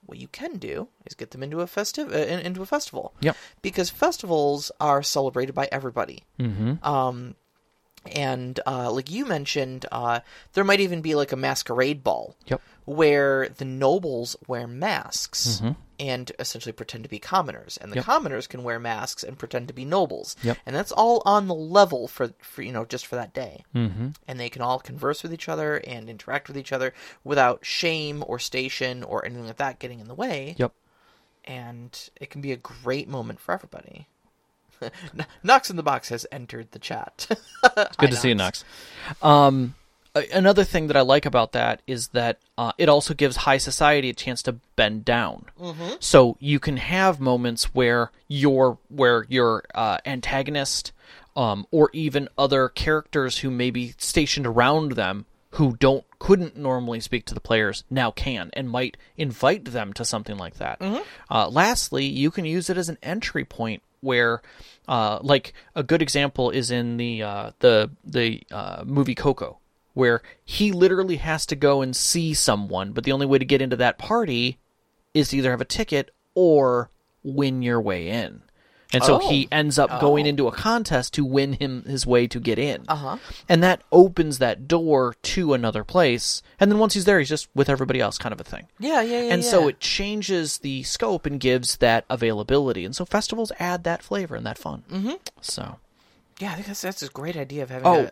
what 0.08 0.18
you 0.18 0.28
can 0.28 0.58
do 0.58 0.88
is 1.06 1.14
get 1.14 1.32
them 1.32 1.44
into 1.44 1.62
a 1.62 1.68
festive 1.68 2.12
uh, 2.12 2.18
into 2.18 2.62
a 2.62 2.66
festival. 2.66 3.14
Yep. 3.22 3.38
Because 3.62 3.90
festivals 3.90 4.72
are 4.80 5.04
celebrated 5.04 5.54
by 5.54 5.70
everybody. 5.72 6.24
Mm-hmm. 6.40 6.84
Um, 6.84 7.36
and 8.12 8.60
uh, 8.66 8.92
like 8.92 9.12
you 9.12 9.26
mentioned, 9.26 9.86
uh, 9.92 10.22
there 10.54 10.64
might 10.64 10.80
even 10.80 11.02
be 11.02 11.14
like 11.14 11.32
a 11.32 11.36
masquerade 11.36 12.04
ball. 12.04 12.36
Yep. 12.48 12.62
Where 12.86 13.50
the 13.50 13.66
nobles 13.66 14.36
wear 14.48 14.66
masks 14.66 15.62
Mm-hmm. 15.62 15.82
And 16.00 16.32
essentially 16.40 16.72
pretend 16.74 17.04
to 17.04 17.10
be 17.10 17.20
commoners, 17.20 17.78
and 17.78 17.92
the 17.92 17.98
Yep. 17.98 18.06
commoners 18.06 18.48
can 18.48 18.64
wear 18.64 18.80
masks 18.80 19.24
and 19.24 19.38
pretend 19.38 19.68
to 19.68 19.74
be 19.74 19.86
nobles. 19.86 20.36
Yep. 20.44 20.58
And 20.66 20.76
that's 20.76 20.92
all 20.92 21.22
on 21.26 21.48
the 21.48 21.56
level 21.56 22.08
for, 22.08 22.34
for 22.40 22.62
you 22.62 22.72
know 22.72 22.86
just 22.86 23.06
for 23.06 23.16
that 23.16 23.34
day. 23.34 23.64
Mm-hmm. 23.74 24.10
And 24.28 24.40
they 24.40 24.50
can 24.50 24.62
all 24.62 24.80
converse 24.80 25.24
with 25.24 25.34
each 25.34 25.50
other 25.50 25.78
and 25.78 26.10
interact 26.10 26.48
with 26.48 26.58
each 26.58 26.72
other 26.72 26.94
without 27.24 27.66
shame 27.66 28.24
or 28.28 28.40
station 28.40 29.04
or 29.04 29.26
anything 29.26 29.48
like 29.48 29.58
that 29.58 29.80
getting 29.80 30.00
in 30.00 30.08
the 30.08 30.16
way. 30.16 30.56
Yep. 30.58 30.74
And 31.46 32.10
it 32.20 32.30
can 32.30 32.42
be 32.42 32.52
a 32.52 32.58
great 32.58 33.08
moment 33.08 33.40
for 33.40 33.54
everybody. 33.54 34.08
Knox 35.44 35.70
in 35.70 35.76
the 35.76 35.84
box 35.84 36.10
has 36.10 36.26
entered 36.32 36.72
the 36.72 36.80
chat. 36.80 37.28
Good 37.98 38.12
to 38.12 38.16
see 38.16 38.30
you, 38.30 38.36
Knox. 38.36 38.64
Um, 39.22 39.76
another 40.32 40.64
thing 40.64 40.88
that 40.88 40.98
I 40.98 41.02
like 41.02 41.26
about 41.26 41.52
that 41.54 41.82
is 41.88 42.10
that 42.10 42.40
uh, 42.58 42.72
it 42.78 42.90
also 42.90 43.14
gives 43.14 43.38
high 43.38 43.58
society 43.58 44.10
a 44.10 44.14
chance 44.14 44.42
to 44.44 44.54
bend 44.76 45.06
down. 45.06 45.46
Mm-hmm. 45.60 45.96
So 46.00 46.38
you 46.40 46.60
can 46.60 46.78
have 46.78 47.20
moments 47.20 47.74
where 47.76 48.12
your 48.28 48.78
where 48.90 49.26
your 49.30 49.64
uh, 49.74 49.98
antagonist 50.06 50.92
um, 51.36 51.68
or 51.72 51.90
even 51.94 52.30
other 52.38 52.70
characters 52.70 53.40
who 53.40 53.52
may 53.52 53.72
be 53.72 53.94
stationed 53.98 54.48
around 54.48 54.94
them 54.94 55.26
who 55.52 55.76
don't 55.78 56.04
couldn't 56.20 56.58
normally 56.58 57.00
speak 57.00 57.26
to 57.26 57.34
the 57.34 57.40
players 57.40 57.84
now 57.90 58.12
can 58.12 58.50
and 58.54 58.70
might 58.70 58.98
invite 59.18 59.66
them 59.66 59.94
to 59.94 60.04
something 60.04 60.38
like 60.38 60.56
that. 60.56 60.80
Uh, 61.30 61.48
lastly, 61.50 62.06
you 62.06 62.32
can 62.32 62.46
use 62.46 62.70
it 62.70 62.78
as 62.78 62.90
an 62.90 62.98
entry 63.02 63.46
point 63.46 63.82
where, 64.02 64.42
uh, 64.88 65.20
like 65.22 65.54
a 65.76 65.84
good 65.84 66.02
example 66.02 66.50
is 66.50 66.72
in 66.72 66.98
the 66.98 67.24
uh, 67.24 67.52
the 67.60 67.90
the 68.04 68.42
uh, 68.52 68.84
movie 68.86 69.16
Coco, 69.16 69.60
where 69.98 70.22
he 70.46 70.72
literally 70.72 71.18
has 71.18 71.46
to 71.48 71.56
go 71.56 71.82
and 71.82 71.96
see 71.96 72.34
someone, 72.34 72.92
but 72.92 73.04
the 73.04 73.12
only 73.12 73.26
way 73.26 73.38
to 73.40 73.46
get 73.46 73.62
into 73.62 73.76
that 73.76 73.98
party 73.98 74.58
is 75.14 75.30
to 75.30 75.38
either 75.38 75.52
have 75.52 75.62
a 75.62 75.66
ticket 75.66 76.12
or 76.36 76.90
win 77.24 77.62
your 77.62 77.82
way 77.82 78.08
in. 78.10 78.42
And 78.94 79.04
so 79.04 79.16
Oh. 79.22 79.30
he 79.30 79.50
ends 79.52 79.78
up 79.78 80.00
going 80.00 80.26
into 80.26 80.48
a 80.48 80.52
contest 80.54 81.14
to 81.16 81.26
win 81.26 81.54
him 81.54 81.84
his 81.84 82.08
way 82.08 82.26
to 82.28 82.40
get 82.40 82.58
in. 82.58 82.86
Uh-huh. 82.88 83.18
And 83.50 83.62
that 83.62 83.82
opens 83.92 84.38
that 84.38 84.66
door 84.66 85.16
to 85.24 85.54
another 85.54 85.84
place. 85.84 86.42
And 86.58 86.72
then 86.72 86.80
once 86.80 86.94
he's 86.94 87.04
there, 87.04 87.20
he's 87.20 87.28
just 87.28 87.50
with 87.54 87.68
everybody 87.68 88.00
else, 88.00 88.18
kind 88.18 88.32
of 88.32 88.40
a 88.40 88.46
thing. 88.46 88.68
Yeah, 88.80 89.02
yeah, 89.02 89.24
yeah. 89.24 89.34
and 89.34 89.44
so 89.44 89.68
it 89.68 89.82
changes 89.82 90.60
the 90.60 90.84
scope 90.84 91.26
and 91.26 91.38
gives 91.38 91.78
that 91.78 92.06
availability. 92.10 92.86
And 92.86 92.96
so 92.96 93.04
festivals 93.04 93.52
add 93.60 93.84
that 93.84 94.02
flavor 94.04 94.38
and 94.38 94.46
that 94.46 94.58
fun. 94.58 94.84
Mm-hmm. 94.90 95.16
So, 95.42 95.80
yeah, 96.40 96.52
I 96.52 96.56
think 96.56 96.68
that's 96.68 96.82
that's 96.82 97.04
a 97.04 97.10
great 97.10 97.36
idea 97.36 97.64
of 97.64 97.70
having. 97.72 97.88
oh, 97.88 98.04
a- 98.06 98.12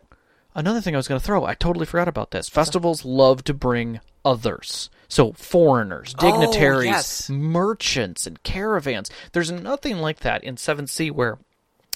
another 0.55 0.81
thing 0.81 0.95
I 0.95 0.97
was 0.97 1.07
going 1.07 1.19
to 1.19 1.25
throw, 1.25 1.45
I 1.45 1.53
totally 1.53 1.85
forgot 1.85 2.07
about 2.07 2.31
this. 2.31 2.49
Festivals 2.49 3.05
love 3.05 3.43
to 3.43 3.53
bring 3.53 3.99
others. 4.23 4.89
So 5.07 5.33
foreigners, 5.33 6.15
oh, 6.17 6.21
dignitaries, 6.21 6.85
yes. 6.85 7.29
merchants, 7.29 8.25
and 8.25 8.41
caravans. 8.43 9.11
There's 9.33 9.51
nothing 9.51 9.97
like 9.97 10.21
that 10.21 10.43
in 10.43 10.55
7th 10.55 10.89
Sea 10.89 11.11
where, 11.11 11.37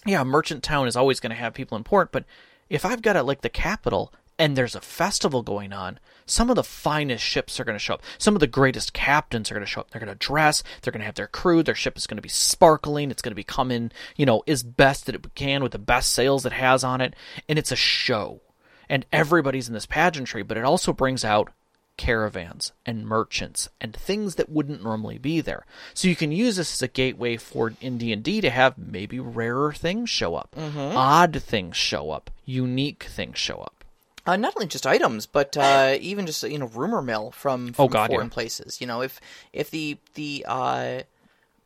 yeah, 0.06 0.24
merchant 0.24 0.64
town 0.64 0.88
is 0.88 0.96
always 0.96 1.20
going 1.20 1.32
to 1.32 1.36
have 1.36 1.54
people 1.54 1.76
in 1.78 1.84
port, 1.84 2.12
but 2.12 2.26
if 2.70 2.86
I've 2.86 3.02
got 3.02 3.16
it 3.16 3.24
like 3.24 3.42
the 3.42 3.50
capital 3.50 4.14
and 4.38 4.56
there's 4.56 4.76
a 4.76 4.82
festival 4.82 5.42
going 5.42 5.74
on, 5.74 6.00
some 6.26 6.52
of 6.52 6.56
the 6.56 6.64
finest 6.64 7.24
ships 7.24 7.60
are 7.60 7.64
going 7.64 7.76
to 7.76 7.84
show 7.84 7.96
up. 7.96 8.04
Some 8.20 8.36
of 8.36 8.40
the 8.40 8.48
greatest 8.48 8.94
captains 8.94 9.50
are 9.50 9.56
going 9.56 9.66
to 9.66 9.70
show 9.70 9.82
up. 9.82 9.90
They're 9.90 10.00
going 10.00 10.14
to 10.14 10.28
dress. 10.28 10.64
They're 10.82 10.94
going 10.94 11.02
to 11.02 11.08
have 11.08 11.16
their 11.16 11.28
crew. 11.28 11.64
Their 11.64 11.74
ship 11.74 11.98
is 11.98 12.06
going 12.06 12.18
to 12.18 12.22
be 12.22 12.30
sparkling. 12.30 13.10
It's 13.10 13.24
going 13.24 13.32
to 13.32 13.36
be 13.36 13.44
coming, 13.44 13.92
you 14.16 14.28
know, 14.28 14.44
as 14.48 14.62
best 14.62 15.08
that 15.08 15.16
it 15.16 15.34
can 15.34 15.64
with 15.64 15.72
the 15.72 15.80
best 15.80 16.14
sails 16.14 16.46
it 16.46 16.54
has 16.54 16.84
on 16.84 17.02
it. 17.02 17.16
And 17.50 17.58
it's 17.58 17.72
a 17.72 17.76
show. 17.76 18.42
And 18.90 19.06
everybody's 19.12 19.68
in 19.68 19.74
this 19.74 19.86
pageantry, 19.86 20.42
but 20.44 20.58
it 20.58 20.64
also 20.64 20.92
brings 20.94 21.24
out 21.24 21.52
caravans 21.98 22.72
and 22.86 23.06
merchants 23.06 23.68
and 23.82 23.94
things 23.94 24.36
that 24.36 24.50
wouldn't 24.50 24.82
normally 24.82 25.18
be 25.18 25.42
there. 25.42 25.66
So 25.94 26.08
you 26.08 26.16
can 26.16 26.32
use 26.32 26.56
this 26.56 26.74
as 26.74 26.82
a 26.82 26.88
gateway 26.88 27.36
for 27.38 27.74
in 27.82 27.98
D&D 27.98 28.40
to 28.42 28.50
have 28.50 28.78
maybe 28.78 29.20
rarer 29.20 29.74
things 29.74 30.10
show 30.10 30.36
up, 30.36 30.56
odd 30.58 31.42
things 31.44 31.76
show 31.76 32.12
up, 32.12 32.32
unique 32.46 33.04
things 33.04 33.38
show 33.38 33.58
up. 33.58 33.84
Uh, 34.26 34.38
not 34.38 34.56
only 34.56 34.68
just 34.68 34.88
items, 34.88 35.26
but 35.26 35.58
uh, 35.58 35.98
even 36.00 36.26
just 36.26 36.44
you 36.44 36.58
know 36.60 36.68
rumor 36.68 37.02
mill 37.02 37.32
from, 37.32 37.74
from 37.74 37.86
Oh, 37.86 37.88
God, 37.88 38.10
foreign 38.10 38.28
yeah. 38.28 38.34
places. 38.34 38.80
You 38.80 38.88
know, 38.88 39.02
if 39.02 39.20
if 39.54 39.70
the 39.72 39.98
the 40.14 40.46
uh, 40.48 41.02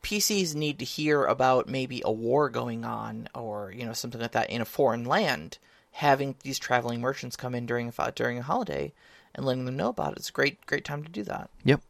PCs 0.01 0.55
need 0.55 0.79
to 0.79 0.86
hear 0.86 1.25
about 1.25 1.67
maybe 1.67 2.01
a 2.05 2.12
war 2.12 2.49
going 2.49 2.86
on 2.86 3.27
or 3.36 3.71
you 3.75 3.86
know 3.86 3.93
something 3.93 4.21
like 4.21 4.31
that 4.31 4.49
in 4.49 4.62
a 4.62 4.65
foreign 4.65 5.03
land, 5.03 5.57
having 5.93 6.36
these 6.43 6.60
traveling 6.60 7.01
merchants 7.01 7.36
come 7.36 7.56
in 7.56 7.65
during 7.65 7.91
a 7.97 8.12
during 8.12 8.39
a 8.39 8.43
holiday 8.43 8.91
and 9.36 9.45
letting 9.45 9.65
them 9.65 9.77
know 9.77 9.89
about 9.89 10.13
it, 10.13 10.17
it's 10.17 10.29
a 10.29 10.34
great 10.34 10.65
great 10.65 10.84
time 10.84 11.03
to 11.03 11.12
do 11.12 11.23
that. 11.23 11.49
Yep. 11.63 11.82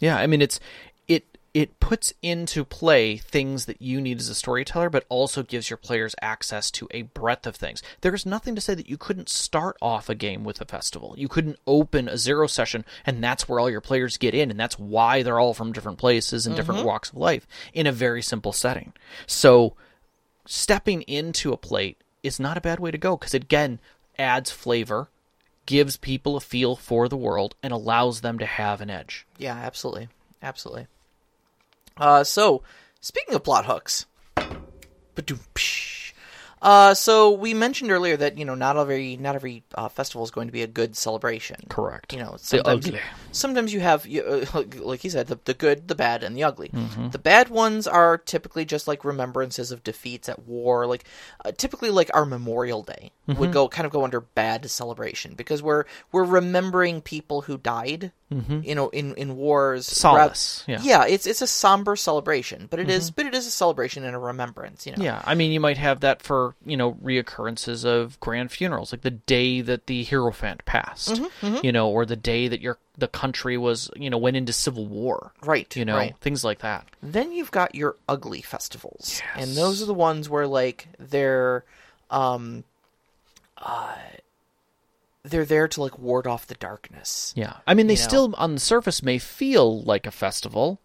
Yeah, 0.00 0.18
I 0.18 0.26
mean 0.26 0.42
it's 0.42 0.60
it 1.08 1.24
it 1.54 1.80
puts 1.80 2.12
into 2.22 2.64
play 2.64 3.16
things 3.16 3.64
that 3.64 3.80
you 3.80 4.00
need 4.00 4.18
as 4.18 4.28
a 4.28 4.34
storyteller, 4.34 4.90
but 4.90 5.06
also 5.08 5.42
gives 5.42 5.70
your 5.70 5.76
players 5.76 6.14
access 6.20 6.70
to 6.72 6.88
a 6.90 7.02
breadth 7.02 7.46
of 7.46 7.56
things. 7.56 7.82
There 8.02 8.14
is 8.14 8.26
nothing 8.26 8.54
to 8.56 8.60
say 8.60 8.74
that 8.74 8.90
you 8.90 8.98
couldn't 8.98 9.30
start 9.30 9.76
off 9.80 10.10
a 10.10 10.14
game 10.14 10.44
with 10.44 10.60
a 10.60 10.66
festival. 10.66 11.14
You 11.16 11.28
couldn't 11.28 11.58
open 11.66 12.08
a 12.08 12.18
zero 12.18 12.48
session 12.48 12.84
and 13.06 13.22
that's 13.22 13.48
where 13.48 13.60
all 13.60 13.70
your 13.70 13.80
players 13.80 14.18
get 14.18 14.34
in, 14.34 14.50
and 14.50 14.58
that's 14.58 14.78
why 14.78 15.22
they're 15.22 15.40
all 15.40 15.54
from 15.54 15.72
different 15.72 15.98
places 15.98 16.46
and 16.46 16.56
different 16.56 16.80
mm-hmm. 16.80 16.88
walks 16.88 17.10
of 17.10 17.16
life 17.16 17.46
in 17.72 17.86
a 17.86 17.92
very 17.92 18.22
simple 18.22 18.52
setting. 18.52 18.92
So 19.26 19.76
stepping 20.46 21.02
into 21.02 21.52
a 21.52 21.56
plate 21.56 21.98
is 22.22 22.40
not 22.40 22.56
a 22.56 22.60
bad 22.60 22.80
way 22.80 22.90
to 22.90 22.98
go 22.98 23.16
because 23.16 23.34
it 23.34 23.44
again 23.44 23.80
adds 24.18 24.50
flavor, 24.50 25.08
gives 25.66 25.96
people 25.96 26.36
a 26.36 26.40
feel 26.40 26.76
for 26.76 27.08
the 27.08 27.16
world, 27.16 27.54
and 27.62 27.72
allows 27.72 28.20
them 28.20 28.38
to 28.38 28.46
have 28.46 28.80
an 28.80 28.90
edge. 28.90 29.26
Yeah, 29.38 29.54
absolutely, 29.54 30.08
absolutely. 30.42 30.86
Uh, 31.96 32.24
so 32.24 32.62
speaking 33.00 33.34
of 33.34 33.44
plot 33.44 33.66
hooks, 33.66 34.06
Ba-doom-psh. 35.14 35.95
Uh, 36.66 36.94
so 36.94 37.30
we 37.30 37.54
mentioned 37.54 37.92
earlier 37.92 38.16
that 38.16 38.36
you 38.36 38.44
know 38.44 38.56
not 38.56 38.76
every 38.76 39.16
not 39.16 39.36
every 39.36 39.62
uh, 39.76 39.88
festival 39.88 40.24
is 40.24 40.30
going 40.32 40.48
to 40.48 40.52
be 40.52 40.62
a 40.62 40.66
good 40.66 40.96
celebration. 40.96 41.56
Correct. 41.68 42.12
You 42.12 42.18
know, 42.18 42.32
The 42.32 42.38
sometimes 42.38 42.86
ugly. 42.86 43.00
sometimes 43.30 43.72
you 43.72 43.80
have 43.80 44.04
you, 44.06 44.22
uh, 44.22 44.62
like 44.80 45.00
he 45.00 45.08
said 45.08 45.28
the, 45.28 45.38
the 45.44 45.54
good, 45.54 45.86
the 45.86 45.94
bad, 45.94 46.24
and 46.24 46.36
the 46.36 46.42
ugly. 46.44 46.70
Mm-hmm. 46.70 47.10
The 47.10 47.18
bad 47.18 47.48
ones 47.50 47.86
are 47.86 48.18
typically 48.18 48.64
just 48.64 48.88
like 48.88 49.04
remembrances 49.04 49.70
of 49.70 49.84
defeats 49.84 50.28
at 50.28 50.40
war. 50.46 50.86
Like 50.86 51.04
uh, 51.44 51.52
typically, 51.52 51.90
like 51.90 52.10
our 52.12 52.26
Memorial 52.26 52.82
Day 52.82 53.12
Mm-hmm. 53.26 53.40
would 53.40 53.52
go 53.52 53.66
kind 53.66 53.84
of 53.86 53.90
go 53.90 54.04
under 54.04 54.20
bad 54.20 54.70
celebration 54.70 55.34
because 55.34 55.60
we're 55.60 55.82
we're 56.12 56.22
remembering 56.22 57.00
people 57.00 57.40
who 57.42 57.58
died. 57.58 58.12
You 58.28 58.74
know, 58.74 58.88
in 58.88 59.14
in 59.14 59.36
wars. 59.36 59.86
Mm-hmm. 59.86 59.94
Solace, 59.94 60.64
ra- 60.66 60.74
yeah. 60.74 60.80
yeah, 60.82 61.06
it's 61.06 61.26
it's 61.28 61.42
a 61.42 61.46
somber 61.46 61.94
celebration, 61.94 62.66
but 62.68 62.80
it 62.80 62.90
is 62.90 63.12
but 63.12 63.24
it 63.24 63.34
is 63.34 63.46
a 63.46 63.52
celebration 63.52 64.02
and 64.04 64.16
a 64.16 64.18
remembrance. 64.18 64.84
You 64.84 64.96
know. 64.96 65.02
Yeah, 65.04 65.22
I 65.24 65.36
mean, 65.36 65.52
you 65.52 65.60
might 65.60 65.78
have 65.78 66.00
that 66.00 66.22
for 66.22 66.55
you 66.64 66.76
know 66.76 66.94
reoccurrences 66.94 67.84
of 67.84 68.18
grand 68.20 68.50
funerals, 68.50 68.92
like 68.92 69.02
the 69.02 69.10
day 69.10 69.60
that 69.60 69.86
the 69.86 70.04
Hierophant 70.04 70.64
passed, 70.64 71.20
Mm-hmm, 71.20 71.64
you 71.64 71.72
know, 71.72 71.88
or 71.90 72.06
the 72.06 72.16
day 72.16 72.48
that 72.48 72.60
your 72.60 72.78
the 72.98 73.08
country 73.08 73.56
was 73.58 73.90
you 73.96 74.08
know 74.10 74.18
went 74.18 74.36
into 74.36 74.52
civil 74.52 74.86
war, 74.86 75.32
Right, 75.42 75.74
You 75.76 75.84
know, 75.84 75.96
right. 75.96 76.16
things 76.20 76.42
like 76.44 76.60
that. 76.60 76.86
Then 77.02 77.32
you've 77.32 77.50
got 77.50 77.74
your 77.74 77.96
ugly 78.08 78.42
festivals, 78.42 79.20
and 79.34 79.56
those 79.56 79.82
are 79.82 79.86
the 79.86 79.94
ones 79.94 80.28
where 80.28 80.46
like 80.46 80.88
they're, 80.98 81.64
um, 82.10 82.64
uh, 83.58 83.94
they're 85.22 85.44
there 85.44 85.68
to 85.68 85.82
like 85.82 85.98
ward 85.98 86.26
off 86.26 86.46
the 86.46 86.54
darkness. 86.54 87.32
Yeah, 87.36 87.54
I 87.66 87.74
mean, 87.74 87.86
they 87.86 87.94
You 87.94 88.00
know. 88.00 88.06
still 88.08 88.34
on 88.38 88.54
the 88.54 88.60
surface 88.60 89.02
may 89.02 89.18
feel 89.18 89.82
like 89.82 90.06
a 90.06 90.10
festival, 90.10 90.80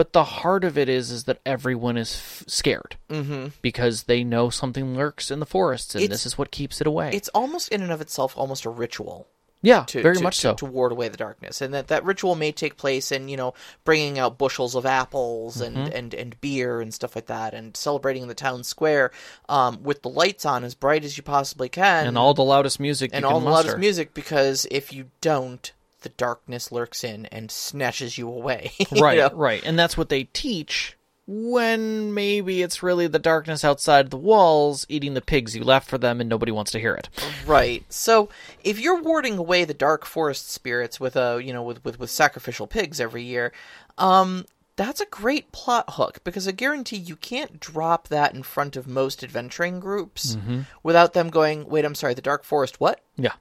but 0.00 0.14
the 0.14 0.24
heart 0.24 0.64
of 0.64 0.78
it 0.78 0.88
is 0.88 1.10
is 1.10 1.24
that 1.24 1.38
everyone 1.44 1.98
is 1.98 2.14
f- 2.16 2.44
scared 2.48 2.96
mm-hmm. 3.10 3.48
because 3.60 4.04
they 4.04 4.24
know 4.24 4.48
something 4.48 4.96
lurks 4.96 5.30
in 5.30 5.40
the 5.40 5.46
forests, 5.56 5.94
and 5.94 6.02
It's- 6.04 6.14
this 6.20 6.24
is 6.24 6.38
what 6.38 6.50
keeps 6.50 6.80
it 6.80 6.86
away. 6.86 7.10
It's 7.12 7.28
almost 7.40 7.68
in 7.68 7.82
and 7.82 7.92
of 7.92 8.00
itself 8.00 8.32
almost 8.34 8.64
a 8.64 8.70
ritual. 8.70 9.26
yeah, 9.62 9.84
To, 9.88 10.00
very 10.00 10.16
to- 10.16 10.22
much 10.22 10.36
to, 10.36 10.40
so. 10.40 10.54
to 10.54 10.64
ward 10.64 10.90
away 10.90 11.08
the 11.08 11.18
darkness, 11.18 11.60
and 11.60 11.74
that 11.74 11.88
that 11.88 12.02
ritual 12.02 12.34
may 12.34 12.50
take 12.50 12.78
place 12.78 13.12
in 13.12 13.28
you 13.28 13.36
know 13.36 13.52
bringing 13.84 14.18
out 14.18 14.38
bushels 14.38 14.74
of 14.74 14.86
apples 14.86 15.60
and, 15.60 15.76
Mm-hmm. 15.76 15.96
and, 15.98 16.14
and 16.14 16.40
beer 16.40 16.80
and 16.80 16.94
stuff 16.94 17.14
like 17.14 17.26
that, 17.26 17.52
and 17.52 17.76
celebrating 17.76 18.22
in 18.22 18.28
the 18.28 18.34
town 18.46 18.64
square 18.64 19.10
um, 19.50 19.82
with 19.82 20.00
the 20.00 20.08
lights 20.08 20.46
on 20.46 20.64
as 20.64 20.74
bright 20.74 21.04
as 21.04 21.18
you 21.18 21.22
possibly 21.22 21.68
can, 21.68 22.06
and 22.06 22.16
all 22.16 22.32
the 22.32 22.42
loudest 22.54 22.80
music 22.80 23.10
and 23.12 23.22
all 23.26 23.38
the 23.38 23.44
muster. 23.50 23.68
loudest 23.68 23.78
music 23.78 24.14
because 24.14 24.66
if 24.70 24.94
you 24.94 25.10
don't, 25.20 25.72
the 26.00 26.08
darkness 26.10 26.70
lurks 26.72 27.04
in 27.04 27.26
and 27.26 27.50
snatches 27.50 28.16
you 28.18 28.28
away. 28.28 28.72
you 28.90 29.00
right, 29.02 29.18
know? 29.18 29.30
right, 29.34 29.62
and 29.64 29.78
that's 29.78 29.96
what 29.96 30.08
they 30.08 30.24
teach. 30.24 30.96
When 31.26 32.12
maybe 32.12 32.60
it's 32.60 32.82
really 32.82 33.06
the 33.06 33.20
darkness 33.20 33.64
outside 33.64 34.10
the 34.10 34.16
walls 34.16 34.84
eating 34.88 35.14
the 35.14 35.20
pigs 35.20 35.54
you 35.54 35.62
left 35.62 35.88
for 35.88 35.96
them, 35.96 36.20
and 36.20 36.28
nobody 36.28 36.50
wants 36.50 36.72
to 36.72 36.80
hear 36.80 36.94
it. 36.94 37.08
Right. 37.46 37.84
So 37.88 38.30
if 38.64 38.80
you're 38.80 39.00
warding 39.00 39.38
away 39.38 39.64
the 39.64 39.72
dark 39.72 40.04
forest 40.06 40.50
spirits 40.50 40.98
with 40.98 41.14
a 41.14 41.40
you 41.42 41.52
know 41.52 41.62
with 41.62 41.84
with, 41.84 42.00
with 42.00 42.10
sacrificial 42.10 42.66
pigs 42.66 43.00
every 43.00 43.22
year, 43.22 43.52
um, 43.96 44.44
that's 44.74 45.00
a 45.00 45.06
great 45.06 45.52
plot 45.52 45.84
hook 45.90 46.18
because 46.24 46.48
I 46.48 46.52
guarantee 46.52 46.96
you 46.96 47.14
can't 47.14 47.60
drop 47.60 48.08
that 48.08 48.34
in 48.34 48.42
front 48.42 48.74
of 48.74 48.88
most 48.88 49.22
adventuring 49.22 49.78
groups 49.78 50.34
Mm-hmm. 50.34 50.62
without 50.82 51.12
them 51.12 51.30
going, 51.30 51.68
"Wait, 51.68 51.84
I'm 51.84 51.94
sorry, 51.94 52.14
the 52.14 52.22
dark 52.22 52.42
forest, 52.42 52.80
what?" 52.80 53.00
Yeah, 53.16 53.34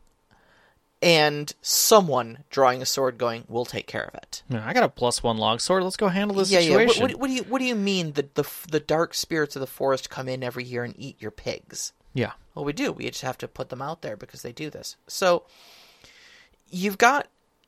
And 1.02 1.54
someone 1.62 2.44
drawing 2.50 2.82
a 2.82 2.86
sword 2.86 3.18
going, 3.18 3.46
"We'll 3.48 3.64
take 3.64 3.88
care 3.88 4.04
of 4.04 4.16
it." 4.16 4.44
Yeah, 4.50 4.68
I 4.68 4.74
got 4.74 4.84
a 4.84 4.90
plus 4.90 5.24
one 5.24 5.38
long 5.38 5.60
sword. 5.60 5.84
Let's 5.84 5.96
go 5.96 6.10
handle 6.10 6.36
this 6.36 6.52
yeah, 6.52 6.60
yeah. 6.60 6.76
What, 6.76 6.98
what, 7.00 7.16
what 7.16 7.28
do 7.28 7.34
you 7.34 7.44
what 7.44 7.60
do 7.60 7.66
you 7.66 7.76
mean 7.76 8.14
that 8.14 8.36
the 8.36 8.44
the 8.70 8.82
dark 8.82 9.14
spirits 9.14 9.56
of 9.56 9.62
the 9.62 9.68
forest 9.68 10.10
come 10.10 10.28
in 10.28 10.44
every 10.44 10.66
year 10.66 10.84
and 10.84 10.94
eat 10.98 11.22
your 11.22 11.32
pigs? 11.32 11.94
yeah, 12.14 12.32
Well, 12.56 12.66
we 12.66 12.74
do. 12.74 12.92
We 12.92 13.06
just 13.06 13.22
have 13.22 13.38
to 13.38 13.48
put 13.48 13.70
them 13.70 13.82
out 13.82 14.02
there 14.02 14.18
because 14.18 14.42
they 14.42 14.52
do 14.52 14.70
this. 14.70 14.98
So 15.08 15.44
you've 16.70 16.98
got 16.98 17.28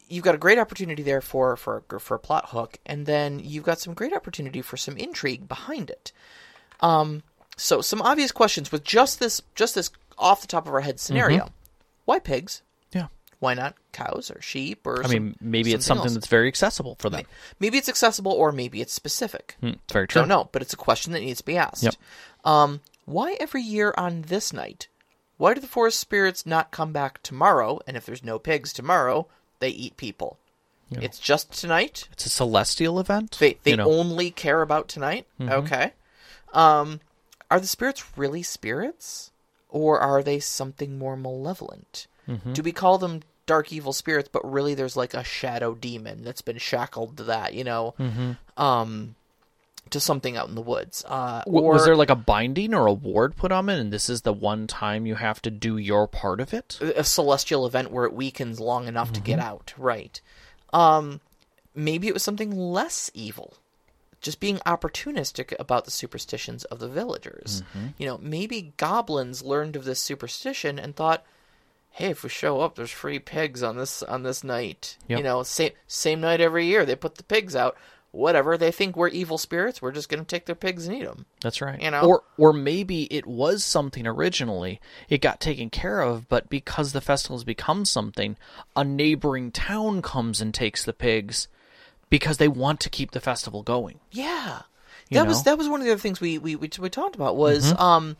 you've 0.10 0.24
got 0.24 0.36
a 0.36 0.40
great 0.40 0.60
opportunity 0.60 1.04
there 1.04 1.22
for 1.22 1.56
for 1.56 1.84
for 2.00 2.16
a 2.16 2.20
plot 2.20 2.50
hook, 2.50 2.80
and 2.86 3.06
then 3.06 3.40
you've 3.40 3.64
got 3.64 3.80
some 3.80 3.94
great 3.94 4.14
opportunity 4.14 4.62
for 4.62 4.78
some 4.78 4.98
intrigue 4.98 5.48
behind 5.48 5.90
it. 5.90 6.12
Um, 6.82 7.24
so 7.56 7.82
some 7.82 8.02
obvious 8.02 8.32
questions 8.32 8.72
with 8.72 8.84
just 8.84 9.20
this 9.20 9.42
just 9.56 9.76
this 9.76 9.90
off 10.18 10.42
the 10.42 10.48
top 10.48 10.68
of 10.68 10.74
our 10.74 10.82
head 10.82 11.00
scenario: 11.00 11.52
Why 12.06 12.20
pigs? 12.20 12.62
Why 13.42 13.56
not 13.56 13.76
cows 13.92 14.32
or 14.34 14.40
sheep 14.40 14.86
or? 14.86 15.04
I 15.04 15.08
mean, 15.08 15.36
maybe 15.42 15.74
it's 15.74 15.86
something 15.86 16.06
else? 16.06 16.14
that's 16.14 16.28
very 16.28 16.48
accessible 16.48 16.96
for 17.00 17.10
them. 17.10 17.26
maybe 17.60 17.80
it's 17.80 17.90
accessible 17.90 18.32
or 18.32 18.52
maybe 18.52 18.82
it's 18.82 18.94
specific. 18.94 19.58
Hmm, 19.60 19.70
it's 19.70 19.92
very 19.92 20.08
true. 20.08 20.22
Don't 20.22 20.30
know, 20.30 20.48
but 20.52 20.62
it's 20.62 20.74
a 20.74 20.78
question 20.78 21.12
that 21.14 21.22
needs 21.22 21.40
to 21.40 21.46
be 21.46 21.58
asked. 21.58 21.84
Yep. 21.84 21.96
Um, 22.46 22.82
why 23.06 23.38
every 23.40 23.64
year 23.64 23.96
on 23.98 24.22
this 24.22 24.54
night? 24.54 24.88
Why 25.38 25.56
do 25.56 25.60
the 25.60 25.66
forest 25.66 26.00
spirits 26.00 26.46
not 26.46 26.70
come 26.70 26.94
back 26.94 27.24
tomorrow? 27.24 27.80
And 27.88 27.98
if 27.98 28.06
there's 28.06 28.24
no 28.24 28.38
pigs 28.38 28.72
tomorrow, 28.72 29.26
they 29.60 29.70
eat 29.70 29.98
people. 29.98 30.38
It's 30.92 31.20
just 31.20 31.54
tonight. 31.54 32.08
It's 32.12 32.26
a 32.26 32.30
celestial 32.30 33.00
event. 33.00 33.38
They 33.40 33.58
they 33.64 33.72
you 33.72 33.78
know? 33.78 33.88
Mm-hmm. 33.88 34.00
only 34.00 34.32
care 34.32 34.62
about 34.62 34.88
tonight. 34.88 35.26
Okay. 35.42 35.94
Um, 36.54 37.00
are 37.50 37.60
the 37.60 37.68
spirits 37.68 38.04
really 38.18 38.44
spirits, 38.44 39.32
or 39.70 40.00
are 40.00 40.22
they 40.22 40.40
something 40.40 40.98
more 40.98 41.16
malevolent? 41.16 42.08
Mm-hmm. 42.28 42.54
Do 42.54 42.62
we 42.62 42.72
call 42.72 42.98
them 42.98 43.22
dark 43.52 43.72
evil 43.74 43.94
spirits, 43.94 44.30
but 44.32 44.42
really 44.50 44.74
there's 44.76 44.96
like 44.96 45.14
a 45.14 45.24
shadow 45.24 45.76
demon 45.76 46.24
that's 46.24 46.42
been 46.42 46.58
shackled 46.58 47.18
to 47.18 47.24
that, 47.26 47.54
you 47.54 47.64
know, 47.64 47.94
Mm-hmm. 48.00 48.32
um, 48.62 49.16
to 49.90 50.00
something 50.00 50.38
out 50.38 50.48
in 50.48 50.56
the 50.56 50.62
woods? 50.62 51.04
Uh, 51.08 51.42
W- 51.46 51.66
or 51.66 51.74
was 51.74 51.84
there 51.86 51.96
like 51.98 52.10
a 52.10 52.16
binding 52.16 52.74
or 52.74 52.86
a 52.88 52.94
ward 52.94 53.36
put 53.36 53.52
on 53.52 53.68
it, 53.68 53.78
and 53.80 53.92
this 53.92 54.10
is 54.10 54.22
the 54.22 54.32
one 54.32 54.66
time 54.68 55.06
you 55.06 55.16
have 55.16 55.42
to 55.42 55.52
do 55.52 55.76
your 55.78 56.08
part 56.08 56.40
of 56.40 56.54
it? 56.54 56.80
a 56.82 57.04
celestial 57.04 57.66
event 57.66 57.92
where 57.92 58.06
it 58.06 58.14
weakens 58.14 58.60
long 58.60 58.88
enough 58.88 59.12
to 59.14 59.20
get 59.20 59.40
Mm-hmm. 59.40 59.48
out, 59.50 59.74
right? 59.78 60.22
Um, 60.72 61.20
maybe 61.76 62.08
it 62.08 62.14
was 62.14 62.24
something 62.24 62.52
less 62.56 63.12
evil, 63.14 63.56
just 64.22 64.40
being 64.40 64.60
opportunistic 64.66 65.54
about 65.60 65.84
the 65.86 65.92
superstitions 65.92 66.64
of 66.66 66.80
the 66.80 66.88
villagers. 66.88 67.62
Mm-hmm. 67.76 67.88
You 67.98 68.06
know, 68.08 68.18
maybe 68.22 68.72
goblins 68.78 69.44
learned 69.44 69.76
of 69.76 69.84
this 69.84 70.00
superstition 70.00 70.80
and 70.80 70.96
thought, 70.96 71.26
"Hey, 71.92 72.10
if 72.10 72.24
we 72.24 72.30
show 72.30 72.62
up, 72.62 72.76
there's 72.76 72.92
free 72.92 73.20
pigs 73.20 73.64
on 73.64 73.78
this 73.78 74.04
on 74.04 74.24
this 74.24 74.44
night." 74.44 74.98
Yep. 75.08 75.20
You 75.20 75.24
know, 75.24 75.44
same 75.44 75.72
same 75.88 76.22
night 76.22 76.42
every 76.42 76.66
year 76.66 76.86
they 76.86 76.96
put 76.96 77.16
the 77.16 77.24
pigs 77.24 77.56
out. 77.56 77.78
Whatever 78.12 78.58
they 78.58 78.72
think 78.72 78.98
we're 78.98 79.08
evil 79.08 79.38
spirits, 79.38 79.82
we're 79.82 79.94
just 79.94 80.10
going 80.10 80.20
to 80.20 80.26
take 80.26 80.46
their 80.46 80.54
pigs 80.54 80.86
and 80.86 80.98
eat 80.98 81.06
them. 81.06 81.26
That's 81.42 81.62
right. 81.62 81.82
You 81.82 81.92
know? 81.92 82.02
Or 82.02 82.24
or 82.38 82.52
maybe 82.52 83.04
it 83.04 83.26
was 83.26 83.64
something 83.64 84.06
originally. 84.06 84.82
It 85.08 85.22
got 85.22 85.40
taken 85.40 85.70
care 85.70 86.02
of, 86.02 86.28
but 86.28 86.50
because 86.50 86.92
the 86.92 87.00
festival 87.00 87.38
has 87.38 87.46
become 87.46 87.86
something, 87.86 88.36
a 88.76 88.84
neighboring 88.84 89.52
town 89.52 90.02
comes 90.02 90.42
and 90.42 90.54
takes 90.54 90.84
the 90.84 90.92
pigs 90.92 91.48
because 92.10 92.38
they 92.38 92.50
want 92.50 92.80
to 92.82 92.90
keep 92.90 93.12
the 93.12 93.22
festival 93.22 93.64
going. 93.64 94.02
Yeah, 94.12 94.64
that 95.12 95.28
was 95.28 95.38
know? 95.38 95.40
Mm-hmm. 95.40 95.44
that 95.46 95.58
was 95.58 95.70
one 95.70 95.80
of 95.80 95.86
the 95.86 95.92
other 95.92 96.02
things 96.02 96.22
we 96.22 96.38
we 96.38 96.56
we, 96.56 96.70
we 96.80 96.90
talked 96.90 97.16
about 97.16 97.36
was 97.36 97.74
um 97.80 98.18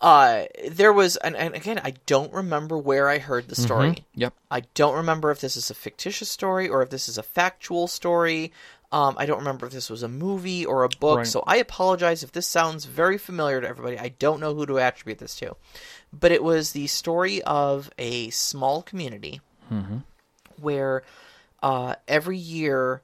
uh 0.00 0.44
there 0.70 0.92
was 0.92 1.16
and, 1.16 1.34
and 1.36 1.54
again 1.54 1.80
I 1.82 1.94
don't 2.06 2.32
remember 2.32 2.76
where 2.76 3.08
I 3.08 3.18
heard 3.18 3.48
the 3.48 3.54
story. 3.56 4.04
Yep. 4.14 4.34
I 4.50 4.60
don't 4.74 4.94
remember 4.96 5.30
if 5.30 5.40
this 5.40 5.56
is 5.56 5.70
a 5.70 5.74
fictitious 5.74 6.28
story 6.28 6.68
or 6.68 6.82
if 6.82 6.90
this 6.90 7.08
is 7.08 7.16
a 7.18 7.22
factual 7.22 7.86
story. 7.88 8.52
Um, 8.92 9.16
I 9.18 9.26
don't 9.26 9.38
remember 9.38 9.66
if 9.66 9.72
this 9.72 9.90
was 9.90 10.04
a 10.04 10.08
movie 10.08 10.64
or 10.64 10.84
a 10.84 10.88
book, 10.88 11.18
Right. 11.18 11.26
so 11.26 11.42
I 11.46 11.56
apologize 11.56 12.22
if 12.22 12.30
this 12.30 12.46
sounds 12.46 12.84
very 12.84 13.18
familiar 13.18 13.60
to 13.60 13.66
everybody. 13.66 13.98
I 13.98 14.10
don't 14.10 14.38
know 14.38 14.54
who 14.54 14.64
to 14.66 14.78
attribute 14.78 15.18
this 15.18 15.34
to, 15.40 15.56
but 16.12 16.30
it 16.30 16.42
was 16.42 16.70
the 16.70 16.86
story 16.86 17.42
of 17.42 17.90
a 17.98 18.30
small 18.30 18.82
community 18.82 19.40
where 20.60 21.02
uh, 21.62 21.96
every 22.06 22.38
year 22.38 23.02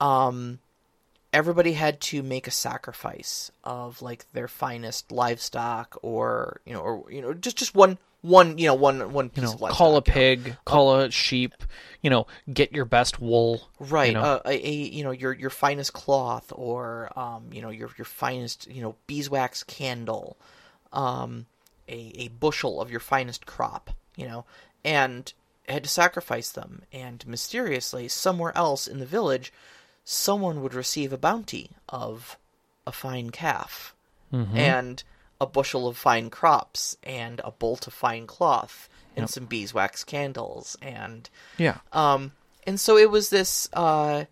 um, 0.00 0.60
everybody 1.34 1.72
had 1.74 2.00
to 2.00 2.22
make 2.22 2.46
a 2.46 2.50
sacrifice 2.50 3.50
of 3.64 4.00
like 4.00 4.24
their 4.32 4.48
finest 4.48 5.10
livestock 5.12 5.98
or 6.02 6.60
you 6.64 6.72
know 6.72 6.80
or 6.80 7.10
you 7.12 7.20
know 7.20 7.34
just 7.34 7.56
just 7.58 7.74
one 7.74 7.98
one 8.22 8.56
you 8.56 8.66
know 8.66 8.74
one 8.74 9.12
one 9.12 9.28
piece 9.28 9.42
You 9.42 9.48
know, 9.48 9.54
of 9.54 9.60
livestock 9.60 9.76
call 9.78 9.90
a 9.90 9.94
you 9.94 9.96
know. 9.96 10.00
pig, 10.14 10.56
call 10.64 10.94
a 11.00 11.10
sheep, 11.10 11.52
you 12.00 12.08
know, 12.08 12.26
get 12.50 12.72
your 12.72 12.86
best 12.86 13.20
wool. 13.20 13.68
right 13.78 14.06
You 14.06 14.14
know? 14.14 14.22
uh, 14.22 14.40
a, 14.46 14.66
a 14.68 14.72
you 14.72 15.04
know 15.04 15.10
your 15.10 15.32
your 15.34 15.50
finest 15.50 15.92
cloth 15.92 16.50
or 16.54 17.12
um 17.18 17.50
you 17.52 17.60
know 17.60 17.70
your 17.70 17.90
your 17.98 18.06
finest 18.06 18.66
you 18.70 18.80
know 18.80 18.94
beeswax 19.06 19.62
candle 19.64 20.36
um 20.92 21.46
a 21.88 22.12
a 22.16 22.28
bushel 22.28 22.80
of 22.80 22.90
your 22.90 23.00
finest 23.00 23.44
crop 23.44 23.90
you 24.16 24.26
know 24.26 24.44
and 24.84 25.32
had 25.68 25.82
to 25.82 25.88
sacrifice 25.90 26.50
them 26.50 26.82
and 26.92 27.26
mysteriously 27.26 28.06
somewhere 28.08 28.56
else 28.56 28.86
in 28.86 29.00
the 29.00 29.06
village 29.06 29.52
someone 30.04 30.62
would 30.62 30.74
receive 30.74 31.12
a 31.12 31.18
bounty 31.18 31.70
of 31.88 32.36
a 32.86 32.92
fine 32.92 33.30
calf 33.30 33.94
and 34.54 35.02
a 35.40 35.46
bushel 35.46 35.86
of 35.86 35.96
fine 35.96 36.28
crops 36.28 36.96
and 37.04 37.40
a 37.44 37.50
bolt 37.52 37.86
of 37.86 37.92
fine 37.94 38.26
cloth 38.26 38.88
and 39.16 39.30
some 39.30 39.44
beeswax 39.46 40.02
candles 40.02 40.76
and 40.82 41.30
Yeah. 41.56 41.78
um, 41.92 42.32
and 42.66 42.80
so 42.80 42.96
it 42.96 43.10
was 43.10 43.30
this, 43.30 43.68
uh, 43.74 44.24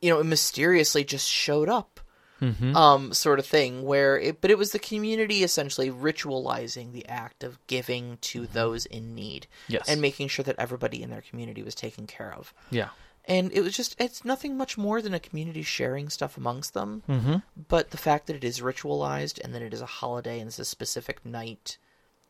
you 0.00 0.10
know, 0.10 0.20
it 0.20 0.24
mysteriously 0.24 1.04
just 1.04 1.28
showed 1.28 1.68
up, 1.68 2.00
Mm-hmm. 2.40 2.76
um, 2.76 3.14
sort 3.14 3.38
of 3.38 3.46
thing. 3.46 3.82
Where 3.82 4.18
it, 4.18 4.42
but 4.42 4.50
it 4.50 4.58
was 4.58 4.72
the 4.72 4.78
community 4.78 5.42
essentially 5.42 5.90
ritualizing 5.90 6.92
the 6.92 7.06
act 7.08 7.42
of 7.42 7.58
giving 7.66 8.18
to 8.22 8.46
those 8.46 8.84
in 8.86 9.14
need, 9.14 9.46
Mm-hmm. 9.64 9.72
Yes. 9.72 9.88
and 9.88 10.00
making 10.02 10.28
sure 10.28 10.44
that 10.44 10.56
everybody 10.58 11.02
in 11.02 11.08
their 11.10 11.22
community 11.22 11.62
was 11.62 11.74
taken 11.74 12.06
care 12.06 12.32
of. 12.34 12.52
Yeah. 12.70 12.88
And 13.28 13.50
it 13.52 13.60
was 13.62 13.76
just, 13.76 13.96
it's 14.00 14.24
nothing 14.24 14.56
much 14.56 14.78
more 14.78 15.02
than 15.02 15.12
a 15.12 15.18
community 15.18 15.62
sharing 15.62 16.08
stuff 16.08 16.36
amongst 16.36 16.74
them. 16.74 17.02
Mm-hmm. 17.08 17.36
But 17.68 17.90
the 17.90 17.96
fact 17.96 18.28
that 18.28 18.36
it 18.36 18.44
is 18.44 18.60
ritualized 18.60 19.40
and 19.42 19.52
that 19.54 19.62
it 19.62 19.74
is 19.74 19.80
a 19.80 19.86
holiday 19.86 20.38
and 20.38 20.46
it's 20.48 20.60
a 20.60 20.64
specific 20.64 21.24
night, 21.26 21.76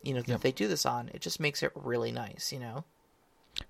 you 0.02 0.14
know, 0.14 0.20
that 0.20 0.28
Yep. 0.28 0.40
they 0.40 0.52
do 0.52 0.68
this 0.68 0.86
on, 0.86 1.10
it 1.12 1.20
just 1.20 1.38
makes 1.38 1.62
it 1.62 1.72
really 1.74 2.12
nice, 2.12 2.50
you 2.50 2.58
know? 2.58 2.84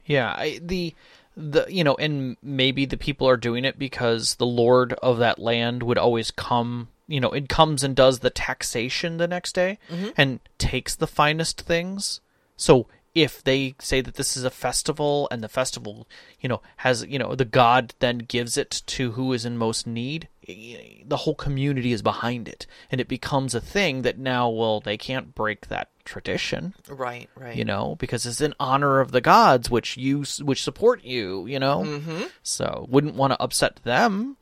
Yeah, 0.05 0.35
I, 0.37 0.61
the 0.63 0.95
the 1.37 1.67
you 1.69 1.85
know, 1.85 1.95
and 1.97 2.37
maybe 2.43 2.87
the 2.87 2.97
people 2.97 3.29
are 3.29 3.37
doing 3.37 3.65
it 3.65 3.79
because 3.79 4.35
the 4.37 4.47
lord 4.47 4.95
of 4.95 5.19
that 5.19 5.39
land 5.39 5.83
would 5.83 5.99
always 5.99 6.31
come. 6.31 6.89
You 7.07 7.21
know, 7.21 7.31
it 7.31 7.49
comes 7.49 7.85
and 7.85 7.95
does 7.95 8.19
the 8.19 8.31
taxation 8.31 9.19
the 9.19 9.29
next 9.29 9.55
day 9.55 9.79
and 10.17 10.41
takes 10.59 10.97
the 10.97 11.07
finest 11.07 11.61
things. 11.61 12.21
So 12.57 12.89
if 13.17 13.43
they 13.43 13.75
say 13.81 14.03
that 14.03 14.17
this 14.17 14.37
is 14.37 14.45
a 14.45 14.51
festival 14.51 15.27
and 15.31 15.43
the 15.43 15.49
festival, 15.49 16.07
you 16.39 16.51
know, 16.51 16.61
has 16.77 17.05
you 17.07 17.19
know 17.19 17.35
the 17.35 17.47
god 17.47 17.95
then 17.99 18.19
gives 18.19 18.59
it 18.59 18.83
to 18.87 19.13
who 19.13 19.33
is 19.33 19.47
in 19.47 19.57
most 19.57 19.87
need, 19.87 20.29
the 20.47 21.17
whole 21.17 21.35
community 21.35 21.93
is 21.93 22.03
behind 22.03 22.47
it, 22.47 22.67
and 22.93 23.01
it 23.01 23.09
becomes 23.09 23.55
a 23.55 23.61
thing 23.61 24.03
that 24.03 24.19
now, 24.19 24.51
well, 24.51 24.81
they 24.81 24.99
can't 24.99 25.35
break 25.35 25.69
that 25.69 25.89
tradition 26.05 26.75
Right, 26.89 27.29
right. 27.35 27.57
you 27.57 27.65
know, 27.65 27.97
because 27.99 28.27
it's 28.27 28.43
in 28.43 28.55
honor 28.61 29.01
of 29.01 29.13
the 29.13 29.23
gods 29.23 29.71
which 29.71 29.97
you 29.97 30.25
which 30.43 30.63
support 30.63 31.03
you, 31.03 31.47
you 31.47 31.59
know. 31.59 31.85
Mm-hmm. 31.85 32.25
So 32.43 32.87
wouldn't 32.91 33.15
want 33.15 33.33
to 33.33 33.43
upset 33.43 33.81
them. 33.83 34.37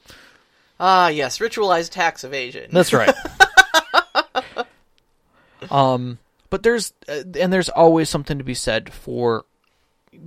Ah, 0.80 1.08
yes, 1.08 1.38
ritualized 1.38 1.90
tax 1.90 2.24
evasion. 2.24 2.70
That's 2.72 2.92
right. 2.92 3.14
um, 5.70 6.18
but 6.50 6.62
there's 6.62 6.92
uh, 7.08 7.22
and 7.38 7.52
there's 7.52 7.68
always 7.68 8.08
something 8.08 8.38
to 8.38 8.44
be 8.44 8.54
said 8.54 8.92
for 8.92 9.44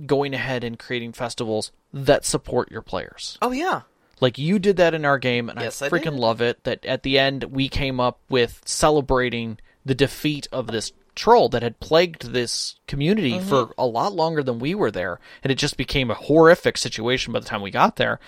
going 0.06 0.34
ahead 0.34 0.64
and 0.64 0.78
creating 0.78 1.12
festivals 1.12 1.72
that 1.92 2.24
support 2.24 2.70
your 2.70 2.82
players. 2.82 3.38
oh 3.40 3.52
yeah, 3.52 3.82
Like 4.20 4.36
you 4.38 4.58
did 4.58 4.76
that 4.76 4.92
in 4.94 5.04
our 5.04 5.18
game, 5.18 5.48
and 5.48 5.60
Yes, 5.60 5.80
I 5.80 5.86
I 5.86 5.88
freaking 5.88 6.02
did. 6.12 6.14
love 6.20 6.40
it. 6.42 6.62
That 6.64 6.84
at 6.84 7.02
the 7.02 7.18
end 7.18 7.44
we 7.44 7.68
came 7.68 7.98
up 8.00 8.20
with 8.28 8.60
celebrating 8.66 9.58
the 9.86 9.94
defeat 9.94 10.46
of 10.52 10.66
this 10.66 10.92
troll 11.14 11.48
that 11.48 11.62
had 11.62 11.80
plagued 11.80 12.32
this 12.32 12.76
community 12.86 13.32
Mm-hmm. 13.32 13.48
for 13.48 13.72
a 13.78 13.86
lot 13.86 14.12
longer 14.12 14.42
than 14.42 14.58
we 14.58 14.74
were 14.74 14.90
there, 14.90 15.18
and 15.42 15.50
it 15.50 15.56
just 15.56 15.76
became 15.78 16.10
a 16.10 16.14
horrific 16.14 16.76
situation 16.76 17.32
by 17.32 17.40
the 17.40 17.46
time 17.46 17.62
we 17.62 17.70
got 17.70 17.96
there. 17.96 18.20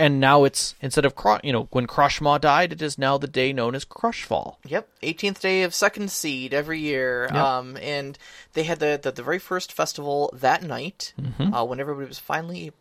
And 0.00 0.20
now 0.20 0.44
it's 0.44 0.74
instead 0.80 1.04
of 1.04 1.16
Cru- 1.16 1.40
you 1.42 1.52
know 1.52 1.66
when 1.72 1.86
Crushmaw 1.88 2.40
died, 2.40 2.72
it 2.72 2.80
is 2.82 2.98
now 2.98 3.18
the 3.18 3.26
day 3.26 3.52
known 3.52 3.74
as 3.74 3.84
Crushfall. 3.84 4.56
yep. 4.64 4.88
18th 5.02 5.40
day 5.40 5.62
of 5.64 5.74
second 5.74 6.10
seed 6.12 6.54
every 6.54 6.78
year. 6.78 7.24
Yep. 7.24 7.34
Um, 7.34 7.76
and 7.78 8.16
they 8.52 8.62
had 8.62 8.78
the, 8.78 8.98
the 9.02 9.10
the 9.10 9.22
very 9.24 9.38
first 9.40 9.72
festival 9.72 10.30
that 10.32 10.62
night 10.62 11.12
Mm-hmm. 11.20 11.52
uh, 11.52 11.64
when 11.64 11.80
everybody 11.80 12.06
was 12.06 12.18
finally. 12.20 12.72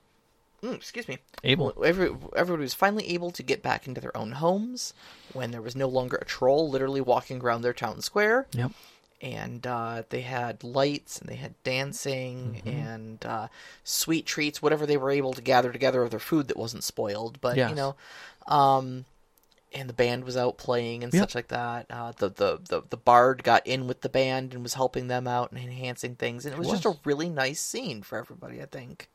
Mm, 0.63 0.73
excuse 0.75 1.07
me. 1.07 1.19
Able. 1.43 1.71
Every, 1.85 2.09
everybody 2.35 2.63
was 2.63 2.73
finally 2.73 3.09
able 3.13 3.29
to 3.31 3.43
get 3.43 3.61
back 3.61 3.87
into 3.87 4.01
their 4.01 4.15
own 4.17 4.31
homes 4.33 4.93
when 5.33 5.51
there 5.51 5.61
was 5.61 5.75
no 5.75 5.87
longer 5.87 6.17
a 6.17 6.25
troll 6.25 6.67
literally 6.69 6.99
walking 7.01 7.41
around 7.41 7.61
their 7.61 7.73
town 7.73 8.01
square. 8.01 8.47
Yep. 8.53 8.71
And 9.21 9.65
uh, 9.65 10.03
they 10.09 10.21
had 10.21 10.63
lights 10.63 11.19
and 11.19 11.27
they 11.29 11.35
had 11.35 11.53
dancing 11.63 12.61
and 12.65 13.25
uh, 13.25 13.47
sweet 13.83 14.25
treats, 14.25 14.61
whatever 14.61 14.85
they 14.85 14.97
were 14.97 15.11
able 15.11 15.33
to 15.33 15.41
gather 15.41 15.71
together 15.71 16.03
of 16.03 16.11
their 16.11 16.19
food 16.19 16.47
that 16.49 16.57
wasn't 16.57 16.83
spoiled. 16.83 17.41
But 17.41 17.57
Yes. 17.57 17.69
you 17.69 17.75
know, 17.75 17.95
um, 18.47 19.05
and 19.73 19.89
the 19.89 19.93
band 19.93 20.23
was 20.23 20.37
out 20.37 20.57
playing 20.57 21.03
and 21.03 21.13
Yep. 21.13 21.21
such 21.21 21.35
like 21.35 21.47
that. 21.49 21.87
Uh, 21.89 22.13
the, 22.17 22.29
the 22.29 22.59
the 22.69 22.83
the 22.89 22.97
bard 22.97 23.43
got 23.43 23.65
in 23.67 23.85
with 23.87 24.01
the 24.01 24.09
band 24.09 24.53
and 24.53 24.63
was 24.63 24.75
helping 24.75 25.07
them 25.07 25.27
out 25.27 25.51
and 25.51 25.59
enhancing 25.59 26.15
things, 26.15 26.45
and 26.45 26.53
it 26.53 26.57
was, 26.59 26.69
just 26.69 26.85
a 26.85 26.97
really 27.03 27.27
nice 27.29 27.59
scene 27.59 28.01
for 28.03 28.17
everybody. 28.17 28.61
I 28.61 28.65
think. 28.65 29.09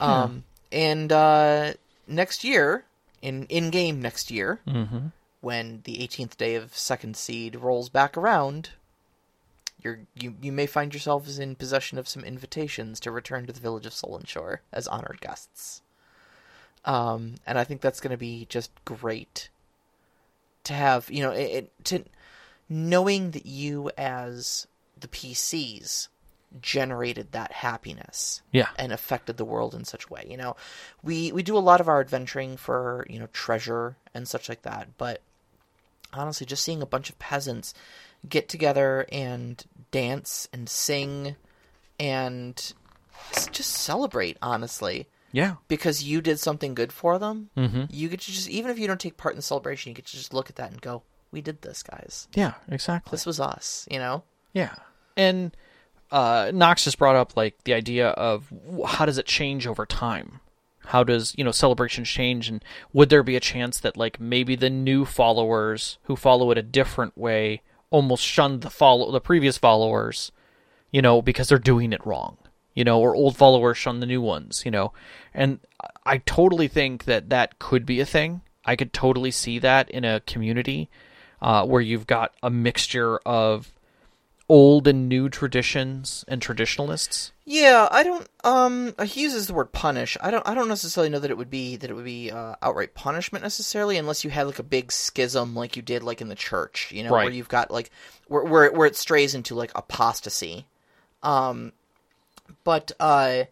Um, 0.00 0.44
and 0.72 1.10
uh, 1.12 1.72
next 2.06 2.44
year, 2.44 2.84
in 3.22 3.44
in 3.46 3.70
game 3.70 4.00
next 4.00 4.30
year, 4.30 4.60
Mm-hmm. 4.66 5.08
when 5.40 5.80
the 5.84 5.98
18th 5.98 6.36
day 6.36 6.54
of 6.54 6.76
second 6.76 7.16
seed 7.16 7.56
rolls 7.56 7.88
back 7.88 8.16
around, 8.16 8.70
You're 9.82 10.00
you 10.14 10.34
you 10.42 10.50
may 10.52 10.66
find 10.66 10.92
yourselves 10.92 11.38
in 11.38 11.54
possession 11.54 11.98
of 11.98 12.08
some 12.08 12.24
invitations 12.24 12.98
to 13.00 13.10
return 13.10 13.46
to 13.46 13.52
the 13.52 13.60
village 13.60 13.86
of 13.86 13.92
Solon 13.94 14.24
Shore 14.24 14.62
as 14.72 14.88
honored 14.88 15.20
guests. 15.20 15.82
Um, 16.84 17.34
and 17.46 17.58
I 17.58 17.64
think 17.64 17.80
that's 17.80 18.00
going 18.00 18.10
to 18.12 18.16
be 18.16 18.46
just 18.48 18.70
great 18.84 19.50
to 20.64 20.72
have. 20.74 21.10
You 21.10 21.22
know, 21.22 21.30
it, 21.30 21.42
it 21.50 21.84
to 21.84 22.04
knowing 22.68 23.30
that 23.32 23.46
you 23.46 23.90
as 23.96 24.66
the 24.98 25.08
PCs 25.08 26.08
generated 26.62 27.32
that 27.32 27.52
happiness 27.52 28.40
Yeah. 28.52 28.68
and 28.78 28.90
affected 28.90 29.36
the 29.36 29.44
world 29.44 29.74
in 29.74 29.84
such 29.84 30.06
a 30.06 30.12
way. 30.12 30.26
You 30.28 30.36
know, 30.38 30.56
we 31.02 31.30
we 31.30 31.42
do 31.42 31.56
a 31.56 31.60
lot 31.60 31.80
of 31.80 31.88
our 31.88 32.00
adventuring 32.00 32.56
for 32.56 33.06
you 33.08 33.18
know 33.18 33.28
treasure 33.32 33.96
and 34.14 34.26
such 34.26 34.48
like 34.48 34.62
that, 34.62 34.96
but 34.98 35.20
honestly, 36.12 36.46
just 36.46 36.64
seeing 36.64 36.80
a 36.82 36.86
bunch 36.86 37.10
of 37.10 37.18
peasants 37.18 37.74
get 38.28 38.48
together 38.48 39.06
and 39.10 39.64
dance 39.90 40.48
and 40.52 40.68
sing 40.68 41.36
and 42.00 42.72
just 43.52 43.70
celebrate, 43.72 44.36
honestly, 44.40 45.08
Yeah. 45.32 45.56
because 45.66 46.02
you 46.02 46.20
did 46.20 46.38
something 46.38 46.74
good 46.74 46.92
for 46.92 47.18
them. 47.18 47.50
Mm-hmm. 47.56 47.84
You 47.90 48.08
get 48.08 48.20
to 48.20 48.32
just 48.32 48.48
even 48.48 48.70
if 48.70 48.78
you 48.78 48.86
don't 48.86 49.00
take 49.00 49.16
part 49.16 49.34
in 49.34 49.36
the 49.36 49.42
celebration, 49.42 49.90
you 49.90 49.94
get 49.94 50.06
to 50.06 50.16
just 50.16 50.32
look 50.34 50.48
at 50.50 50.56
that 50.56 50.70
and 50.70 50.80
go, 50.80 51.02
"We 51.32 51.40
did 51.40 51.62
this, 51.62 51.82
guys. 51.82 52.28
Yeah. 52.34 52.54
Exactly. 52.70 53.10
This 53.10 53.26
was 53.26 53.40
us." 53.40 53.86
You 53.90 53.98
know. 53.98 54.22
Yeah. 54.52 54.74
And 55.16 55.56
uh, 56.10 56.50
Knox 56.54 56.84
just 56.84 56.98
brought 56.98 57.16
up 57.16 57.36
like 57.36 57.64
the 57.64 57.74
idea 57.74 58.08
of 58.10 58.52
how 58.86 59.04
does 59.04 59.18
it 59.18 59.26
change 59.26 59.66
over 59.66 59.84
time? 59.84 60.40
How 60.86 61.04
does 61.04 61.34
you 61.36 61.44
know 61.44 61.50
celebrations 61.50 62.08
change, 62.08 62.48
and 62.48 62.64
would 62.94 63.10
there 63.10 63.22
be 63.22 63.36
a 63.36 63.40
chance 63.40 63.78
that 63.80 63.96
like 63.96 64.18
maybe 64.20 64.56
the 64.56 64.70
new 64.70 65.04
followers 65.04 65.98
who 66.04 66.16
follow 66.16 66.50
it 66.50 66.56
a 66.56 66.62
different 66.62 67.18
way 67.18 67.60
almost 67.90 68.24
shun 68.24 68.60
the 68.60 68.70
follow 68.70 69.10
the 69.10 69.20
previous 69.20 69.58
followers, 69.58 70.32
you 70.90 71.02
know, 71.02 71.22
because 71.22 71.48
they're 71.48 71.58
doing 71.58 71.92
it 71.92 72.06
wrong, 72.06 72.36
you 72.74 72.84
know, 72.84 73.00
or 73.00 73.14
old 73.14 73.36
followers 73.36 73.78
shun 73.78 74.00
the 74.00 74.06
new 74.06 74.20
ones, 74.20 74.62
you 74.64 74.70
know, 74.70 74.92
and 75.34 75.60
I- 75.82 75.88
I 76.14 76.18
totally 76.18 76.68
think 76.68 77.04
that 77.04 77.28
that 77.30 77.58
could 77.58 77.84
be 77.84 78.00
a 78.00 78.06
thing. 78.06 78.40
I 78.64 78.76
could 78.76 78.92
totally 78.92 79.30
see 79.30 79.58
that 79.58 79.90
in 79.90 80.04
a 80.04 80.20
community 80.20 80.88
uh, 81.40 81.64
where 81.64 81.80
you've 81.80 82.06
got 82.06 82.34
a 82.42 82.50
mixture 82.50 83.18
of 83.18 83.72
old 84.48 84.88
and 84.88 85.08
new 85.08 85.28
traditions 85.28 86.24
and 86.28 86.40
traditionalists. 86.40 87.32
Yeah, 87.44 87.88
I 87.90 88.02
don't. 88.02 88.26
Um, 88.44 88.94
he 89.04 89.22
uses 89.22 89.46
the 89.46 89.54
word 89.54 89.72
punish. 89.72 90.16
I 90.20 90.30
don't. 90.30 90.46
I 90.46 90.54
don't 90.54 90.68
necessarily 90.68 91.08
know 91.10 91.18
that 91.18 91.30
it 91.30 91.36
would 91.38 91.50
be 91.50 91.76
that 91.76 91.88
it 91.90 91.94
would 91.94 92.04
be 92.04 92.30
uh, 92.30 92.56
outright 92.62 92.94
punishment 92.94 93.42
necessarily, 93.42 93.96
unless 93.96 94.24
you 94.24 94.30
had 94.30 94.46
like 94.46 94.58
a 94.58 94.62
big 94.64 94.92
schism 94.92 95.54
like 95.54 95.76
you 95.76 95.82
did 95.82 96.02
like 96.02 96.20
in 96.20 96.28
the 96.28 96.34
church. 96.34 96.92
You 96.92 97.04
know, 97.04 97.12
where 97.24 97.32
you've 97.34 97.48
got 97.48 97.70
like 97.70 97.90
where 98.26 98.44
where 98.44 98.64
it- 98.64 98.74
where 98.74 98.86
it 98.86 98.96
strays 98.96 99.34
into 99.34 99.54
like 99.54 99.72
apostasy. 99.74 100.66
Um, 101.22 101.72
but 102.64 102.92
uh, 103.00 103.44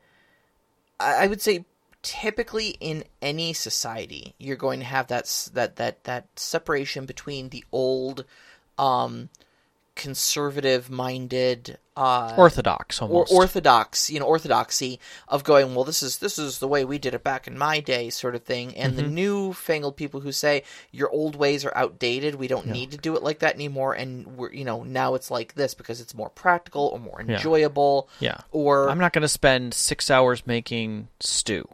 I, 1.01 1.25
I 1.25 1.27
would 1.27 1.41
say 1.43 1.65
typically 2.03 2.77
in 2.79 3.03
any 3.21 3.53
society 3.53 4.33
you're 4.39 4.55
going 4.57 4.79
to 4.79 4.87
have 4.87 5.09
that 5.09 5.51
that 5.55 5.77
that 5.77 6.05
that 6.05 6.27
separation 6.37 7.05
between 7.07 7.49
the 7.49 7.65
old, 7.73 8.25
um, 8.79 9.29
conservative 9.97 10.89
minded 10.91 11.79
uh 11.97 12.35
Orthodox 12.37 13.01
or 13.01 13.25
orthodox, 13.31 14.11
you 14.11 14.21
know, 14.21 14.27
orthodoxy 14.27 15.01
of 15.29 15.45
going, 15.45 15.75
well, 15.75 15.85
this 15.85 16.03
is 16.03 16.19
this 16.19 16.39
is 16.39 16.59
the 16.59 16.69
way 16.69 16.85
we 16.85 16.99
did 16.99 17.15
it 17.15 17.25
back 17.25 17.47
in 17.47 17.57
my 17.57 17.81
day, 17.81 18.11
sort 18.11 18.35
of 18.35 18.43
thing, 18.45 18.77
and 18.77 18.97
the 18.97 19.03
newfangled 19.03 19.97
people 19.97 20.21
who 20.21 20.31
say 20.31 20.63
your 20.93 21.09
old 21.11 21.37
ways 21.37 21.65
are 21.65 21.75
outdated, 21.75 22.35
we 22.35 22.49
don't 22.49 22.67
need 22.67 22.91
to 22.91 22.99
do 22.99 23.17
it 23.17 23.23
like 23.23 23.39
that 23.39 23.55
anymore, 23.55 23.95
and 23.95 24.27
we're 24.37 24.53
you 24.53 24.65
know 24.65 24.83
now 24.83 25.15
it's 25.15 25.31
like 25.31 25.55
this 25.55 25.73
because 25.73 26.01
it's 26.03 26.15
more 26.15 26.29
practical 26.29 26.85
or 26.93 26.99
more 27.01 27.23
Yeah. 27.27 27.37
enjoyable, 27.37 28.11
yeah. 28.21 28.41
or 28.53 28.91
I'm 28.91 28.99
not 28.99 29.15
going 29.15 29.23
to 29.23 29.29
spend 29.29 29.73
6 29.73 30.11
hours 30.11 30.47
making 30.47 31.09
stew. 31.21 31.67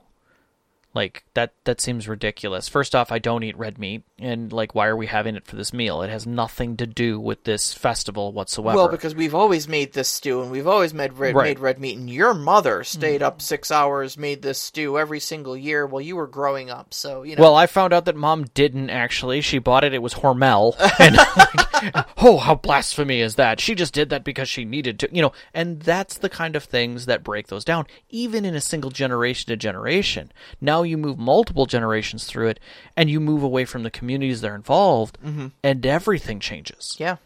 Like 0.95 1.25
that 1.35 1.55
that 1.65 1.81
seems 1.81 2.09
ridiculous. 2.09 2.69
First 2.69 2.95
off, 2.95 3.11
I 3.11 3.19
don't 3.19 3.43
eat 3.43 3.57
red 3.57 3.79
meat 3.79 4.03
and 4.19 4.53
like 4.53 4.75
why 4.75 4.87
are 4.87 4.97
we 4.97 5.07
having 5.07 5.37
it 5.37 5.47
for 5.47 5.57
this 5.57 5.73
meal? 5.73 6.03
It 6.03 6.11
has 6.11 6.27
nothing 6.27 6.77
to 6.77 6.87
do 6.87 7.19
with 7.19 7.45
this 7.45 7.73
festival 7.73 8.33
whatsoever. 8.33 8.77
well, 8.77 8.89
because 8.89 9.15
we've 9.15 9.35
always 9.35 9.67
made 9.67 9.93
this 9.95 10.09
stew 10.09 10.43
and 10.43 10.51
we've 10.51 10.67
always 10.67 10.95
made 10.95 11.15
red, 11.15 11.35
Right. 11.35 11.45
made 11.45 11.59
red 11.59 11.81
meat, 11.81 11.99
and 11.99 12.09
your 12.09 12.35
mother 12.35 12.85
stayed 12.85 13.17
mm-hmm. 13.17 13.25
up 13.25 13.43
six 13.43 13.71
hours, 13.71 14.17
made 14.17 14.43
this 14.43 14.59
stew 14.61 14.99
every 14.99 15.21
single 15.21 15.57
year 15.57 15.87
while 15.87 16.01
you 16.01 16.17
were 16.17 16.27
growing 16.27 16.71
up, 16.71 16.95
so 16.95 17.23
you 17.23 17.37
know. 17.37 17.43
Well, 17.43 17.55
I 17.55 17.67
found 17.67 17.93
out 17.93 18.05
that 18.05 18.17
mom 18.17 18.45
didn't 18.55 18.91
actually. 18.91 19.41
She 19.41 19.59
bought 19.59 19.85
it. 19.85 19.95
It 19.95 20.03
was 20.03 20.15
Hormel. 20.15 20.77
And 21.03 21.17
like, 21.17 22.07
oh, 22.19 22.37
how 22.39 22.55
blasphemy 22.55 23.21
is 23.21 23.35
that? 23.37 23.61
She 23.61 23.75
just 23.75 23.95
did 23.95 24.11
that 24.11 24.25
because 24.25 24.49
she 24.49 24.65
needed 24.65 25.01
to, 25.01 25.09
you 25.13 25.23
know. 25.23 25.33
And 25.53 25.81
that's 25.81 26.19
the 26.19 26.29
kind 26.29 26.55
of 26.55 26.65
things 26.65 27.07
that 27.07 27.25
break 27.25 27.49
those 27.49 27.65
down, 27.65 27.87
even 28.11 28.45
in 28.45 28.55
a 28.55 28.61
single 28.61 28.91
generation 28.91 29.49
to 29.49 29.57
generation. 29.57 30.31
Now 30.61 30.82
you 30.85 30.99
move 30.99 31.19
multiple 31.19 31.67
generations 31.67 32.25
through 32.25 32.49
it, 32.49 32.61
and 32.97 33.11
you 33.11 33.21
move 33.21 33.43
away 33.43 33.65
from 33.65 33.83
the 33.83 33.91
communities 33.91 34.41
that 34.41 34.51
are 34.51 34.55
involved, 34.55 35.19
mm-hmm. 35.25 35.49
and 35.63 35.87
everything 35.87 36.41
changes. 36.41 36.97
yeah, 36.99 37.17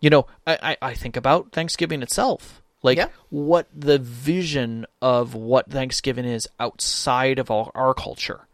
You 0.00 0.10
know, 0.10 0.26
I, 0.46 0.58
I, 0.62 0.90
I 0.90 0.94
think 0.94 1.16
about 1.16 1.52
Thanksgiving 1.52 2.02
itself. 2.02 2.62
Like 2.82 2.96
Yeah. 2.96 3.08
what 3.28 3.68
the 3.76 3.98
vision 3.98 4.86
of 5.02 5.34
what 5.34 5.70
Thanksgiving 5.70 6.24
is 6.24 6.48
outside 6.58 7.38
of 7.38 7.50
our, 7.50 7.70
our 7.74 7.92
culture 7.92 8.46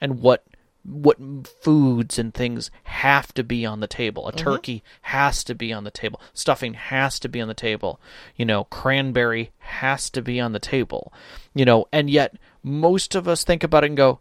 and 0.00 0.20
what 0.20 0.44
what 0.84 1.16
foods 1.60 2.18
and 2.18 2.34
things 2.34 2.70
have 2.84 3.32
to 3.34 3.44
be 3.44 3.64
on 3.64 3.80
the 3.80 3.86
table. 3.86 4.26
A 4.26 4.32
mm-hmm. 4.32 4.38
turkey 4.38 4.82
has 5.02 5.44
to 5.44 5.54
be 5.54 5.72
on 5.72 5.84
the 5.84 5.92
table. 5.92 6.20
Stuffing 6.34 6.74
has 6.74 7.20
to 7.20 7.28
be 7.28 7.40
on 7.40 7.46
the 7.46 7.54
table. 7.54 8.00
You 8.36 8.44
know, 8.44 8.64
cranberry 8.64 9.52
has 9.58 10.10
to 10.10 10.22
be 10.22 10.40
on 10.40 10.52
the 10.52 10.58
table. 10.58 11.12
You 11.54 11.64
know, 11.64 11.86
and 11.92 12.10
yet 12.10 12.36
most 12.62 13.14
of 13.14 13.26
us 13.28 13.44
think 13.44 13.62
about 13.64 13.84
it 13.84 13.88
and 13.88 13.96
go, 13.96 14.20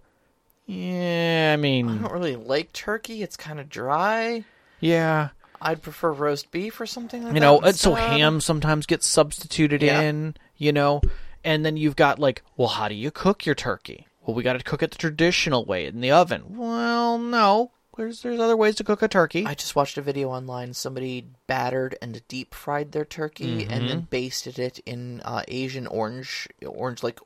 "Yeah, 0.66 1.52
I 1.54 1.58
mean, 1.58 1.90
I 1.90 1.98
don't 1.98 2.12
really 2.12 2.36
like 2.36 2.74
turkey; 2.74 3.22
it's 3.24 3.38
kind 3.38 3.60
of 3.60 3.70
dry. 3.70 4.44
yeah, 4.80 5.30
I'd 5.62 5.82
prefer 5.82 6.12
roast 6.12 6.52
beef 6.52 6.80
or 6.80 6.86
something 6.86 7.24
like 7.24 7.34
that. 7.34 7.36
you 7.36 7.42
know 7.42 7.60
and 7.60 7.76
so 7.76 7.94
ham 7.94 8.42
sometimes 8.42 8.86
gets 8.86 9.06
substituted 9.08 9.82
Yeah. 9.84 10.02
in 10.02 10.36
you 10.58 10.72
know 10.72 11.02
and 11.44 11.64
then 11.66 11.78
you've 11.78 11.96
got 11.96 12.18
like 12.18 12.42
well 12.58 12.68
how 12.70 12.88
do 12.88 12.96
you 12.96 13.12
cook 13.12 13.46
your 13.46 13.54
turkey 13.54 14.08
well 14.26 14.34
we 14.36 14.42
got 14.42 14.54
to 14.54 14.64
cook 14.64 14.82
it 14.82 14.90
the 14.92 14.98
traditional 14.98 15.64
way 15.66 15.86
in 15.86 16.02
the 16.02 16.10
oven 16.10 16.58
well 16.58 17.20
no 17.20 17.70
there's 17.96 18.24
there's 18.24 18.40
other 18.40 18.58
ways 18.58 18.74
to 18.78 18.84
cook 18.84 19.04
a 19.04 19.08
turkey 19.08 19.46
I 19.46 19.54
just 19.54 19.76
watched 19.76 20.00
a 20.00 20.02
video 20.02 20.30
online. 20.30 20.74
Somebody 20.74 21.28
battered 21.46 21.96
and 22.02 22.20
deep 22.28 22.56
fried 22.56 22.92
their 22.92 23.06
turkey 23.06 23.64
and 23.70 23.82
Mm-hmm. 23.82 23.88
then 23.88 24.02
basted 24.10 24.58
it 24.58 24.80
in 24.88 25.22
uh, 25.24 25.44
Asian 25.48 25.86
orange, 25.86 26.48
orange 26.66 27.04
like 27.04 27.20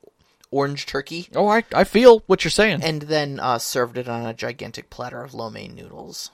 orange 0.50 0.86
turkey, 0.86 1.28
oh 1.34 1.48
i 1.48 1.62
i 1.74 1.82
feel 1.84 2.22
what 2.26 2.44
you're 2.44 2.50
saying 2.50 2.80
and 2.82 3.02
then 3.02 3.38
uh, 3.40 3.58
served 3.58 3.98
it 3.98 4.08
on 4.08 4.24
a 4.26 4.32
gigantic 4.34 4.88
platter 4.90 5.22
of 5.22 5.34
lo 5.34 5.50
mein 5.50 5.74
noodles. 5.74 6.30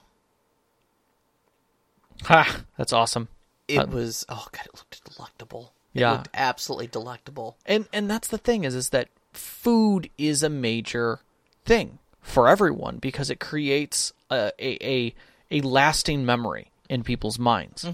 ha 2.24 2.62
that's 2.76 2.92
awesome 2.92 3.28
It 3.68 3.78
Uh, 3.78 3.86
was 3.86 4.24
oh 4.28 4.46
god, 4.52 4.66
it 4.66 4.74
looked 4.74 5.04
delectable. 5.14 5.72
It 5.94 6.00
Yeah. 6.00 6.12
looked 6.12 6.28
absolutely 6.34 6.88
delectable. 6.88 7.56
and 7.66 7.86
and 7.92 8.10
that's 8.10 8.28
the 8.28 8.38
thing 8.38 8.64
is 8.64 8.74
is 8.74 8.88
that 8.90 9.08
food 9.32 10.10
is 10.18 10.42
a 10.42 10.48
major 10.50 11.20
thing 11.64 11.98
for 12.20 12.48
everyone 12.48 12.98
because 12.98 13.30
it 13.30 13.40
creates 13.40 14.12
a 14.30 14.52
a 14.58 14.84
a, 14.86 15.14
a 15.50 15.60
lasting 15.62 16.24
memory 16.26 16.70
in 16.92 17.02
people's 17.02 17.38
minds. 17.38 17.86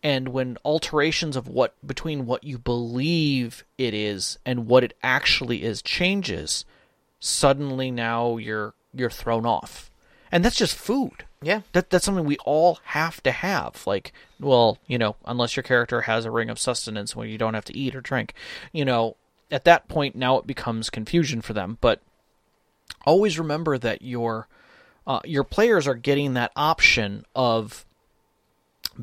And 0.00 0.28
when 0.28 0.58
alterations 0.64 1.34
of 1.34 1.48
what 1.48 1.74
between 1.84 2.24
what 2.24 2.44
you 2.44 2.56
believe 2.56 3.64
it 3.76 3.92
is 3.92 4.38
and 4.46 4.68
what 4.68 4.84
it 4.84 4.96
actually 5.02 5.64
is 5.64 5.82
changes, 5.82 6.64
suddenly 7.18 7.90
now 7.90 8.36
you're 8.36 8.74
you're 8.94 9.10
thrown 9.10 9.44
off. 9.44 9.90
And 10.30 10.44
that's 10.44 10.56
just 10.56 10.76
food. 10.76 11.24
Yeah, 11.42 11.62
That 11.72 11.90
that's 11.90 12.04
something 12.04 12.24
we 12.24 12.38
all 12.44 12.78
have 12.84 13.20
to 13.24 13.32
have. 13.32 13.84
Like, 13.88 14.12
well, 14.38 14.78
you 14.86 14.98
know, 14.98 15.16
unless 15.26 15.56
your 15.56 15.64
character 15.64 16.02
has 16.02 16.24
a 16.24 16.30
ring 16.30 16.48
of 16.48 16.60
sustenance 16.60 17.16
where 17.16 17.26
you 17.26 17.36
don't 17.36 17.54
have 17.54 17.64
to 17.66 17.76
eat 17.76 17.96
or 17.96 18.00
drink, 18.00 18.34
you 18.72 18.84
know, 18.84 19.16
at 19.50 19.64
that 19.64 19.88
point 19.88 20.14
now 20.14 20.38
it 20.38 20.46
becomes 20.46 20.90
confusion 20.90 21.42
for 21.42 21.54
them. 21.54 21.76
But 21.80 22.00
always 23.04 23.36
remember 23.36 23.78
that 23.78 24.02
your 24.02 24.46
uh, 25.08 25.20
your 25.24 25.42
players 25.42 25.88
are 25.88 25.96
getting 25.96 26.34
that 26.34 26.52
option 26.54 27.24
of 27.34 27.84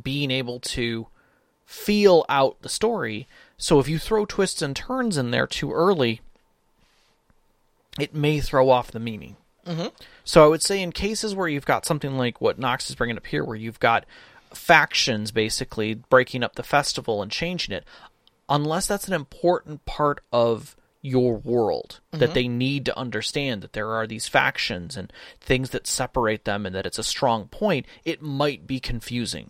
being 0.02 0.32
able 0.32 0.60
to 0.60 1.08
feel 1.66 2.26
out 2.28 2.62
the 2.62 2.70
story. 2.70 3.28
So 3.58 3.80
if 3.80 3.88
you 3.88 3.98
throw 3.98 4.26
twists 4.26 4.62
and 4.62 4.76
turns 4.76 5.18
in 5.18 5.32
there 5.32 5.48
too 5.48 5.72
early, 5.72 6.22
it 8.00 8.14
may 8.14 8.40
throw 8.40 8.70
off 8.70 8.92
the 8.92 9.00
meaning. 9.00 9.38
Mm-hmm. 9.66 9.88
So 10.24 10.44
I 10.44 10.48
would 10.48 10.62
say 10.62 10.82
in 10.82 10.92
cases 10.92 11.36
where 11.36 11.48
you've 11.48 11.66
got 11.66 11.86
something 11.86 12.18
like 12.18 12.42
what 12.42 12.60
Knox 12.60 12.90
is 12.90 12.96
bringing 12.96 13.18
up 13.18 13.28
here, 13.28 13.44
where 13.44 13.56
you've 13.56 13.80
got 13.80 14.06
factions 14.54 15.32
basically 15.32 15.94
breaking 15.94 16.44
up 16.44 16.56
the 16.56 16.64
festival 16.64 17.22
and 17.22 17.32
changing 17.32 17.76
it, 17.76 17.86
unless 18.50 18.88
that's 18.88 19.08
an 19.08 19.14
important 19.14 19.86
part 19.86 20.22
of 20.32 20.76
your 21.02 21.38
world 21.38 22.00
that 22.12 22.20
mm-hmm. 22.20 22.34
they 22.34 22.48
need 22.48 22.86
to 22.86 22.98
understand 22.98 23.62
that 23.62 23.74
there 23.74 23.90
are 23.90 24.06
these 24.06 24.28
factions 24.28 24.96
and 24.96 25.12
things 25.40 25.72
that 25.72 25.88
separate 25.88 26.46
them 26.46 26.66
and 26.66 26.76
that 26.76 26.86
it's 26.86 27.00
a 27.00 27.04
strong 27.04 27.48
point, 27.48 27.86
it 28.06 28.22
might 28.22 28.68
be 28.68 28.80
confusing. 28.80 29.50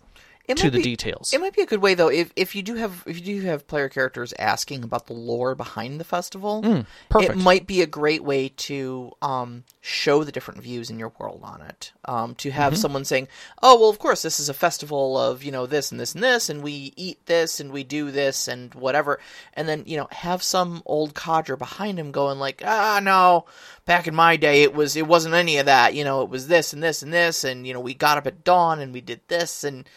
It 0.58 0.62
to 0.62 0.70
the 0.70 0.78
be- 0.78 0.82
details. 0.84 1.32
It 1.32 1.40
might 1.40 1.54
be 1.54 1.62
a 1.62 1.66
good 1.66 1.80
way 1.82 1.94
though 1.94 2.08
if 2.10 2.32
if 2.36 2.54
you 2.54 2.62
do 2.62 2.74
have 2.76 3.02
if 3.06 3.16
you 3.18 3.40
do 3.40 3.46
have 3.46 3.66
player 3.66 3.88
characters 3.88 4.32
asking 4.38 4.84
about 4.84 5.06
the 5.06 5.12
lore 5.12 5.54
behind 5.54 5.98
the 6.00 6.04
festival. 6.04 6.62
Mm, 6.62 6.86
perfect. 7.08 7.32
It 7.32 7.36
might 7.38 7.66
be 7.66 7.82
a 7.82 7.86
great 7.86 8.22
way 8.24 8.48
to 8.48 9.12
um, 9.22 9.64
show 9.80 10.24
the 10.24 10.32
different 10.32 10.62
views 10.62 10.90
in 10.90 10.98
your 10.98 11.12
world 11.18 11.40
on 11.42 11.60
it. 11.62 11.92
Um, 12.04 12.34
to 12.36 12.48
Mm-hmm. 12.48 12.56
have 12.58 12.76
someone 12.78 13.04
saying, 13.04 13.28
"Oh, 13.62 13.78
well, 13.80 13.88
of 13.90 13.98
course, 13.98 14.22
this 14.22 14.38
is 14.40 14.48
a 14.48 14.54
festival 14.54 15.16
of 15.18 15.42
you 15.42 15.52
know 15.52 15.66
this 15.66 15.90
and 15.92 16.00
this 16.00 16.14
and 16.14 16.22
this, 16.22 16.48
and 16.48 16.62
we 16.62 16.92
eat 16.96 17.24
this 17.26 17.60
and 17.60 17.72
we 17.72 17.84
do 17.84 18.10
this 18.10 18.48
and 18.48 18.74
whatever," 18.74 19.18
and 19.54 19.68
then 19.68 19.84
you 19.86 19.96
know 19.96 20.08
have 20.10 20.42
some 20.42 20.82
old 20.86 21.14
codger 21.14 21.56
behind 21.56 21.98
him 21.98 22.10
going 22.12 22.38
like, 22.38 22.62
"Ah, 22.64 23.00
no, 23.02 23.44
back 23.86 24.06
in 24.06 24.14
my 24.14 24.36
day, 24.36 24.62
it 24.62 24.74
was 24.74 24.96
it 24.96 25.06
wasn't 25.06 25.34
any 25.34 25.58
of 25.58 25.66
that. 25.66 25.94
You 25.94 26.04
know, 26.04 26.22
it 26.22 26.28
was 26.28 26.48
this 26.48 26.72
and 26.72 26.82
this 26.82 27.02
and 27.02 27.12
this, 27.12 27.44
and 27.44 27.66
you 27.66 27.72
know 27.72 27.80
we 27.80 27.94
got 27.94 28.18
up 28.18 28.26
at 28.26 28.44
dawn 28.44 28.80
and 28.80 28.92
we 28.92 29.00
did 29.00 29.20
this 29.28 29.64
and." 29.64 29.88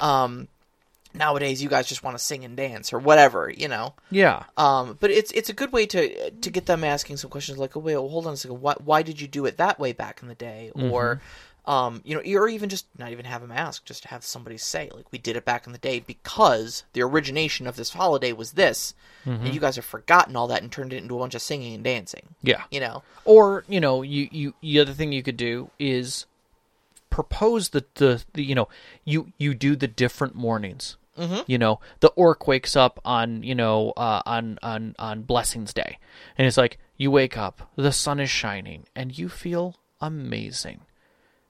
Um, 0.00 0.48
nowadays 1.14 1.62
you 1.62 1.68
guys 1.68 1.88
just 1.88 2.02
want 2.04 2.16
to 2.16 2.22
sing 2.22 2.44
and 2.44 2.56
dance 2.56 2.92
or 2.92 2.98
whatever, 2.98 3.50
you 3.50 3.66
know. 3.68 3.94
yeah. 4.10 4.44
Um, 4.56 4.96
but 5.00 5.10
it's 5.10 5.30
it's 5.32 5.48
a 5.48 5.54
good 5.54 5.72
way 5.72 5.86
to 5.86 6.30
to 6.30 6.50
get 6.50 6.66
them 6.66 6.84
asking 6.84 7.16
some 7.16 7.30
questions 7.30 7.58
like, 7.58 7.76
oh 7.76 7.80
wait, 7.80 7.96
well, 7.96 8.08
hold 8.08 8.26
on 8.26 8.34
a 8.34 8.36
second, 8.36 8.60
why 8.60 8.74
why 8.84 9.02
did 9.02 9.20
you 9.20 9.26
do 9.28 9.46
it 9.46 9.56
that 9.56 9.78
way 9.80 9.92
back 9.92 10.20
in 10.22 10.28
the 10.28 10.34
day, 10.34 10.70
or 10.74 11.20
um, 11.66 12.00
you 12.04 12.14
know, 12.14 12.22
or 12.40 12.48
even 12.48 12.70
just 12.70 12.86
not 12.96 13.12
even 13.12 13.26
have 13.26 13.42
them 13.42 13.52
ask, 13.52 13.84
just 13.84 14.06
have 14.06 14.24
somebody 14.24 14.56
say 14.56 14.88
like, 14.94 15.04
we 15.12 15.18
did 15.18 15.36
it 15.36 15.44
back 15.44 15.66
in 15.66 15.72
the 15.72 15.78
day 15.78 16.00
because 16.00 16.84
the 16.94 17.02
origination 17.02 17.66
of 17.66 17.76
this 17.76 17.90
holiday 17.92 18.32
was 18.32 18.52
this, 18.52 18.94
and 19.26 19.52
you 19.52 19.60
guys 19.60 19.76
have 19.76 19.84
forgotten 19.84 20.34
all 20.36 20.46
that 20.48 20.62
and 20.62 20.72
turned 20.72 20.94
it 20.94 21.02
into 21.02 21.14
a 21.16 21.18
bunch 21.18 21.34
of 21.34 21.42
singing 21.42 21.74
and 21.74 21.84
dancing, 21.84 22.34
Yeah. 22.42 22.62
you 22.70 22.80
know. 22.80 23.02
Or 23.26 23.64
you 23.68 23.80
know, 23.80 24.00
you 24.02 24.28
you 24.30 24.54
the 24.62 24.80
other 24.80 24.92
thing 24.94 25.12
you 25.12 25.22
could 25.22 25.36
do 25.36 25.70
is 25.78 26.24
propose 27.10 27.70
the 27.70 27.84
the, 27.94 28.24
the 28.34 28.42
you 28.42 28.54
know 28.54 28.68
you 29.04 29.32
you 29.38 29.54
do 29.54 29.76
the 29.76 29.88
different 29.88 30.34
mornings. 30.34 30.96
Mm-hmm. 31.18 31.40
You 31.48 31.58
know, 31.58 31.80
the 31.98 32.08
orc 32.10 32.46
wakes 32.46 32.76
up 32.76 33.00
on 33.04 33.42
you 33.42 33.54
know 33.54 33.92
uh, 33.96 34.22
on 34.24 34.58
on 34.62 34.94
on 34.98 35.22
Blessings 35.22 35.72
Day, 35.72 35.98
and 36.36 36.46
it's 36.46 36.56
like 36.56 36.78
you 36.96 37.10
wake 37.10 37.36
up, 37.36 37.70
the 37.76 37.92
sun 37.92 38.20
is 38.20 38.30
shining, 38.30 38.84
and 38.94 39.16
you 39.16 39.28
feel 39.28 39.76
amazing. 40.00 40.82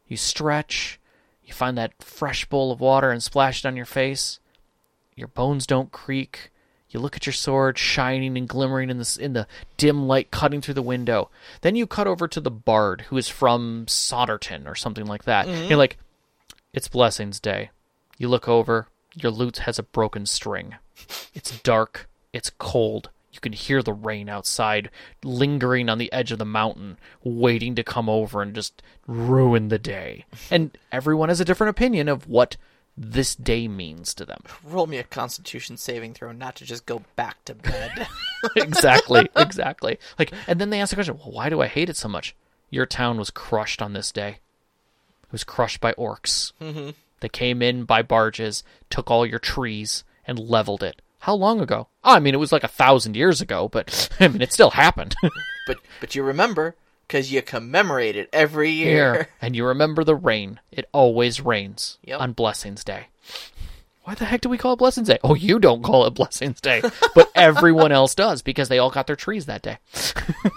You 0.06 0.16
stretch, 0.16 0.98
you 1.42 1.52
find 1.52 1.76
that 1.76 2.02
fresh 2.02 2.46
bowl 2.46 2.72
of 2.72 2.80
water 2.80 3.11
and 3.11 3.22
splash 3.22 3.64
it 3.64 3.68
on 3.68 3.76
your 3.76 3.86
face. 3.86 4.40
Your 5.16 5.28
bones 5.28 5.66
don't 5.66 5.92
creak. 5.92 6.50
You 6.91 7.01
look 7.01 7.16
at 7.16 7.26
your 7.26 7.34
sword 7.34 7.78
shining 7.78 8.36
and 8.39 8.49
glimmering 8.49 8.89
in 8.89 8.99
the 8.99 9.18
in 9.20 9.34
the 9.34 9.47
dim 9.76 10.07
light 10.07 10.30
cutting 10.30 10.61
through 10.61 10.74
the 10.74 10.82
window. 10.82 11.30
Then 11.61 11.76
you 11.76 11.86
cut 11.86 12.07
over 12.07 12.26
to 12.28 12.41
the 12.41 12.51
bard 12.51 13.03
who 13.09 13.16
is 13.18 13.28
from 13.28 13.84
Soderton 13.86 14.66
or 14.66 14.74
something 14.74 15.05
like 15.05 15.24
that. 15.24 15.47
Mm-hmm. 15.47 15.68
You're 15.68 15.78
like, 15.78 15.99
"It's 16.72 16.89
Blessings 16.89 17.41
Day." 17.41 17.70
You 18.16 18.28
look 18.28 18.49
over, 18.49 18.89
your 19.14 19.30
lute 19.30 19.59
has 19.59 19.78
a 19.78 19.82
broken 19.82 20.26
string. 20.26 20.76
It's 21.34 21.61
dark, 21.61 22.09
it's 22.32 22.51
cold. 22.59 23.11
You 23.32 23.41
can 23.41 23.53
hear 23.53 23.82
the 23.82 23.93
rain 23.93 24.28
outside 24.28 24.91
lingering 25.22 25.89
on 25.89 25.99
the 25.99 26.12
edge 26.12 26.32
of 26.32 26.39
the 26.39 26.45
mountain, 26.45 26.99
waiting 27.22 27.76
to 27.76 27.84
come 27.84 28.09
over 28.09 28.43
and 28.43 28.55
just 28.55 28.82
ruin 29.07 29.68
the 29.68 29.78
day. 29.78 30.24
And 30.51 30.76
everyone 30.91 31.28
has 31.28 31.41
a 31.41 31.45
different 31.45 31.70
opinion 31.70 32.09
of 32.09 32.28
what 32.28 32.57
this 32.99 33.36
day 33.36 33.68
means 33.68 34.12
to 34.14 34.24
them. 34.24 34.42
Roll 34.64 34.86
me 34.86 34.99
a 34.99 35.05
Constitution 35.05 35.76
saving 35.76 36.14
throw, 36.14 36.32
not 36.32 36.57
to 36.57 36.64
just 36.64 36.84
go 36.84 37.03
back 37.16 37.44
to 37.44 37.55
bed. 37.55 38.09
exactly, 38.57 39.28
exactly. 39.36 39.99
Like, 40.18 40.32
and 40.46 40.61
then 40.61 40.70
they 40.70 40.80
ask 40.80 40.90
the 40.90 40.96
question, 40.96 41.16
well, 41.18 41.30
why 41.30 41.49
do 41.49 41.61
I 41.61 41.68
hate 41.68 41.88
it 41.88 41.96
so 41.96 42.09
much? 42.09 42.34
Your 42.70 42.86
town 42.86 43.16
was 43.16 43.30
crushed 43.30 43.80
on 43.80 43.92
this 43.92 44.11
day. 44.12 44.38
It 45.22 45.32
was 45.32 45.44
crushed 45.44 45.80
by 45.80 45.92
orcs. 45.92 46.53
Mm-hmm. 46.61 46.90
They 47.20 47.28
came 47.28 47.62
in 47.62 47.84
by 47.84 48.03
barges, 48.03 48.64
took 48.90 49.11
all 49.11 49.26
your 49.26 49.38
trees, 49.38 50.05
and 50.26 50.38
leveled 50.38 50.82
it. 50.82 51.01
How 51.20 51.34
long 51.34 51.61
ago? 51.61 51.88
Oh, 52.05 52.14
I 52.14 52.20
mean, 52.20 52.34
it 52.34 52.38
was 52.38 52.53
like 52.53 52.64
a 52.64 52.68
thousand 52.68 53.16
years 53.16 53.40
ago, 53.40 53.68
but 53.68 54.09
I 54.20 54.28
mean, 54.28 54.42
it 54.42 54.53
still 54.53 54.70
happened. 54.70 55.14
but 55.66 55.78
but 56.01 56.14
you 56.14 56.22
remember 56.22 56.76
because 57.09 57.32
you 57.32 57.42
commemorate 57.42 58.14
it 58.16 58.28
every 58.32 58.70
year. 58.70 59.28
And 59.42 59.56
you 59.56 59.64
remember 59.66 60.04
the 60.04 60.14
rain. 60.14 60.61
It 60.70 60.86
always 60.92 61.40
rains 61.40 61.98
Yep. 62.04 62.20
on 62.20 62.32
Blessings 62.34 62.84
Day. 62.84 63.06
Why 64.04 64.14
the 64.14 64.24
heck 64.26 64.42
do 64.42 64.48
we 64.48 64.56
call 64.59 64.74
it 64.74 64.78
Blessings 64.78 65.09
Day? 65.09 65.18
Oh, 65.24 65.34
you 65.34 65.59
don't 65.59 65.82
call 65.82 66.06
it 66.06 66.11
Blessings 66.14 66.61
Day, 66.61 66.82
but 67.14 67.30
everyone 67.34 67.92
else 67.92 68.14
does 68.14 68.40
because 68.42 68.68
they 68.68 68.78
all 68.78 68.90
got 68.90 69.06
their 69.06 69.16
trees 69.16 69.46
that 69.46 69.62
day. 69.62 69.78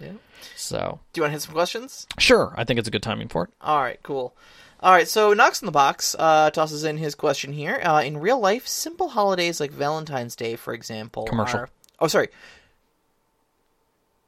Yeah. 0.00 0.12
So, 0.54 1.00
Do 1.12 1.18
you 1.18 1.22
want 1.22 1.30
to 1.30 1.32
hit 1.36 1.42
some 1.42 1.54
questions? 1.54 2.06
sure, 2.18 2.52
I 2.56 2.64
think 2.64 2.78
it's 2.78 2.88
a 2.88 2.90
good 2.90 3.02
timing 3.02 3.28
for 3.28 3.44
it. 3.44 3.50
All 3.62 3.80
right, 3.80 3.98
cool. 4.02 4.34
All 4.80 4.92
right, 4.92 5.08
so 5.08 5.32
Knox 5.32 5.62
in 5.62 5.66
the 5.66 5.72
Box 5.72 6.14
uh, 6.18 6.50
tosses 6.50 6.84
in 6.84 6.98
his 6.98 7.14
question 7.14 7.52
here. 7.54 7.80
Uh, 7.82 8.02
in 8.02 8.18
real 8.18 8.38
life, 8.38 8.66
simple 8.66 9.08
holidays 9.08 9.58
like 9.58 9.70
Valentine's 9.70 10.36
Day, 10.36 10.54
for 10.54 10.74
example, 10.74 11.24
Commercial. 11.24 11.60
are- 11.60 11.70
Oh, 11.98 12.08
sorry. 12.08 12.28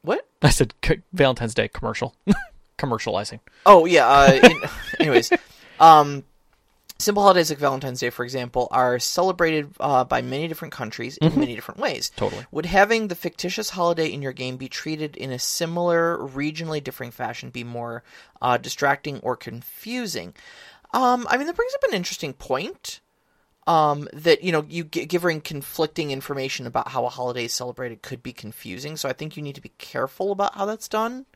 What? 0.01 0.27
I 0.41 0.49
said 0.49 0.73
c- 0.83 1.01
Valentine's 1.13 1.53
Day 1.53 1.67
commercial, 1.67 2.15
commercializing. 2.77 3.39
Oh, 3.65 3.85
yeah. 3.85 4.07
Uh, 4.07 4.31
in, 4.43 4.61
anyways, 4.99 5.31
um, 5.79 6.23
simple 6.97 7.23
holidays 7.23 7.49
like 7.49 7.59
Valentine's 7.59 7.99
Day, 7.99 8.09
for 8.09 8.23
example, 8.23 8.67
are 8.71 8.99
celebrated 8.99 9.71
uh, 9.79 10.03
by 10.03 10.21
many 10.21 10.47
different 10.47 10.73
countries 10.73 11.17
in 11.17 11.37
many 11.39 11.55
different 11.55 11.79
ways. 11.79 12.11
Totally. 12.15 12.45
Would 12.51 12.65
having 12.65 13.07
the 13.07 13.15
fictitious 13.15 13.71
holiday 13.71 14.07
in 14.07 14.21
your 14.21 14.33
game 14.33 14.57
be 14.57 14.69
treated 14.69 15.15
in 15.15 15.31
a 15.31 15.39
similar, 15.39 16.17
regionally 16.17 16.83
differing 16.83 17.11
fashion 17.11 17.49
be 17.49 17.63
more 17.63 18.03
uh, 18.41 18.57
distracting 18.57 19.19
or 19.19 19.35
confusing? 19.35 20.33
Um, 20.93 21.27
I 21.29 21.37
mean, 21.37 21.47
that 21.47 21.55
brings 21.55 21.73
up 21.75 21.83
an 21.89 21.95
interesting 21.95 22.33
point. 22.33 22.99
Um, 23.69 24.07
that 24.13 24.43
you 24.43 24.51
know, 24.51 24.65
you 24.67 24.85
gi- 24.85 25.05
giving 25.05 25.41
conflicting 25.41 26.09
information 26.09 26.65
about 26.65 26.87
how 26.87 27.05
a 27.05 27.09
holiday 27.09 27.45
is 27.45 27.53
celebrated 27.53 28.01
could 28.01 28.23
be 28.23 28.33
confusing. 28.33 28.97
So 28.97 29.07
I 29.07 29.13
think 29.13 29.37
you 29.37 29.43
need 29.43 29.55
to 29.55 29.61
be 29.61 29.71
careful 29.77 30.31
about 30.31 30.55
how 30.55 30.65
that's 30.65 30.87
done. 30.87 31.27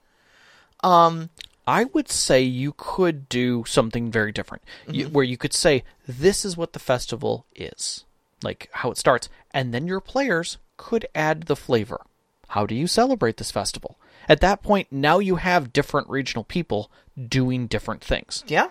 Um, 0.83 1.29
I 1.67 1.83
would 1.85 2.09
say 2.09 2.41
you 2.41 2.73
could 2.75 3.29
do 3.29 3.63
something 3.67 4.11
very 4.11 4.31
different, 4.31 4.63
you, 4.89 5.05
where 5.09 5.23
you 5.23 5.37
could 5.37 5.53
say 5.53 5.83
this 6.07 6.43
is 6.43 6.57
what 6.57 6.73
the 6.73 6.79
festival 6.79 7.45
is, 7.55 8.03
like 8.41 8.67
how 8.73 8.89
it 8.89 8.97
starts, 8.97 9.29
and 9.51 9.71
then 9.71 9.87
your 9.87 10.01
players 10.01 10.57
could 10.75 11.05
add 11.13 11.43
the 11.43 11.55
flavor. 11.55 12.01
How 12.49 12.65
do 12.65 12.75
you 12.75 12.87
celebrate 12.87 13.37
this 13.37 13.51
festival? 13.51 13.97
At 14.27 14.41
that 14.41 14.63
point, 14.63 14.87
now 14.91 15.19
you 15.19 15.35
have 15.35 15.71
different 15.71 16.09
regional 16.09 16.43
people 16.43 16.91
doing 17.27 17.67
different 17.67 18.03
things. 18.03 18.43
Yeah. 18.47 18.69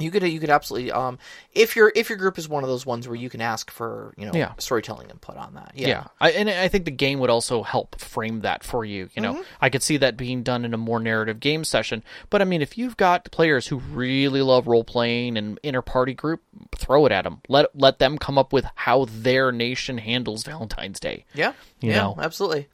You 0.00 0.10
could 0.10 0.24
you 0.24 0.40
could 0.40 0.50
absolutely 0.50 0.90
um 0.90 1.18
if 1.52 1.76
your 1.76 1.92
if 1.94 2.08
your 2.08 2.18
group 2.18 2.36
is 2.36 2.48
one 2.48 2.64
of 2.64 2.68
those 2.68 2.84
ones 2.84 3.06
where 3.06 3.14
you 3.16 3.30
can 3.30 3.40
ask 3.40 3.70
for 3.70 4.12
you 4.16 4.26
know 4.26 4.32
Yeah. 4.34 4.52
storytelling 4.58 5.08
input 5.08 5.36
on 5.36 5.54
that 5.54 5.70
yeah, 5.76 5.88
Yeah, 5.88 6.04
I, 6.20 6.30
and 6.32 6.50
I 6.50 6.66
think 6.66 6.84
the 6.84 6.90
game 6.90 7.20
would 7.20 7.30
also 7.30 7.62
help 7.62 8.00
frame 8.00 8.40
that 8.40 8.64
for 8.64 8.84
you. 8.84 9.08
You 9.14 9.22
know, 9.22 9.44
I 9.60 9.70
could 9.70 9.84
see 9.84 9.96
that 9.98 10.16
being 10.16 10.42
done 10.42 10.64
in 10.64 10.74
a 10.74 10.76
more 10.76 10.98
narrative 10.98 11.38
game 11.38 11.62
session. 11.62 12.02
But 12.28 12.42
I 12.42 12.44
mean, 12.44 12.60
if 12.60 12.76
you've 12.76 12.96
got 12.96 13.30
players 13.30 13.68
who 13.68 13.76
really 13.78 14.42
love 14.42 14.66
role 14.66 14.82
playing 14.84 15.36
and 15.36 15.60
inter 15.62 15.80
party 15.82 16.12
group, 16.14 16.42
throw 16.76 17.06
it 17.06 17.12
at 17.12 17.22
them. 17.22 17.40
Let 17.48 17.66
let 17.78 18.00
them 18.00 18.18
come 18.18 18.36
up 18.36 18.52
with 18.52 18.66
how 18.74 19.04
their 19.08 19.52
nation 19.52 19.98
handles 19.98 20.42
Valentine's 20.42 20.98
Day. 20.98 21.24
yeah 21.34 21.52
You 21.80 21.90
yeah 21.92 22.02
know. 22.02 22.16
absolutely 22.18 22.66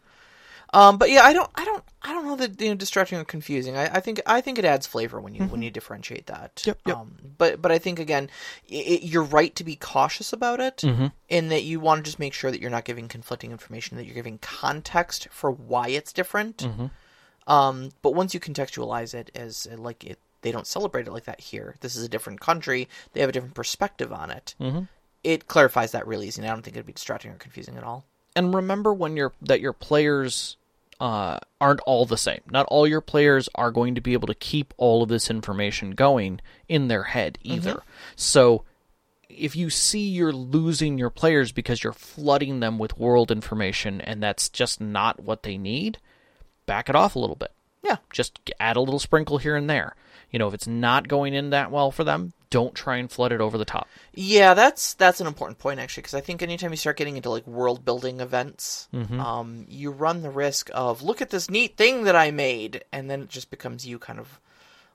um 0.72 0.98
but 0.98 1.10
yeah 1.10 1.22
I 1.22 1.32
don't 1.32 1.50
I 1.54 1.64
don't 1.64 1.84
I 2.02 2.12
don't 2.12 2.26
know 2.26 2.36
that 2.36 2.60
you 2.60 2.68
know 2.68 2.74
distracting 2.74 3.18
or 3.18 3.24
confusing 3.24 3.76
I, 3.76 3.96
I 3.96 4.00
think 4.00 4.20
I 4.26 4.40
think 4.40 4.58
it 4.58 4.64
adds 4.64 4.86
flavor 4.86 5.20
when 5.20 5.34
you 5.34 5.44
when 5.44 5.62
you 5.62 5.70
differentiate 5.70 6.26
that 6.26 6.56
Mm-hmm. 6.56 6.68
Yep, 6.70 6.78
yep. 6.86 6.96
um 6.96 7.16
but 7.38 7.60
but 7.62 7.70
I 7.72 7.78
think 7.78 7.98
again 7.98 8.28
i 8.70 8.74
i 8.76 8.98
you're 9.02 9.22
right 9.22 9.54
to 9.56 9.64
be 9.64 9.76
cautious 9.76 10.32
about 10.32 10.60
it 10.60 10.78
Mm-hmm. 10.78 11.06
in 11.28 11.48
that 11.48 11.62
you 11.62 11.80
want 11.80 11.98
to 11.98 12.08
just 12.08 12.18
make 12.18 12.32
sure 12.34 12.50
that 12.50 12.60
you're 12.60 12.70
not 12.70 12.84
giving 12.84 13.08
conflicting 13.08 13.50
information 13.50 13.96
that 13.96 14.04
you're 14.06 14.14
giving 14.14 14.38
context 14.38 15.28
for 15.30 15.50
why 15.50 15.88
it's 15.88 16.12
different 16.12 16.58
Mm-hmm. 16.58 16.86
Um, 17.46 17.90
but 18.02 18.14
once 18.14 18.32
you 18.32 18.38
contextualize 18.38 19.12
it 19.14 19.30
as 19.34 19.66
like 19.76 20.04
it, 20.04 20.18
they 20.42 20.52
don't 20.52 20.66
celebrate 20.68 21.08
it 21.08 21.12
like 21.12 21.24
that 21.24 21.40
here. 21.40 21.74
This 21.80 21.96
is 21.96 22.04
a 22.04 22.08
different 22.08 22.38
country. 22.40 22.88
They 23.12 23.20
have 23.20 23.28
a 23.30 23.32
different 23.32 23.54
perspective 23.54 24.12
on 24.12 24.30
it. 24.30 24.54
Mm-hmm. 24.60 24.82
It 25.24 25.48
clarifies 25.48 25.90
that 25.92 26.06
really 26.06 26.28
easy. 26.28 26.42
And 26.42 26.48
I 26.50 26.54
don't 26.54 26.62
think 26.62 26.76
it'd 26.76 26.86
be 26.86 26.92
distracting 26.92 27.32
or 27.32 27.34
confusing 27.34 27.76
at 27.76 27.82
all. 27.82 28.04
And 28.36 28.54
remember 28.54 28.94
when 28.94 29.16
you're 29.16 29.32
that 29.42 29.60
your 29.60 29.72
players 29.72 30.56
uh, 31.00 31.38
aren't 31.60 31.80
all 31.80 32.04
the 32.04 32.18
same. 32.18 32.40
Not 32.50 32.66
all 32.66 32.86
your 32.86 33.00
players 33.00 33.48
are 33.54 33.70
going 33.70 33.94
to 33.94 34.00
be 34.00 34.12
able 34.12 34.28
to 34.28 34.34
keep 34.34 34.74
all 34.76 35.02
of 35.02 35.08
this 35.08 35.30
information 35.30 35.92
going 35.92 36.40
in 36.68 36.88
their 36.88 37.04
head 37.04 37.38
either. 37.42 37.82
So 38.16 38.64
if 39.28 39.56
you 39.56 39.70
see 39.70 40.06
you're 40.08 40.32
losing 40.32 40.98
your 40.98 41.10
players 41.10 41.52
because 41.52 41.82
you're 41.82 41.92
flooding 41.94 42.60
them 42.60 42.78
with 42.78 42.98
world 42.98 43.30
information 43.30 44.00
and 44.00 44.22
that's 44.22 44.48
just 44.48 44.80
not 44.80 45.20
what 45.20 45.42
they 45.42 45.56
need, 45.56 45.98
back 46.66 46.88
it 46.88 46.94
off 46.96 47.16
a 47.16 47.18
little 47.18 47.36
bit. 47.36 47.52
Yeah, 47.82 47.96
Just 48.12 48.38
add 48.60 48.76
a 48.76 48.80
little 48.80 48.98
sprinkle 48.98 49.38
here 49.38 49.56
and 49.56 49.68
there. 49.68 49.96
You 50.30 50.38
know, 50.38 50.48
if 50.48 50.54
it's 50.54 50.66
not 50.66 51.08
going 51.08 51.32
in 51.32 51.50
that 51.50 51.70
well 51.70 51.90
for 51.90 52.04
them, 52.04 52.34
don't 52.50 52.74
try 52.74 52.96
and 52.96 53.10
flood 53.10 53.32
it 53.32 53.40
over 53.40 53.56
the 53.56 53.64
top. 53.64 53.88
yeah. 54.12 54.54
That's 54.54 54.94
that's 54.94 55.20
an 55.20 55.26
important 55.26 55.58
point 55.58 55.80
actually, 55.80 56.02
because 56.02 56.14
I 56.14 56.20
think 56.20 56.42
anytime 56.42 56.70
you 56.72 56.76
start 56.76 56.96
getting 56.96 57.16
into 57.16 57.30
like 57.30 57.46
world 57.46 57.84
building 57.84 58.20
events, 58.20 58.88
um, 59.20 59.66
you 59.68 59.90
run 59.90 60.22
the 60.22 60.30
risk 60.30 60.70
of 60.74 61.02
look 61.02 61.22
at 61.22 61.30
this 61.30 61.48
neat 61.48 61.76
thing 61.76 62.04
that 62.04 62.16
I 62.16 62.30
made, 62.30 62.84
and 62.92 63.08
then 63.10 63.22
it 63.22 63.28
just 63.28 63.50
becomes 63.50 63.86
you 63.86 63.98
kind 63.98 64.18
of 64.18 64.40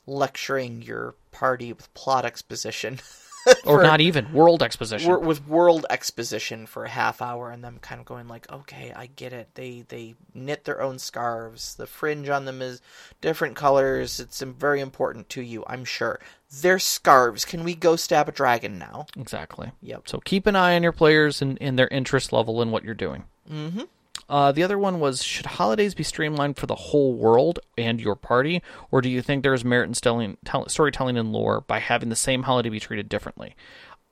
lecturing 0.06 0.82
your 0.82 1.16
party 1.32 1.74
with 1.74 1.92
plot 1.94 2.26
exposition. 2.26 3.00
or 3.66 3.84
not 3.84 4.02
even 4.02 4.32
World 4.34 4.64
Exposition. 4.64 5.10
wor- 5.10 5.20
with 5.20 5.48
world 5.48 5.86
exposition 5.90 6.66
for 6.66 6.86
a 6.86 6.90
half 6.90 7.22
hour 7.22 7.52
and 7.52 7.64
them 7.64 7.80
kind 7.82 8.00
of 8.00 8.06
going 8.06 8.28
like 8.28 8.52
okay 8.52 8.92
i 8.96 9.06
get 9.06 9.34
it 9.34 9.50
they 9.56 9.84
they 9.90 10.16
knit 10.34 10.64
their 10.66 10.82
own 10.82 10.98
scarves 11.00 11.76
the 11.76 11.88
fringe 11.88 12.30
on 12.30 12.46
them 12.46 12.62
is 12.62 12.82
different 13.22 13.56
colors 13.56 14.20
it's 14.20 14.42
very 14.42 14.80
important 14.82 15.30
to 15.30 15.42
you 15.42 15.64
i'm 15.68 15.86
sure 15.86 16.20
they're 16.62 16.80
scarves 16.80 17.46
can 17.46 17.64
we 17.64 17.76
go 17.76 17.96
stab 17.96 18.30
a 18.30 18.32
dragon 18.32 18.78
now 18.78 19.06
exactly. 19.18 19.72
Yep. 19.82 20.08
So 20.08 20.20
keep 20.20 20.48
an 20.48 20.56
eye 20.56 20.76
on 20.76 20.84
your 20.84 20.92
players 20.92 21.42
and, 21.42 21.58
and 21.62 21.78
their 21.78 21.88
interest 21.90 22.32
level 22.32 22.62
in 22.62 22.72
what 22.72 22.84
you're 22.84 22.94
doing. 22.94 23.26
Mm-hmm. 23.52 23.82
Uh, 24.28 24.52
the 24.52 24.64
other 24.64 24.78
one 24.80 25.00
was 25.00 25.24
should 25.24 25.46
holidays 25.46 25.94
be 25.94 26.04
streamlined 26.04 26.58
for 26.58 26.66
the 26.66 26.76
whole 26.76 27.14
world 27.14 27.60
and 27.78 28.02
your 28.02 28.16
party, 28.16 28.62
or 28.92 29.02
do 29.02 29.10
you 29.10 29.22
think 29.22 29.44
there 29.44 29.54
is 29.54 29.64
merit 29.64 29.86
in 29.88 29.94
telling, 29.94 30.38
tell, 30.44 30.68
storytelling 30.68 31.18
and 31.18 31.32
lore 31.32 31.62
by 31.62 31.80
having 31.80 32.10
the 32.10 32.16
same 32.16 32.44
holiday 32.44 32.70
be 32.70 32.80
treated 32.80 33.08
differently? 33.10 33.56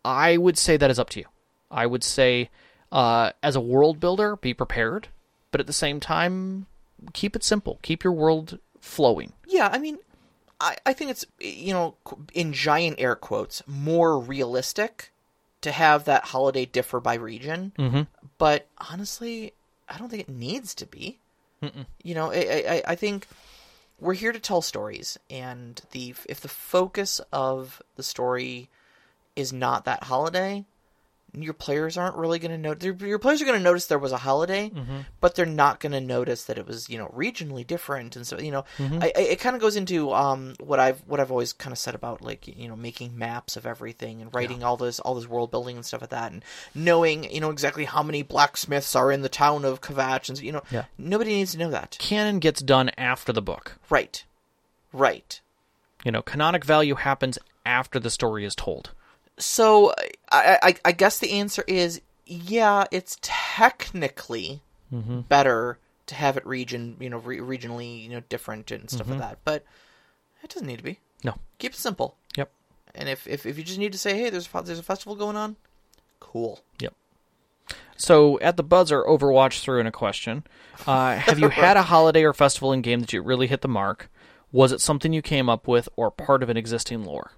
I 0.06 0.38
would 0.38 0.58
say 0.58 0.78
that 0.78 0.92
is 0.92 1.00
up 1.00 1.10
to 1.12 1.20
you. 1.22 1.26
I 1.72 1.86
would 1.88 2.04
say, 2.04 2.50
uh, 2.92 3.32
as 3.42 3.56
a 3.56 3.62
world 3.62 4.00
builder, 4.00 4.36
be 4.36 4.54
prepared, 4.54 5.08
but 5.52 5.60
at 5.60 5.66
the 5.68 5.74
same 5.74 6.00
time, 6.00 6.68
keep 7.14 7.36
it 7.36 7.44
simple. 7.44 7.80
Keep 7.82 8.04
your 8.04 8.14
world 8.14 8.60
flowing. 8.80 9.32
yeah 9.48 9.70
i 9.72 9.78
mean 9.80 9.98
i 10.60 10.76
i 10.86 10.92
think 10.92 11.10
it's 11.10 11.26
you 11.40 11.72
know 11.72 11.96
in 12.34 12.52
giant 12.52 13.00
air 13.00 13.16
quotes 13.16 13.64
more 13.66 14.20
realistic 14.20 15.12
to 15.62 15.72
have 15.72 16.04
that 16.04 16.26
holiday 16.26 16.66
differ 16.66 17.00
by 17.00 17.14
region 17.16 17.72
Mm-hmm. 17.80 18.02
but 18.38 18.68
honestly, 18.92 19.54
I 19.90 19.98
don't 19.98 20.10
think 20.10 20.24
it 20.24 20.30
needs 20.30 20.76
to 20.76 20.86
be. 20.86 21.20
You 22.04 22.14
know, 22.14 22.32
I, 22.32 22.64
I, 22.68 22.84
I 22.90 22.96
think 22.96 23.26
we're 24.00 24.14
here 24.16 24.34
to 24.34 24.40
tell 24.40 24.62
stories, 24.62 25.18
and 25.30 25.82
the 25.92 26.14
if 26.28 26.42
the 26.42 26.50
focus 26.50 27.22
of 27.32 27.82
the 27.96 28.04
story 28.04 28.70
is 29.36 29.54
not 29.54 29.86
that 29.86 30.04
holiday, 30.04 30.66
your 31.36 31.54
players 31.54 31.98
aren't 31.98 32.16
really 32.16 32.38
going 32.40 32.52
to 32.52 32.58
know. 32.58 32.76
Your 33.06 33.18
players 33.20 33.42
are 33.42 33.46
going 33.46 33.58
to 33.58 33.64
notice 33.64 33.88
there 33.88 33.98
was 33.98 34.12
a 34.12 34.18
holiday, 34.18 34.72
but 35.20 35.36
they're 35.36 35.46
not 35.46 35.80
going 35.80 35.92
to 35.94 36.00
notice 36.02 36.44
that 36.46 36.58
it 36.58 36.68
was 36.68 36.90
you 36.90 36.98
know 36.98 37.08
regionally 37.08 37.66
different, 37.66 38.16
and 38.16 38.26
so 38.28 38.40
you 38.40 38.52
know, 38.52 38.66
I, 38.80 39.12
I, 39.16 39.20
it 39.22 39.40
kind 39.40 39.56
of 39.56 39.62
goes 39.62 39.76
into 39.76 40.12
um 40.14 40.54
what 40.60 40.80
I've 40.80 41.00
what 41.08 41.20
I've 41.20 41.32
always 41.32 41.54
kind 41.54 41.72
of 41.72 41.78
said 41.80 41.96
about 41.96 42.22
like 42.22 42.48
you 42.48 42.68
know 42.68 42.76
making 42.76 43.18
maps 43.18 43.58
of 43.58 43.66
everything 43.66 44.22
and 44.22 44.34
writing 44.34 44.64
all 44.64 44.78
this 44.78 45.00
all 45.00 45.16
this 45.16 45.28
world 45.28 45.50
building 45.52 45.76
and 45.76 45.86
stuff 45.86 46.02
like 46.02 46.12
that, 46.12 46.32
and 46.32 46.44
knowing 46.76 47.32
you 47.34 47.42
know 47.42 47.50
exactly 47.50 47.86
how 47.86 48.04
many 48.04 48.22
blacksmiths 48.22 48.96
are 48.96 49.12
in 49.12 49.22
the 49.22 49.30
town 49.30 49.66
of 49.66 49.82
Kavach, 49.82 50.30
and 50.30 50.40
you 50.40 50.52
know, 50.52 50.62
Yeah. 50.70 50.86
nobody 50.98 51.32
needs 51.32 51.54
to 51.54 51.58
know 51.58 51.70
that. 51.72 51.98
Canon 52.00 52.40
gets 52.40 52.62
done 52.62 52.92
after 52.98 53.34
the 53.34 53.42
book. 53.42 53.78
Right, 53.90 54.24
right. 54.92 55.40
You 56.06 56.12
know, 56.12 56.22
canonic 56.22 56.66
value 56.66 56.96
happens 56.96 57.40
after 57.66 58.00
the 58.00 58.10
story 58.12 58.46
is 58.46 58.56
told. 58.56 58.92
So 59.38 59.94
I, 60.32 60.60
I, 60.62 60.76
I 60.86 60.92
guess 60.92 61.20
the 61.20 61.32
answer 61.32 61.64
is 61.68 62.02
yeah. 62.26 62.86
It's 62.92 63.18
technically 63.22 64.62
better 64.92 65.80
to 66.06 66.16
have 66.16 66.38
it 66.38 66.46
region, 66.46 66.98
you 67.00 67.10
know, 67.10 67.18
re- 67.18 67.40
regionally, 67.40 68.04
you 68.04 68.10
know, 68.10 68.22
different 68.30 68.72
and 68.72 68.90
stuff 68.90 69.10
like 69.10 69.20
that. 69.20 69.40
But 69.44 69.66
it 70.44 70.50
doesn't 70.50 70.68
need 70.68 70.78
to 70.78 70.84
be. 70.84 71.00
No. 71.24 71.36
Keep 71.58 71.74
it 71.74 71.78
simple. 71.78 72.18
Yep. 72.36 72.52
And 72.96 73.10
if, 73.10 73.26
if, 73.28 73.46
if 73.46 73.58
you 73.58 73.64
just 73.64 73.80
need 73.80 73.94
to 73.94 73.98
say, 73.98 74.18
hey, 74.18 74.30
there's 74.30 74.50
a, 74.54 74.62
there's 74.62 74.80
a 74.80 74.84
festival 74.84 75.16
going 75.16 75.36
on, 75.36 75.56
cool. 76.20 76.62
Yep. 76.80 76.94
So 77.96 78.40
at 78.42 78.58
the 78.58 78.64
buzzer, 78.64 79.04
Overwatch 79.04 79.62
threw 79.62 79.80
in 79.80 79.88
a 79.88 79.92
question: 79.92 80.44
uh, 80.86 81.16
Have 81.16 81.40
you 81.40 81.50
had 81.50 81.78
a 81.78 81.84
holiday 81.84 82.24
or 82.24 82.34
festival 82.34 82.74
in 82.74 82.82
game 82.82 83.00
that 83.00 83.14
you 83.14 83.22
really 83.22 83.48
hit 83.48 83.62
the 83.62 83.68
mark? 83.68 84.10
Was 84.52 84.72
it 84.72 84.82
something 84.82 85.14
you 85.14 85.22
came 85.22 85.50
up 85.50 85.68
with, 85.68 85.88
or 85.96 86.12
part 86.12 86.44
of 86.44 86.50
an 86.50 86.58
existing 86.58 87.06
lore? 87.06 87.32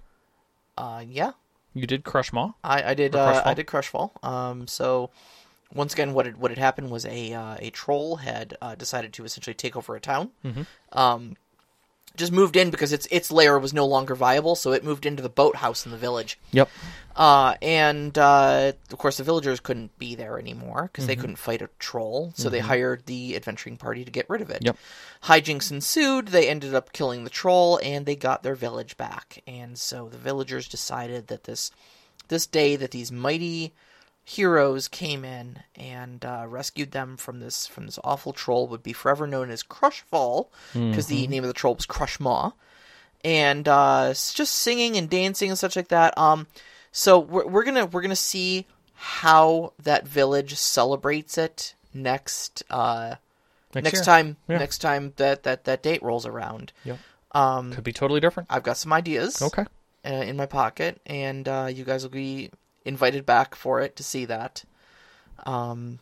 Uh, 0.76 1.04
yeah, 1.06 1.32
You 1.76 1.86
did 1.86 2.04
Crush 2.04 2.32
Maw. 2.32 2.52
I, 2.64 2.90
I 2.90 2.94
did. 2.94 3.14
Uh, 3.14 3.42
I 3.44 3.52
did 3.52 3.66
Crushfall. 3.66 4.10
Um, 4.24 4.66
so 4.66 5.10
once 5.74 5.92
again, 5.92 6.14
what 6.14 6.24
had, 6.24 6.38
what 6.38 6.50
had 6.50 6.56
happened 6.58 6.90
was 6.90 7.04
a 7.04 7.34
uh, 7.34 7.56
a 7.60 7.68
troll 7.70 8.16
had 8.16 8.56
uh, 8.62 8.74
decided 8.74 9.12
to 9.12 9.24
essentially 9.24 9.52
take 9.52 9.76
over 9.76 9.94
a 9.94 10.00
town. 10.00 10.30
Um, 10.92 11.36
just 12.16 12.32
moved 12.32 12.56
in 12.56 12.70
because 12.70 12.92
its 12.92 13.06
its 13.10 13.30
lair 13.30 13.58
was 13.58 13.72
no 13.72 13.86
longer 13.86 14.14
viable, 14.14 14.54
so 14.54 14.72
it 14.72 14.84
moved 14.84 15.06
into 15.06 15.22
the 15.22 15.28
boathouse 15.28 15.84
in 15.84 15.92
the 15.92 15.98
village. 15.98 16.38
Yep. 16.52 16.68
Uh, 17.14 17.54
and 17.62 18.16
uh, 18.18 18.72
of 18.92 18.98
course, 18.98 19.16
the 19.16 19.24
villagers 19.24 19.58
couldn't 19.58 19.98
be 19.98 20.14
there 20.14 20.38
anymore 20.38 20.90
because 20.92 21.06
they 21.06 21.16
couldn't 21.16 21.36
fight 21.36 21.62
a 21.62 21.70
troll. 21.78 22.32
So 22.36 22.50
they 22.50 22.58
hired 22.58 23.06
the 23.06 23.36
adventuring 23.36 23.78
party 23.78 24.04
to 24.04 24.10
get 24.10 24.28
rid 24.28 24.42
of 24.42 24.50
it. 24.50 24.62
Yep. 24.62 24.76
Hijinks 25.24 25.70
ensued. 25.70 26.28
They 26.28 26.48
ended 26.48 26.74
up 26.74 26.92
killing 26.92 27.24
the 27.24 27.30
troll, 27.30 27.80
and 27.82 28.04
they 28.04 28.16
got 28.16 28.42
their 28.42 28.54
village 28.54 28.98
back. 28.98 29.42
And 29.46 29.78
so 29.78 30.08
the 30.08 30.18
villagers 30.18 30.68
decided 30.68 31.28
that 31.28 31.44
this 31.44 31.70
this 32.28 32.46
day 32.46 32.76
that 32.76 32.90
these 32.90 33.10
mighty 33.10 33.72
heroes 34.28 34.88
came 34.88 35.24
in 35.24 35.60
and 35.76 36.24
uh, 36.24 36.44
rescued 36.48 36.90
them 36.90 37.16
from 37.16 37.38
this 37.38 37.66
from 37.68 37.86
this 37.86 37.96
awful 38.02 38.32
troll 38.32 38.66
would 38.66 38.82
be 38.82 38.92
forever 38.92 39.24
known 39.24 39.50
as 39.50 39.62
Crushfall 39.62 40.48
because 40.72 41.06
the 41.06 41.28
name 41.28 41.44
of 41.44 41.48
the 41.48 41.54
troll 41.54 41.76
was 41.76 41.86
Crush 41.86 42.18
Maw 42.18 42.50
and 43.24 43.68
uh, 43.68 44.08
just 44.10 44.52
singing 44.52 44.96
and 44.96 45.08
dancing 45.08 45.48
and 45.50 45.58
such 45.58 45.76
like 45.76 45.88
that. 45.88 46.16
Um, 46.18 46.48
so 46.90 47.20
we're, 47.20 47.46
we're 47.46 47.62
gonna 47.64 47.86
we're 47.86 48.02
gonna 48.02 48.16
see 48.16 48.66
how 48.94 49.72
that 49.84 50.08
village 50.08 50.54
celebrates 50.56 51.38
it 51.38 51.74
next 51.94 52.64
uh, 52.68 53.14
next, 53.76 53.92
year. 53.92 54.02
time 54.02 54.36
Yeah. 54.48 54.58
next 54.58 54.78
time 54.78 55.12
that, 55.18 55.44
that 55.44 55.64
that 55.64 55.82
date 55.84 56.02
rolls 56.02 56.26
around. 56.26 56.72
Yep. 56.84 56.98
Um, 57.32 57.72
Could 57.72 57.84
be 57.84 57.92
totally 57.92 58.18
different. 58.20 58.48
I've 58.50 58.62
got 58.64 58.76
some 58.76 58.92
ideas 58.92 59.40
Okay. 59.40 59.64
uh, 60.04 60.08
in 60.08 60.36
my 60.36 60.46
pocket, 60.46 61.00
and 61.06 61.46
uh, 61.46 61.68
you 61.72 61.84
guys 61.84 62.02
will 62.02 62.10
be 62.10 62.50
invited 62.86 63.26
back 63.26 63.54
for 63.54 63.80
it 63.80 63.96
to 63.96 64.02
see 64.02 64.24
that. 64.24 64.64
Um, 65.44 65.98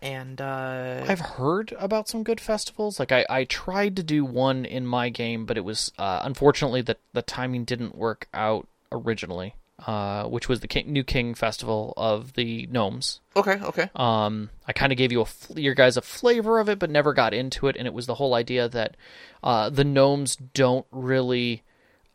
and 0.00 0.40
uh, 0.40 1.04
I've 1.08 1.20
heard 1.20 1.74
about 1.78 2.08
some 2.08 2.22
good 2.22 2.40
festivals. 2.40 2.98
Like 2.98 3.10
I, 3.12 3.24
I 3.30 3.44
tried 3.44 3.96
to 3.96 4.02
do 4.02 4.24
one 4.24 4.64
in 4.64 4.86
my 4.86 5.08
game, 5.08 5.46
but 5.46 5.56
it 5.56 5.64
was 5.64 5.92
uh, 5.98 6.20
unfortunately 6.22 6.82
the 6.82 6.96
the 7.12 7.22
timing 7.22 7.64
didn't 7.64 7.94
work 7.94 8.28
out 8.34 8.68
originally. 8.92 9.54
Uh, 9.86 10.24
which 10.28 10.48
was 10.48 10.60
the 10.60 10.68
King, 10.68 10.92
New 10.92 11.02
King 11.02 11.34
Festival 11.34 11.92
of 11.96 12.34
the 12.34 12.64
Gnomes. 12.70 13.20
okay, 13.34 13.58
okay, 13.60 13.90
Um, 13.96 14.50
I 14.68 14.72
kind 14.72 14.92
of 14.92 14.96
gave 14.96 15.10
you 15.10 15.22
a 15.22 15.60
your 15.60 15.74
guys 15.74 15.96
a 15.96 16.00
flavor 16.00 16.60
of 16.60 16.68
it, 16.68 16.78
but 16.78 16.90
never 16.90 17.12
got 17.12 17.34
into 17.34 17.66
it. 17.66 17.74
And 17.76 17.84
it 17.84 17.92
was 17.92 18.06
the 18.06 18.14
whole 18.14 18.34
idea 18.34 18.68
that 18.68 18.96
uh, 19.42 19.70
the 19.70 19.82
gnomes 19.82 20.36
don't 20.36 20.86
really 20.92 21.64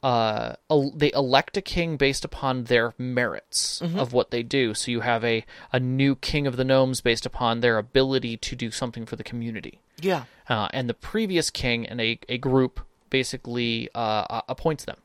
uh, 0.02 0.54
el- 0.70 0.92
they 0.92 1.12
elect 1.14 1.58
a 1.58 1.62
king 1.62 1.98
based 1.98 2.24
upon 2.24 2.66
their 2.66 2.94
merits 2.98 3.82
of 3.82 4.14
what 4.14 4.32
they 4.32 4.44
do. 4.44 4.74
So 4.74 4.92
you 4.92 5.02
have 5.02 5.24
a 5.26 5.46
a 5.74 5.80
new 5.80 6.16
king 6.16 6.48
of 6.48 6.56
the 6.56 6.64
gnomes 6.64 7.02
based 7.02 7.26
upon 7.26 7.60
their 7.60 7.78
ability 7.78 8.38
to 8.38 8.56
do 8.56 8.72
something 8.72 9.06
for 9.06 9.16
the 9.18 9.24
community. 9.24 9.80
yeah, 10.02 10.24
Uh, 10.48 10.68
and 10.74 10.88
the 10.90 10.94
previous 10.94 11.50
king 11.50 11.86
and 11.86 12.00
a, 12.00 12.20
a 12.30 12.38
group 12.38 12.80
basically 13.10 13.90
uh, 13.94 14.26
uh, 14.30 14.42
appoints 14.48 14.86
them. 14.86 14.98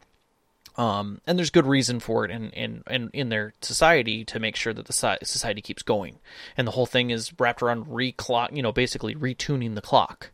Um, 0.76 1.20
and 1.26 1.38
there's 1.38 1.50
good 1.50 1.66
reason 1.66 2.00
for 2.00 2.24
it 2.24 2.30
in, 2.30 2.50
in, 2.50 2.82
in, 2.90 3.10
in 3.12 3.28
their 3.28 3.52
society 3.60 4.24
to 4.24 4.40
make 4.40 4.56
sure 4.56 4.72
that 4.72 4.86
the 4.86 4.92
society 4.92 5.60
keeps 5.60 5.82
going. 5.82 6.18
And 6.56 6.66
the 6.66 6.72
whole 6.72 6.86
thing 6.86 7.10
is 7.10 7.32
wrapped 7.38 7.62
around 7.62 7.86
reclock, 7.86 8.56
you 8.56 8.62
know, 8.62 8.72
basically 8.72 9.14
retuning 9.14 9.76
the 9.76 9.80
clock 9.80 10.30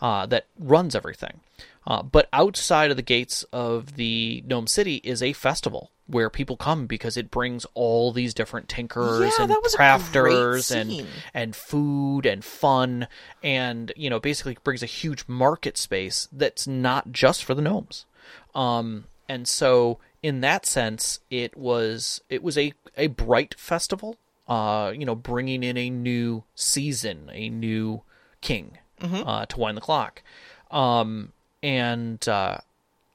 uh, 0.00 0.26
that 0.26 0.46
runs 0.58 0.94
everything. 0.94 1.40
Uh, 1.86 2.02
but 2.02 2.28
outside 2.32 2.90
of 2.90 2.96
the 2.96 3.02
gates 3.02 3.44
of 3.52 3.96
the 3.96 4.42
Gnome 4.46 4.66
City 4.66 4.96
is 5.04 5.22
a 5.22 5.32
festival 5.32 5.90
where 6.06 6.28
people 6.28 6.56
come 6.56 6.86
because 6.86 7.16
it 7.16 7.30
brings 7.30 7.64
all 7.74 8.12
these 8.12 8.34
different 8.34 8.68
tinkers 8.68 9.20
Yeah, 9.20 9.30
and 9.42 9.50
that 9.50 9.62
was 9.62 9.74
a 9.74 9.78
crafters 9.78 10.74
and 10.74 11.06
and 11.32 11.56
food 11.56 12.26
and 12.26 12.44
fun 12.44 13.08
and 13.42 13.90
you 13.96 14.10
know 14.10 14.20
basically 14.20 14.58
brings 14.64 14.82
a 14.82 14.86
huge 14.86 15.24
market 15.26 15.78
space 15.78 16.28
that's 16.30 16.66
not 16.66 17.10
just 17.10 17.42
for 17.42 17.54
the 17.54 17.62
gnomes 17.62 18.04
um 18.54 19.04
and 19.28 19.46
so 19.48 19.98
in 20.22 20.40
that 20.40 20.66
sense 20.66 21.20
it 21.30 21.56
was 21.56 22.20
it 22.28 22.42
was 22.42 22.56
a 22.58 22.72
a 22.96 23.06
bright 23.08 23.54
festival 23.58 24.16
uh 24.48 24.92
you 24.94 25.04
know 25.04 25.14
bringing 25.14 25.62
in 25.62 25.76
a 25.76 25.90
new 25.90 26.44
season 26.54 27.30
a 27.32 27.48
new 27.48 28.02
king 28.40 28.78
uh 29.26 29.44
to 29.46 29.58
wind 29.58 29.76
the 29.76 29.80
clock. 29.82 30.22
Um 30.70 31.32
and 31.62 32.26
uh 32.28 32.58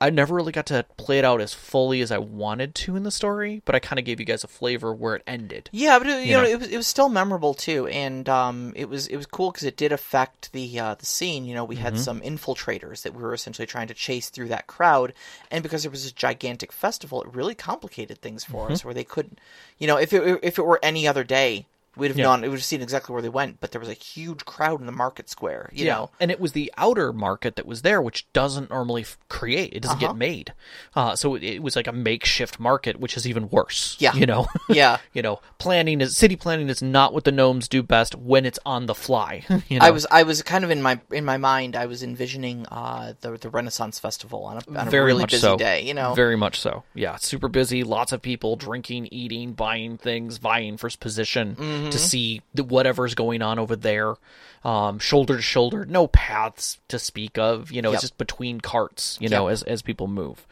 I 0.02 0.10
never 0.10 0.34
really 0.36 0.54
got 0.54 0.66
to 0.68 0.86
play 0.98 1.20
it 1.20 1.26
out 1.26 1.42
as 1.42 1.54
fully 1.54 2.00
as 2.02 2.10
I 2.12 2.20
wanted 2.20 2.74
to 2.76 2.96
in 2.96 3.04
the 3.04 3.12
story, 3.12 3.62
but 3.66 3.76
I 3.76 3.80
kind 3.80 4.00
of 4.00 4.06
gave 4.06 4.20
you 4.20 4.26
guys 4.26 4.46
a 4.46 4.48
flavor 4.48 4.94
where 4.94 5.16
it 5.16 5.24
ended. 5.28 5.70
Yeah, 5.74 6.00
but 6.00 6.08
it, 6.08 6.24
you, 6.24 6.30
You 6.30 6.38
know, 6.38 6.44
know. 6.44 6.50
it 6.50 6.60
was 6.60 6.70
it 6.70 6.78
was 6.78 6.88
still 6.88 7.10
memorable 7.10 7.54
too, 7.54 7.88
and 7.88 8.28
um, 8.30 8.72
it 8.78 8.88
was 8.88 9.08
it 9.08 9.18
was 9.18 9.26
cool 9.26 9.52
because 9.52 9.66
it 9.66 9.76
did 9.76 9.92
affect 9.92 10.54
the 10.54 10.80
uh, 10.80 10.96
the 10.96 11.06
scene. 11.06 11.44
You 11.44 11.54
know, 11.54 11.66
we 11.66 11.76
Mm-hmm. 11.76 11.84
had 11.84 12.00
some 12.00 12.22
infiltrators 12.22 13.02
that 13.04 13.14
we 13.14 13.22
were 13.22 13.34
essentially 13.34 13.66
trying 13.66 13.88
to 13.88 13.94
chase 13.94 14.30
through 14.30 14.48
that 14.48 14.68
crowd, 14.68 15.14
and 15.52 15.64
because 15.64 15.86
it 15.86 15.92
was 15.92 16.06
a 16.06 16.14
gigantic 16.14 16.72
festival, 16.72 17.22
it 17.22 17.34
really 17.34 17.56
complicated 17.56 18.20
things 18.22 18.44
for 18.46 18.68
Mm-hmm. 18.68 18.72
us. 18.72 18.86
Where 18.86 18.94
they 18.94 19.04
couldn't, 19.04 19.40
you 19.78 19.88
know, 19.88 19.98
if 19.98 20.14
it 20.14 20.40
if 20.42 20.58
it 20.58 20.66
were 20.66 20.80
any 20.82 21.08
other 21.08 21.24
day, 21.26 21.66
We'd 22.00 22.08
have 22.10 22.18
Yeah. 22.18 22.26
known. 22.26 22.44
It 22.44 22.48
would 22.50 22.58
have 22.60 22.64
seen 22.66 22.82
exactly 22.82 23.14
where 23.14 23.22
they 23.22 23.30
went. 23.30 23.60
But 23.60 23.72
there 23.72 23.80
was 23.80 23.90
a 23.90 23.94
huge 23.94 24.46
crowd 24.46 24.80
in 24.80 24.86
the 24.86 24.92
market 24.92 25.30
square. 25.30 25.70
You 25.74 25.86
know. 25.86 26.10
and 26.20 26.32
it 26.32 26.40
was 26.40 26.54
the 26.54 26.72
outer 26.78 27.14
market 27.14 27.56
that 27.58 27.66
was 27.66 27.82
there, 27.84 28.02
which 28.02 28.32
doesn't 28.34 28.70
normally 28.70 29.02
f- 29.04 29.18
create. 29.28 29.74
It 29.74 29.82
doesn't 29.82 29.98
Uh-huh. 30.04 30.14
get 30.14 30.18
made. 30.18 30.54
Uh, 30.96 31.16
so 31.16 31.36
it, 31.36 31.44
it 31.44 31.62
was 31.64 31.76
like 31.76 31.88
a 31.88 31.92
makeshift 31.92 32.60
market, 32.60 33.00
which 33.00 33.16
is 33.18 33.28
even 33.28 33.50
worse. 33.50 33.96
Yeah. 34.00 34.14
you 34.16 34.26
know. 34.26 34.48
Yeah. 34.70 34.98
you 35.14 35.22
know, 35.22 35.40
planning 35.58 36.00
is 36.02 36.16
city 36.16 36.36
planning 36.36 36.70
is 36.70 36.82
not 36.82 37.14
what 37.14 37.24
the 37.24 37.32
gnomes 37.32 37.68
do 37.68 37.82
best 37.84 38.16
when 38.16 38.46
it's 38.46 38.60
on 38.66 38.86
the 38.86 38.96
fly. 38.96 39.44
you 39.70 39.80
know? 39.80 39.86
I 39.86 39.90
was 39.92 40.06
I 40.12 40.24
was 40.24 40.42
kind 40.44 40.64
of 40.64 40.70
in 40.72 40.82
my 40.82 41.00
in 41.12 41.26
my 41.26 41.38
mind 41.38 41.76
I 41.76 41.86
was 41.88 42.04
envisioning 42.04 42.66
uh, 42.72 43.14
the 43.22 43.32
the 43.38 43.50
Renaissance 43.50 44.00
Festival 44.00 44.44
on 44.46 44.58
a, 44.58 44.80
on 44.80 44.88
a 44.88 44.92
very 44.92 45.06
really 45.08 45.26
busy 45.26 45.42
so. 45.42 45.58
day. 45.58 45.82
You 45.82 45.94
know. 45.94 46.14
very 46.14 46.36
much 46.38 46.60
so. 46.60 46.84
Yeah, 46.94 47.16
super 47.18 47.48
busy. 47.48 47.84
Lots 47.84 48.12
of 48.12 48.22
people 48.22 48.56
drinking, 48.56 49.08
eating, 49.12 49.54
buying 49.54 49.98
things, 49.98 50.38
vying 50.38 50.78
for 50.78 50.90
position 51.00 51.56
Mm-hmm. 51.56 51.89
To 51.92 52.00
see 52.00 52.42
the, 52.54 52.64
whatever's 52.64 53.16
going 53.16 53.42
on 53.42 53.60
over 53.60 53.76
there. 53.76 54.16
Um, 54.64 55.00
shoulder 55.00 55.38
to 55.38 55.42
shoulder, 55.42 55.86
no 55.86 56.08
paths 56.08 56.80
to 56.90 57.00
speak 57.00 57.38
of. 57.38 57.72
You 57.72 57.82
know, 57.82 57.90
Yep. 57.90 57.96
it's 57.96 58.02
just 58.04 58.18
between 58.18 58.60
carts. 58.60 59.18
You 59.22 59.30
know, 59.30 59.48
Yep. 59.48 59.54
as 59.54 59.64
as 59.64 59.82
people 59.82 60.08
move. 60.08 60.46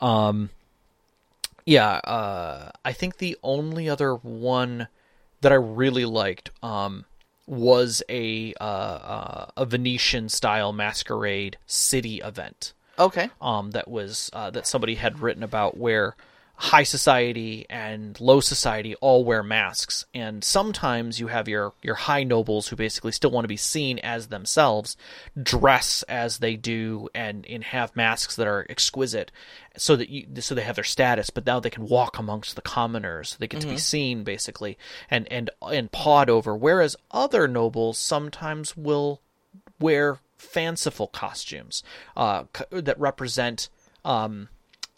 Um, 0.00 0.50
yeah, 1.64 1.92
uh, 1.92 2.70
I 2.84 2.92
think 2.92 3.18
the 3.18 3.36
only 3.42 3.88
other 3.88 4.14
one 4.16 4.88
that 5.42 5.52
I 5.52 5.56
really 5.56 6.04
liked 6.04 6.50
um, 6.62 7.04
was 7.46 8.02
a 8.08 8.54
uh, 8.60 8.64
uh, 8.64 9.46
a 9.56 9.64
Venetian 9.64 10.28
style 10.28 10.72
masquerade 10.72 11.56
city 11.66 12.20
event 12.20 12.72
okay. 12.98 13.30
um, 13.40 13.72
that 13.72 13.88
was 13.88 14.30
uh, 14.32 14.50
that 14.50 14.66
somebody 14.66 14.96
had 14.96 15.20
written 15.20 15.42
about 15.42 15.76
where 15.76 16.16
high 16.62 16.84
society 16.84 17.66
and 17.68 18.20
low 18.20 18.38
society 18.38 18.94
all 19.00 19.24
wear 19.24 19.42
masks. 19.42 20.06
And 20.14 20.44
sometimes 20.44 21.18
you 21.18 21.26
have 21.26 21.48
your 21.48 21.72
your 21.82 21.96
high 21.96 22.22
nobles 22.22 22.68
who 22.68 22.76
basically 22.76 23.10
still 23.10 23.32
want 23.32 23.42
to 23.42 23.48
be 23.48 23.56
seen 23.56 23.98
as 23.98 24.28
themselves 24.28 24.96
dress 25.42 26.04
as 26.04 26.38
they 26.38 26.54
do 26.54 27.08
and 27.16 27.44
and 27.46 27.64
have 27.64 27.96
masks 27.96 28.36
that 28.36 28.46
are 28.46 28.64
exquisite 28.70 29.32
so 29.76 29.96
that 29.96 30.08
you 30.08 30.24
so 30.40 30.54
they 30.54 30.62
have 30.62 30.76
their 30.76 30.84
status 30.84 31.30
but 31.30 31.44
now 31.44 31.58
they 31.58 31.68
can 31.68 31.88
walk 31.88 32.16
amongst 32.20 32.54
the 32.54 32.62
commoners. 32.62 33.30
So 33.30 33.36
they 33.40 33.48
get 33.48 33.60
to 33.62 33.66
be 33.66 33.76
seen 33.76 34.22
basically 34.22 34.78
and 35.10 35.26
and 35.32 35.50
and 35.62 35.90
pawed 35.90 36.30
over. 36.30 36.54
Whereas 36.54 36.94
other 37.10 37.48
nobles 37.48 37.98
sometimes 37.98 38.76
will 38.76 39.20
wear 39.80 40.18
fanciful 40.38 41.08
costumes 41.08 41.82
uh, 42.16 42.44
that 42.70 43.00
represent 43.00 43.68
um, 44.04 44.48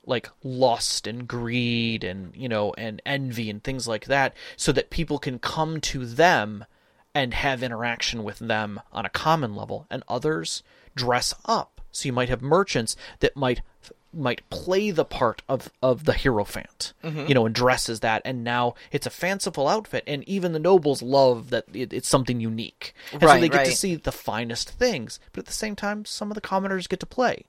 like 0.06 0.28
lust 0.42 1.06
and 1.06 1.26
greed 1.26 2.04
and 2.04 2.34
you 2.36 2.48
know 2.48 2.72
and 2.76 3.00
envy 3.06 3.48
and 3.50 3.62
things 3.64 3.88
like 3.88 4.06
that 4.06 4.34
so 4.56 4.72
that 4.72 4.90
people 4.90 5.18
can 5.18 5.38
come 5.38 5.80
to 5.80 6.04
them 6.06 6.64
and 7.14 7.32
have 7.34 7.62
interaction 7.62 8.24
with 8.24 8.38
them 8.40 8.80
on 8.92 9.06
a 9.06 9.10
common 9.10 9.54
level 9.54 9.86
and 9.90 10.02
others 10.08 10.62
dress 10.96 11.32
up. 11.44 11.80
So 11.92 12.06
you 12.06 12.12
might 12.12 12.28
have 12.28 12.42
merchants 12.42 12.96
that 13.20 13.36
might 13.36 13.60
might 14.12 14.48
play 14.48 14.90
the 14.92 15.04
part 15.04 15.42
of 15.48 15.70
of 15.82 16.04
the 16.04 16.12
hierophant 16.12 16.92
Mm-hmm. 17.02 17.26
you 17.26 17.34
know 17.34 17.46
and 17.46 17.54
dress 17.54 17.88
as 17.88 17.98
that 18.00 18.22
and 18.24 18.44
now 18.44 18.74
it's 18.92 19.06
a 19.06 19.10
fanciful 19.10 19.66
outfit 19.68 20.04
and 20.06 20.22
even 20.28 20.52
the 20.52 20.58
nobles 20.60 21.02
love 21.02 21.50
that 21.50 21.64
it, 21.72 21.92
it's 21.92 22.08
something 22.08 22.40
unique. 22.40 22.94
And 23.12 23.20
so 23.20 23.26
Right, 23.26 23.40
they 23.40 23.48
get 23.48 23.64
to 23.66 23.72
see 23.76 23.96
the 23.96 24.12
finest 24.12 24.70
things 24.70 25.18
but 25.32 25.40
at 25.40 25.46
the 25.46 25.52
same 25.52 25.74
time 25.76 26.04
some 26.04 26.30
of 26.30 26.36
the 26.36 26.40
commoners 26.40 26.86
get 26.86 27.00
to 27.00 27.06
play 27.06 27.44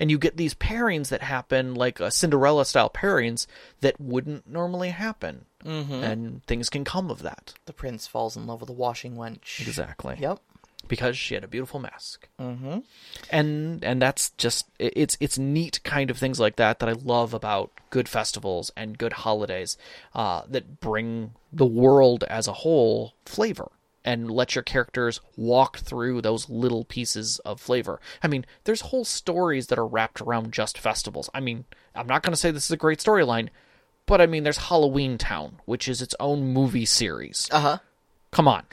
and 0.00 0.10
you 0.10 0.18
get 0.18 0.36
these 0.36 0.54
pairings 0.54 1.10
that 1.10 1.22
happen 1.22 1.74
like 1.74 2.00
uh, 2.00 2.10
cinderella 2.10 2.64
style 2.64 2.90
pairings 2.90 3.46
that 3.82 4.00
wouldn't 4.00 4.48
normally 4.48 4.88
happen 4.90 5.44
mm-hmm. 5.64 5.92
and 5.92 6.44
things 6.46 6.68
can 6.70 6.82
come 6.84 7.10
of 7.10 7.22
that 7.22 7.54
The 7.66 7.72
prince 7.72 8.06
falls 8.08 8.36
in 8.36 8.46
love 8.46 8.60
with 8.60 8.70
a 8.70 8.72
washing 8.72 9.14
wench. 9.14 9.60
exactly 9.60 10.16
Yep. 10.18 10.40
because 10.88 11.16
she 11.16 11.34
had 11.34 11.44
a 11.44 11.48
beautiful 11.48 11.78
mask. 11.78 12.26
Mm-hmm. 12.40 12.78
And 13.30 13.84
and 13.84 14.00
that's 14.02 14.30
just 14.30 14.66
it's 14.78 15.16
it's 15.20 15.38
neat 15.38 15.80
kind 15.84 16.10
of 16.10 16.18
things 16.18 16.40
like 16.40 16.56
that 16.56 16.78
that 16.80 16.88
I 16.88 16.92
love 16.92 17.34
about 17.34 17.70
good 17.90 18.08
festivals 18.08 18.72
and 18.76 18.98
good 18.98 19.12
holidays 19.12 19.76
uh, 20.14 20.42
that 20.48 20.80
bring 20.80 21.34
the 21.52 21.66
world 21.66 22.24
as 22.24 22.48
a 22.48 22.52
whole 22.52 23.14
flavor 23.26 23.70
and 24.04 24.30
let 24.30 24.54
your 24.54 24.62
characters 24.62 25.20
walk 25.36 25.78
through 25.78 26.22
those 26.22 26.48
little 26.48 26.84
pieces 26.84 27.38
of 27.40 27.60
flavor. 27.60 28.00
I 28.22 28.28
mean, 28.28 28.46
there's 28.64 28.80
whole 28.82 29.04
stories 29.04 29.66
that 29.68 29.78
are 29.78 29.86
wrapped 29.86 30.20
around 30.20 30.52
just 30.52 30.78
festivals. 30.78 31.28
I 31.34 31.40
mean, 31.40 31.64
I'm 31.94 32.06
not 32.06 32.22
going 32.22 32.32
to 32.32 32.36
say 32.36 32.50
this 32.50 32.64
is 32.66 32.70
a 32.70 32.76
great 32.76 32.98
storyline, 32.98 33.48
but 34.06 34.20
I 34.20 34.26
mean, 34.26 34.42
there's 34.42 34.56
Halloween 34.56 35.18
Town, 35.18 35.60
which 35.66 35.88
is 35.88 36.00
its 36.02 36.14
own 36.18 36.52
movie 36.52 36.86
series. 36.86 37.48
Uh 37.52 37.60
huh. 37.60 37.78
Come 38.30 38.48
on. 38.48 38.64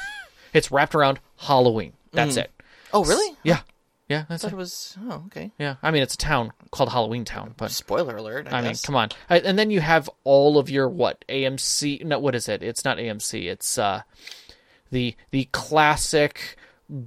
it's 0.52 0.70
wrapped 0.72 0.94
around 0.94 1.20
Halloween. 1.36 1.92
That's 2.12 2.36
it. 2.36 2.50
Oh 2.92 3.04
really? 3.04 3.36
Yeah. 3.42 3.60
Yeah, 4.08 4.22
I 4.22 4.26
that's 4.28 4.42
thought 4.42 4.52
it. 4.52 4.54
it 4.54 4.58
was. 4.58 4.98
Oh 5.00 5.22
okay. 5.26 5.52
Yeah. 5.58 5.76
I 5.82 5.90
mean, 5.90 6.02
it's 6.02 6.14
a 6.14 6.18
town 6.18 6.52
called 6.70 6.90
Halloween 6.90 7.24
Town, 7.24 7.54
but 7.56 7.70
Spoiler 7.70 8.16
alert. 8.16 8.48
I, 8.52 8.58
I 8.58 8.62
mean, 8.62 8.74
come 8.82 8.96
on. 8.96 9.08
And 9.30 9.58
then 9.58 9.70
you 9.70 9.80
have 9.80 10.10
all 10.24 10.58
of 10.58 10.68
your 10.68 10.88
what? 10.88 11.24
AMC 11.28 12.04
No, 12.04 12.18
what 12.18 12.34
is 12.34 12.48
it? 12.48 12.62
It's 12.62 12.84
not 12.84 12.98
AMC. 12.98 13.44
It's 13.46 13.78
uh 13.78 14.02
the 14.92 15.16
the 15.32 15.48
classic 15.52 16.56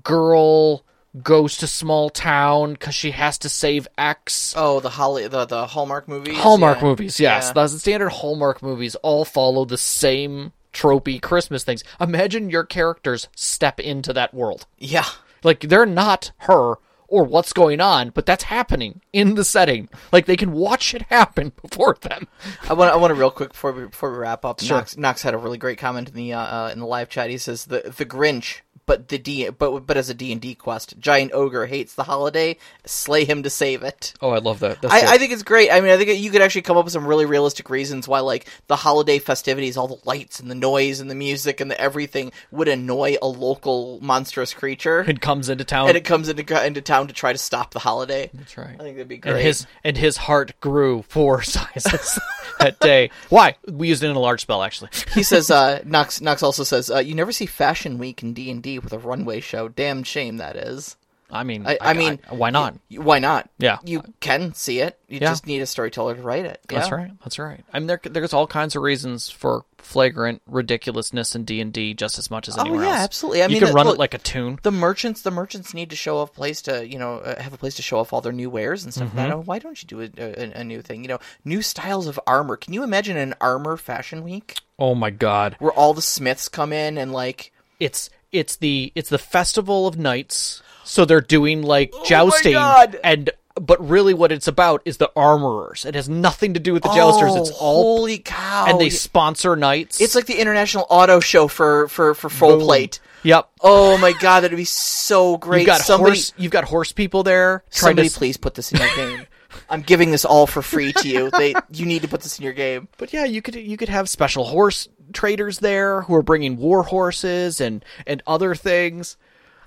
girl 0.03 0.83
goes 1.23 1.55
to 1.57 1.67
small 1.67 2.09
town 2.09 2.75
cuz 2.75 2.93
she 2.93 3.11
has 3.11 3.38
to 3.38 3.47
save 3.47 3.88
X. 3.97 4.53
Oh, 4.57 4.81
the 4.81 4.89
Holly, 4.89 5.27
the 5.29 5.45
the 5.45 5.67
Hallmark 5.67 6.09
movies. 6.09 6.38
Hallmark 6.38 6.79
yeah. 6.79 6.83
movies, 6.83 7.19
yes. 7.19 7.47
Yeah. 7.47 7.53
The 7.53 7.67
standard 7.69 8.09
Hallmark 8.09 8.61
movies 8.61 8.95
all 8.95 9.23
follow 9.23 9.63
the 9.63 9.77
same 9.77 10.51
tropey 10.73 11.21
Christmas 11.21 11.63
things. 11.63 11.83
Imagine 12.01 12.49
your 12.49 12.65
characters 12.65 13.29
step 13.36 13.79
into 13.79 14.11
that 14.11 14.33
world. 14.33 14.67
Yeah. 14.77 15.05
Like 15.43 15.61
they're 15.61 15.86
not 15.86 16.31
her 16.39 16.75
or 17.07 17.23
what's 17.23 17.53
going 17.53 17.79
on, 17.79 18.09
but 18.09 18.25
that's 18.25 18.45
happening 18.45 19.01
in 19.13 19.35
the 19.35 19.45
setting. 19.45 19.89
Like 20.11 20.25
they 20.25 20.35
can 20.35 20.51
watch 20.51 20.93
it 20.93 21.03
happen 21.03 21.51
before 21.61 21.97
them. 22.01 22.27
I 22.69 22.73
want. 22.73 22.91
I 22.91 22.95
want 22.95 23.11
to 23.11 23.15
real 23.15 23.31
quick 23.31 23.49
before 23.49 23.71
we 23.71 23.85
before 23.85 24.11
we 24.11 24.17
wrap 24.17 24.45
up. 24.45 24.61
Sure. 24.61 24.77
Knox, 24.77 24.97
Knox 24.97 25.21
had 25.21 25.33
a 25.33 25.37
really 25.37 25.57
great 25.57 25.77
comment 25.77 26.09
in 26.09 26.15
the 26.15 26.33
uh, 26.33 26.39
uh, 26.39 26.69
in 26.71 26.79
the 26.79 26.85
live 26.85 27.09
chat. 27.09 27.29
He 27.29 27.37
says 27.37 27.65
the 27.65 27.93
the 27.97 28.05
Grinch, 28.05 28.61
but 28.88 29.07
the 29.07 29.17
D, 29.17 29.49
but 29.49 29.88
but 29.88 29.97
as 29.97 30.09
a 30.09 30.13
D 30.13 30.32
and 30.32 30.39
D 30.39 30.53
quest, 30.55 30.99
giant 30.99 31.32
ogre 31.34 31.65
hates 31.65 31.95
the 31.95 32.03
holiday. 32.03 32.57
Slay 32.86 33.26
him 33.26 33.41
to 33.43 33.49
save 33.49 33.82
it. 33.84 34.13
Oh, 34.21 34.30
I 34.30 34.38
love 34.38 34.59
that. 34.59 34.78
I, 34.86 35.13
I 35.15 35.17
think 35.17 35.32
it's 35.32 35.41
great. 35.43 35.71
I 35.71 35.82
mean, 35.82 35.91
I 35.91 35.97
think 35.97 36.19
you 36.19 36.30
could 36.30 36.41
actually 36.41 36.61
come 36.61 36.78
up 36.78 36.86
with 36.86 36.93
some 36.93 37.07
really 37.07 37.26
realistic 37.26 37.69
reasons 37.71 38.07
why, 38.07 38.19
like, 38.19 38.45
the 38.67 38.76
holiday 38.76 39.17
festivities, 39.17 39.76
all 39.76 39.88
the 39.88 39.97
lights 40.05 40.39
and 40.39 40.51
the 40.51 40.55
noise 40.55 40.99
and 40.99 41.09
the 41.09 41.15
music 41.15 41.59
and 41.59 41.71
the 41.71 41.80
everything 41.82 42.32
would 42.51 42.67
annoy 42.67 43.15
a 43.21 43.28
local 43.28 43.99
monstrous 44.01 44.53
creature, 44.53 45.01
it 45.07 45.19
comes 45.21 45.49
into 45.49 45.63
town. 45.63 45.88
and 45.88 45.97
it 45.97 46.05
comes 46.05 46.30
into 46.30 46.65
into 46.65 46.82
town 46.82 47.07
to 47.07 47.13
try 47.13 47.32
to 47.32 47.39
stop 47.39 47.71
the 47.71 47.80
holiday. 47.80 48.30
that's 48.34 48.55
right. 48.57 48.76
I 48.80 48.84
think 48.84 48.97
that'd 48.97 49.07
be 49.07 49.15
And 49.15 49.23
great. 49.23 49.43
his 49.43 49.65
and 49.84 49.97
his 49.97 50.17
heart 50.17 50.53
grew 50.61 51.01
four 51.09 51.41
sizes 51.76 52.19
that 52.59 52.80
day. 52.80 53.09
Why? 53.30 53.55
We 53.67 53.88
used 53.88 54.03
it 54.03 54.09
in 54.11 54.15
a 54.15 54.19
large 54.19 54.41
spell, 54.41 54.61
actually. 54.61 54.89
he 55.13 55.23
says, 55.23 55.49
uh, 55.51 55.82
Knox. 55.86 56.21
Knox 56.21 56.43
also 56.43 56.63
says, 56.63 56.91
uh, 56.91 56.99
you 56.99 57.15
never 57.15 57.32
see 57.32 57.45
Fashion 57.47 57.97
Week 57.97 58.21
in 58.21 58.34
D 58.34 58.51
and 58.51 58.61
D 58.66 58.80
with 58.80 58.91
a 58.93 58.99
runway 58.99 59.39
show. 59.39 59.68
Damn 59.70 60.03
shame 60.03 60.38
that 60.38 60.55
is. 60.55 60.97
I 61.32 61.43
mean, 61.43 61.66
I- 61.66 61.80
I 61.82 61.93
mean, 61.93 62.20
why 62.30 62.51
not? 62.51 62.76
Why 62.91 63.18
not? 63.18 63.49
Yeah. 63.57 63.80
you 63.84 64.03
can 64.20 64.53
see 64.53 64.80
it. 64.80 64.99
You 65.07 65.20
Yeah. 65.20 65.30
just 65.32 65.47
need 65.47 65.59
a 65.59 65.66
storyteller 65.66 66.16
to 66.16 66.22
write 66.22 66.45
it. 66.45 66.61
That's 66.70 66.91
right. 66.91 67.11
That's 67.24 67.39
right. 67.39 67.63
I 67.74 67.80
mean, 67.80 67.88
there, 67.88 67.99
there's 68.03 68.32
all 68.32 68.45
kinds 68.45 68.76
of 68.76 68.84
reasons 68.84 69.28
for 69.30 69.66
flagrant 69.80 70.43
ridiculousness 70.47 71.36
in 71.36 71.43
D 71.43 71.61
and 71.61 71.74
D 71.74 71.95
just 71.95 72.20
as 72.20 72.30
much 72.30 72.47
as 72.47 72.57
anywhere 72.57 72.66
Oh 72.72 72.74
anywhere 72.82 72.86
yeah, 72.93 72.95
else. 73.01 73.03
absolutely. 73.05 73.41
I 73.41 73.45
you 73.47 73.53
mean, 73.53 73.59
can 73.61 73.70
uh, 73.70 73.74
run 73.74 73.86
look, 73.88 73.95
it 73.95 73.99
like 73.99 74.13
a 74.13 74.18
tune. 74.20 74.59
the 74.61 74.72
merchants 74.72 75.24
the 75.24 75.32
merchants 75.32 75.74
need 75.74 75.89
to 75.89 75.95
show 75.95 76.18
off 76.20 76.32
place 76.34 76.61
to 76.63 76.88
you 76.88 76.99
know 76.99 77.18
uh, 77.18 77.41
have 77.41 77.53
a 77.53 77.57
place 77.57 77.76
to 77.76 77.82
show 77.82 77.97
off 77.99 78.13
all 78.13 78.22
their 78.22 78.32
new 78.32 78.49
wares 78.51 78.84
and 78.84 78.93
stuff 78.93 79.07
Mm-hmm. 79.09 79.18
like 79.18 79.28
that. 79.30 79.36
Oh, 79.36 79.41
why 79.41 79.57
don't 79.59 79.82
you 79.82 79.88
do 79.88 80.01
a, 80.01 80.09
a, 80.18 80.61
a 80.61 80.63
new 80.63 80.82
thing 80.84 81.01
you 81.03 81.07
know 81.07 81.20
new 81.43 81.61
styles 81.63 82.05
of 82.07 82.20
armor 82.28 82.55
can 82.55 82.74
you 82.74 82.84
imagine 82.84 83.18
an 83.18 83.34
armor 83.41 83.78
fashion 83.78 84.24
week 84.24 84.57
Oh 84.78 84.93
my 84.95 85.09
god. 85.09 85.55
where 85.59 85.72
all 85.72 85.93
the 85.95 86.01
smiths 86.03 86.49
come 86.49 86.72
in 86.72 86.97
and 86.99 87.11
like 87.11 87.51
it's 87.80 88.09
it's 88.32 88.55
the 88.57 88.91
it's 88.95 89.09
the 89.09 89.17
festival 89.17 89.88
of 89.88 89.97
knights. 89.97 90.61
so 90.84 91.05
they're 91.05 91.21
doing 91.21 91.61
like 91.61 91.91
Oh 91.93 91.99
my 91.99 92.05
jousting 92.05 92.53
God. 92.53 92.99
and 93.03 93.30
but 93.59 93.80
really 93.88 94.13
what 94.13 94.34
it's 94.34 94.47
about 94.49 94.82
is 94.84 94.97
the 94.97 95.09
armorers. 95.15 95.86
It 95.86 95.95
has 95.95 96.09
nothing 96.09 96.55
to 96.55 96.59
do 96.59 96.73
with 96.73 96.84
the 96.84 96.89
jousters. 96.93 97.32
Oh, 97.34 97.38
it's 97.41 97.51
all 97.51 97.97
holy 97.99 98.17
cow. 98.17 98.65
and 98.67 98.80
they 98.82 98.89
sponsor 98.89 99.55
knights. 99.55 100.01
it's 100.01 100.13
like 100.15 100.26
the 100.26 100.39
international 100.39 100.86
auto 100.89 101.19
show 101.21 101.47
for 101.47 101.88
for 101.88 102.13
for 102.13 102.30
full 102.30 102.57
Boom. 102.57 102.65
plate. 102.65 102.99
Yep. 103.23 103.49
Oh 103.61 103.97
my 103.97 104.11
god 104.13 104.41
that'd 104.41 104.55
be 104.57 104.65
so 104.65 105.38
great 105.38 105.59
you've 105.61 105.67
got 105.67 105.82
somebody 105.82 106.11
horse 106.17 106.34
you've 106.38 106.51
got 106.51 106.65
horse 106.65 106.91
people 106.91 107.23
there 107.23 107.63
somebody 107.69 108.09
to 108.09 108.17
please 108.17 108.38
put 108.38 108.55
this 108.55 108.71
in 108.71 108.80
your 108.80 108.95
game. 108.95 109.26
I'm 109.69 109.82
giving 109.82 110.11
this 110.11 110.26
all 110.26 110.47
for 110.47 110.61
free 110.61 110.91
to 110.91 111.07
you. 111.07 111.32
They 111.32 111.55
you 111.71 111.86
need 111.86 112.01
to 112.01 112.07
put 112.09 112.21
this 112.21 112.38
in 112.38 112.43
your 112.43 112.53
game. 112.53 112.88
But 112.97 113.13
yeah 113.13 113.23
you 113.23 113.41
could 113.41 113.55
you 113.55 113.78
could 113.78 113.89
have 113.89 114.09
special 114.09 114.43
horse 114.43 114.89
traders 115.13 115.59
there 115.59 116.01
who 116.03 116.15
are 116.15 116.23
bringing 116.23 116.57
war 116.57 116.83
horses 116.83 117.59
and 117.61 117.83
and 118.07 118.21
other 118.27 118.55
things 118.55 119.17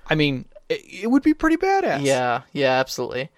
i 0.09 0.15
mean 0.15 0.45
it, 0.69 0.81
it 1.05 1.11
would 1.11 1.23
be 1.23 1.35
pretty 1.35 1.57
badass 1.57 2.03
Yeah, 2.05 2.43
yeah, 2.53 2.73
absolutely. 2.79 3.31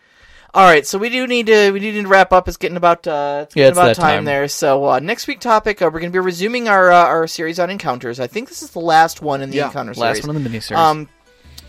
All 0.53 0.64
right, 0.64 0.84
so 0.84 0.98
we 0.98 1.11
do 1.11 1.28
need 1.28 1.46
to 1.46 1.70
we 1.70 1.78
do 1.78 1.92
need 1.92 2.03
to 2.03 2.09
wrap 2.09 2.32
up. 2.32 2.48
It's 2.48 2.57
getting 2.57 2.76
about 2.76 3.07
uh, 3.07 3.42
it's 3.44 3.55
Yeah, 3.55 3.66
getting 3.66 3.70
it's 3.70 3.78
about 3.78 3.94
time, 3.94 4.16
time. 4.16 4.24
there. 4.24 4.48
So 4.48 4.84
uh, 4.84 4.98
next 4.98 5.28
week 5.28 5.38
topic, 5.38 5.80
uh, 5.80 5.84
we're 5.84 6.01
going 6.01 6.11
to 6.11 6.12
be 6.12 6.18
resuming 6.18 6.66
our 6.68 6.90
uh, 6.90 7.05
our 7.05 7.28
series 7.28 7.61
on 7.61 7.70
encounters. 7.70 8.18
I 8.18 8.26
think 8.26 8.48
this 8.48 8.61
is 8.61 8.70
the 8.70 8.80
last 8.80 9.22
one 9.22 9.42
in 9.42 9.51
the 9.51 9.59
Yeah, 9.59 9.66
encounter 9.66 9.94
Last 9.94 10.16
series. 10.16 10.26
one 10.26 10.34
in 10.34 10.42
the 10.42 10.51
miniseries. 10.51 10.76
Um, 10.76 11.09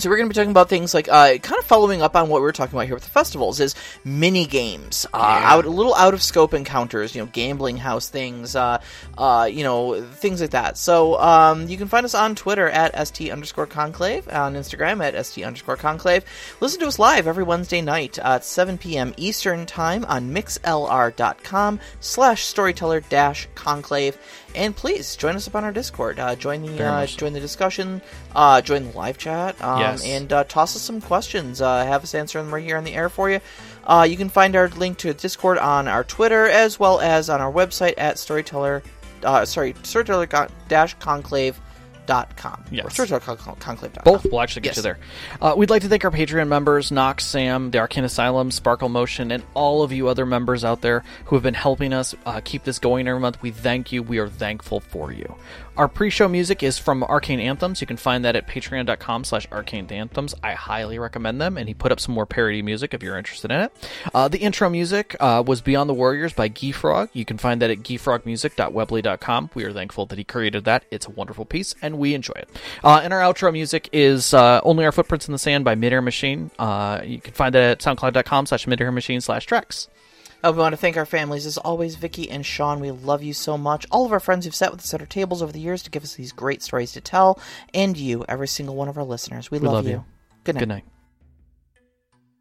so 0.02 0.10
we're 0.10 0.18
going 0.18 0.28
to 0.28 0.34
be 0.34 0.36
talking 0.36 0.52
about 0.52 0.70
things 0.70 0.94
like 0.94 1.08
uh, 1.08 1.38
kind 1.38 1.60
of 1.60 1.66
following 1.66 2.02
up 2.02 2.16
on 2.16 2.28
what 2.28 2.42
we 2.42 2.44
were 2.44 2.52
talking 2.52 2.76
about 2.76 2.88
here 2.88 2.96
with 2.96 3.04
the 3.04 3.10
festivals 3.10 3.60
is 3.60 3.76
mini 4.04 4.46
games, 4.46 5.06
uh, 5.14 5.18
out 5.44 5.66
a 5.66 5.70
little 5.70 5.94
out 5.96 6.14
of 6.14 6.24
scope 6.24 6.54
encounters, 6.54 7.14
you 7.14 7.22
know, 7.22 7.30
gambling 7.32 7.78
house 7.78 8.10
things, 8.10 8.56
uh, 8.56 8.82
uh, 9.18 9.48
you 9.52 9.64
know, 9.64 10.02
things 10.02 10.42
like 10.42 10.52
that. 10.52 10.78
So 10.78 11.20
um, 11.20 11.68
you 11.68 11.78
can 11.78 11.88
find 11.88 12.04
us 12.04 12.16
on 12.16 12.36
Twitter 12.36 12.68
at 12.70 13.08
st 13.08 13.32
underscore 13.32 13.68
conclave, 13.68 14.28
on 14.30 14.56
Instagram 14.56 15.04
at 15.04 15.26
st 15.26 15.46
underscore 15.46 15.78
conclave. 15.78 16.26
Listen 16.60 16.80
to 16.80 16.88
us 16.88 16.98
live 16.98 17.28
every 17.28 17.44
Wednesday 17.44 17.82
night 17.82 18.18
at 18.20 18.44
7 18.44 18.78
p.m. 18.78 19.14
Eastern 19.18 19.66
time 19.66 20.04
on 20.06 20.34
mixlr.com 20.34 21.80
slash 22.00 22.44
storyteller 22.44 23.02
dash 23.02 23.48
conclave. 23.54 24.18
And 24.56 24.76
please 24.76 25.16
join 25.16 25.36
us 25.36 25.48
up 25.48 25.56
on 25.56 25.64
our 25.64 25.72
Discord. 25.72 26.20
Uh, 26.20 26.36
join 26.36 26.62
the 26.62 26.84
uh, 26.84 27.06
join 27.06 27.34
the 27.34 27.40
discussion. 27.40 28.02
Uh, 28.36 28.62
join 28.62 28.92
the 28.92 28.98
live 28.98 29.18
chat. 29.18 29.62
Um, 29.62 29.80
Yes. 29.80 30.06
And 30.06 30.32
uh, 30.32 30.44
toss 30.44 30.76
us 30.76 30.82
some 30.82 31.02
questions. 31.02 31.62
Uh, 31.62 31.86
have 31.86 32.04
us 32.04 32.14
answer 32.14 32.42
them 32.42 32.54
right 32.54 32.64
here 32.64 32.78
on 32.78 32.84
the 32.84 32.94
air 32.94 33.10
for 33.10 33.30
you. 33.30 33.40
Uh, 33.86 34.06
you 34.10 34.18
can 34.18 34.30
find 34.30 34.56
our 34.56 34.70
link 34.70 34.98
to 35.00 35.14
Discord 35.14 35.58
on 35.58 35.88
our 35.88 36.04
Twitter 36.04 36.48
as 36.48 36.80
well 36.80 37.00
as 37.00 37.30
on 37.30 37.42
our 37.42 37.52
website 37.52 37.96
at 37.98 38.20
storyteller. 38.20 38.84
Uh, 39.24 39.46
sorry, 39.46 39.76
storyteller 39.84 40.28
dash 40.68 40.94
conclave. 40.96 41.60
Dot 42.12 42.36
com. 42.36 42.62
Yes. 42.72 43.00
Or 43.00 43.20
con- 43.20 43.38
Both 44.04 44.26
will 44.26 44.42
actually 44.42 44.64
get 44.64 44.72
Yes. 44.72 44.76
you 44.78 44.82
there. 44.84 45.00
Uh, 45.42 45.54
we'd 45.56 45.70
like 45.70 45.82
to 45.84 45.88
thank 45.88 46.04
our 46.04 46.12
Patreon 46.12 46.50
members, 46.50 46.92
Nox, 46.92 47.24
Sam, 47.26 47.72
the 47.72 47.80
Arcane 47.80 48.04
Asylum, 48.04 48.52
Sparkle 48.52 48.90
Motion, 48.90 49.32
and 49.32 49.44
all 49.54 49.82
of 49.82 49.94
you 49.94 50.10
other 50.10 50.26
members 50.26 50.66
out 50.66 50.82
there 50.82 51.06
who 51.26 51.38
have 51.38 51.44
been 51.44 51.54
helping 51.54 51.94
us 51.94 52.14
uh, 52.26 52.42
keep 52.44 52.66
this 52.66 52.80
going 52.80 53.08
every 53.08 53.22
month. 53.22 53.42
We 53.42 53.52
thank 53.52 53.94
you. 53.94 54.04
We 54.04 54.18
are 54.18 54.28
thankful 54.28 54.82
for 54.82 55.14
you. 55.14 55.36
Our 55.82 55.88
pre-show 55.88 56.28
music 56.28 56.62
is 56.62 56.78
from 56.78 57.04
Arcane 57.04 57.40
Anthems. 57.40 57.82
You 57.82 57.88
can 57.88 57.98
find 57.98 58.24
that 58.24 58.36
at 58.36 58.48
patreon.com 58.48 59.24
slash 59.24 59.48
arcane 59.52 59.88
anthems. 59.90 60.36
I 60.44 60.54
highly 60.54 61.00
recommend 61.00 61.42
them, 61.42 61.58
and 61.58 61.68
he 61.68 61.74
put 61.74 61.92
up 61.92 62.00
some 62.00 62.14
more 62.14 62.28
parody 62.28 62.62
music 62.62 62.94
if 62.94 63.02
you're 63.02 63.18
interested 63.18 63.50
in 63.50 63.62
it. 63.62 63.90
Uh, 64.14 64.28
the 64.28 64.38
intro 64.38 64.70
music 64.70 65.16
uh, 65.20 65.44
was 65.44 65.60
Beyond 65.62 65.90
the 65.90 65.96
Warriors 65.96 66.34
by 66.34 66.50
Guifrog. 66.50 67.10
You 67.14 67.26
can 67.26 67.40
find 67.40 67.60
that 67.64 67.72
at 67.72 67.80
guifrogmusic.weebly.com. 67.80 69.50
We 69.56 69.64
are 69.64 69.74
thankful 69.74 70.06
that 70.06 70.20
he 70.20 70.24
created 70.24 70.66
that. 70.66 70.86
It's 70.92 71.08
a 71.08 71.10
wonderful 71.10 71.46
piece, 71.46 71.74
and 71.82 71.98
we 71.98 72.14
enjoy 72.14 72.36
it. 72.36 72.50
Uh, 72.84 73.02
and 73.04 73.12
our 73.12 73.22
outro 73.22 73.52
music 73.52 73.90
is 73.92 74.36
uh, 74.36 74.62
Only 74.64 74.86
Our 74.86 74.92
Footprints 74.92 75.28
in 75.28 75.32
the 75.32 75.40
Sand 75.40 75.66
by 75.66 75.74
Midair 75.74 76.04
Machine. 76.04 76.52
Uh, 76.60 77.02
you 77.04 77.20
can 77.20 77.34
find 77.34 77.56
that 77.56 77.64
at 77.64 77.80
soundcloud.com 77.80 78.46
slash 78.46 78.68
midair 78.68 78.92
machine 78.92 79.20
slash 79.20 79.48
tracks. 79.48 79.90
Uh, 80.44 80.52
we 80.52 80.60
want 80.60 80.74
to 80.74 80.78
thank 80.78 80.98
our 80.98 81.06
families 81.06 81.46
as 81.46 81.58
always, 81.58 81.96
Vicky 81.96 82.30
and 82.30 82.46
Sean. 82.46 82.80
We 82.80 82.92
love 82.92 83.24
you 83.24 83.34
so 83.34 83.58
much. 83.58 83.86
All 83.92 84.06
of 84.06 84.12
our 84.12 84.20
friends 84.20 84.46
who've 84.46 84.56
sat 84.56 84.72
with 84.72 84.82
us 84.82 84.94
at 84.94 85.02
our 85.02 85.08
tables 85.08 85.42
over 85.42 85.52
the 85.52 85.60
years 85.60 85.84
to 85.84 85.92
give 85.92 86.04
us 86.04 86.16
these 86.16 86.32
great 86.32 86.62
stories 86.64 86.92
to 86.94 87.02
tell, 87.02 87.40
and 87.74 87.96
you, 87.96 88.26
every 88.28 88.48
single 88.48 88.76
one 88.76 88.88
of 88.88 88.98
our 88.98 89.04
listeners. 89.04 89.52
We, 89.52 89.60
love, 89.60 89.74
love 89.74 89.86
you. 89.86 89.92
you. 89.92 90.06
Good 90.44 90.56
night. 90.56 90.60
Good 90.62 90.70
night. 90.70 90.84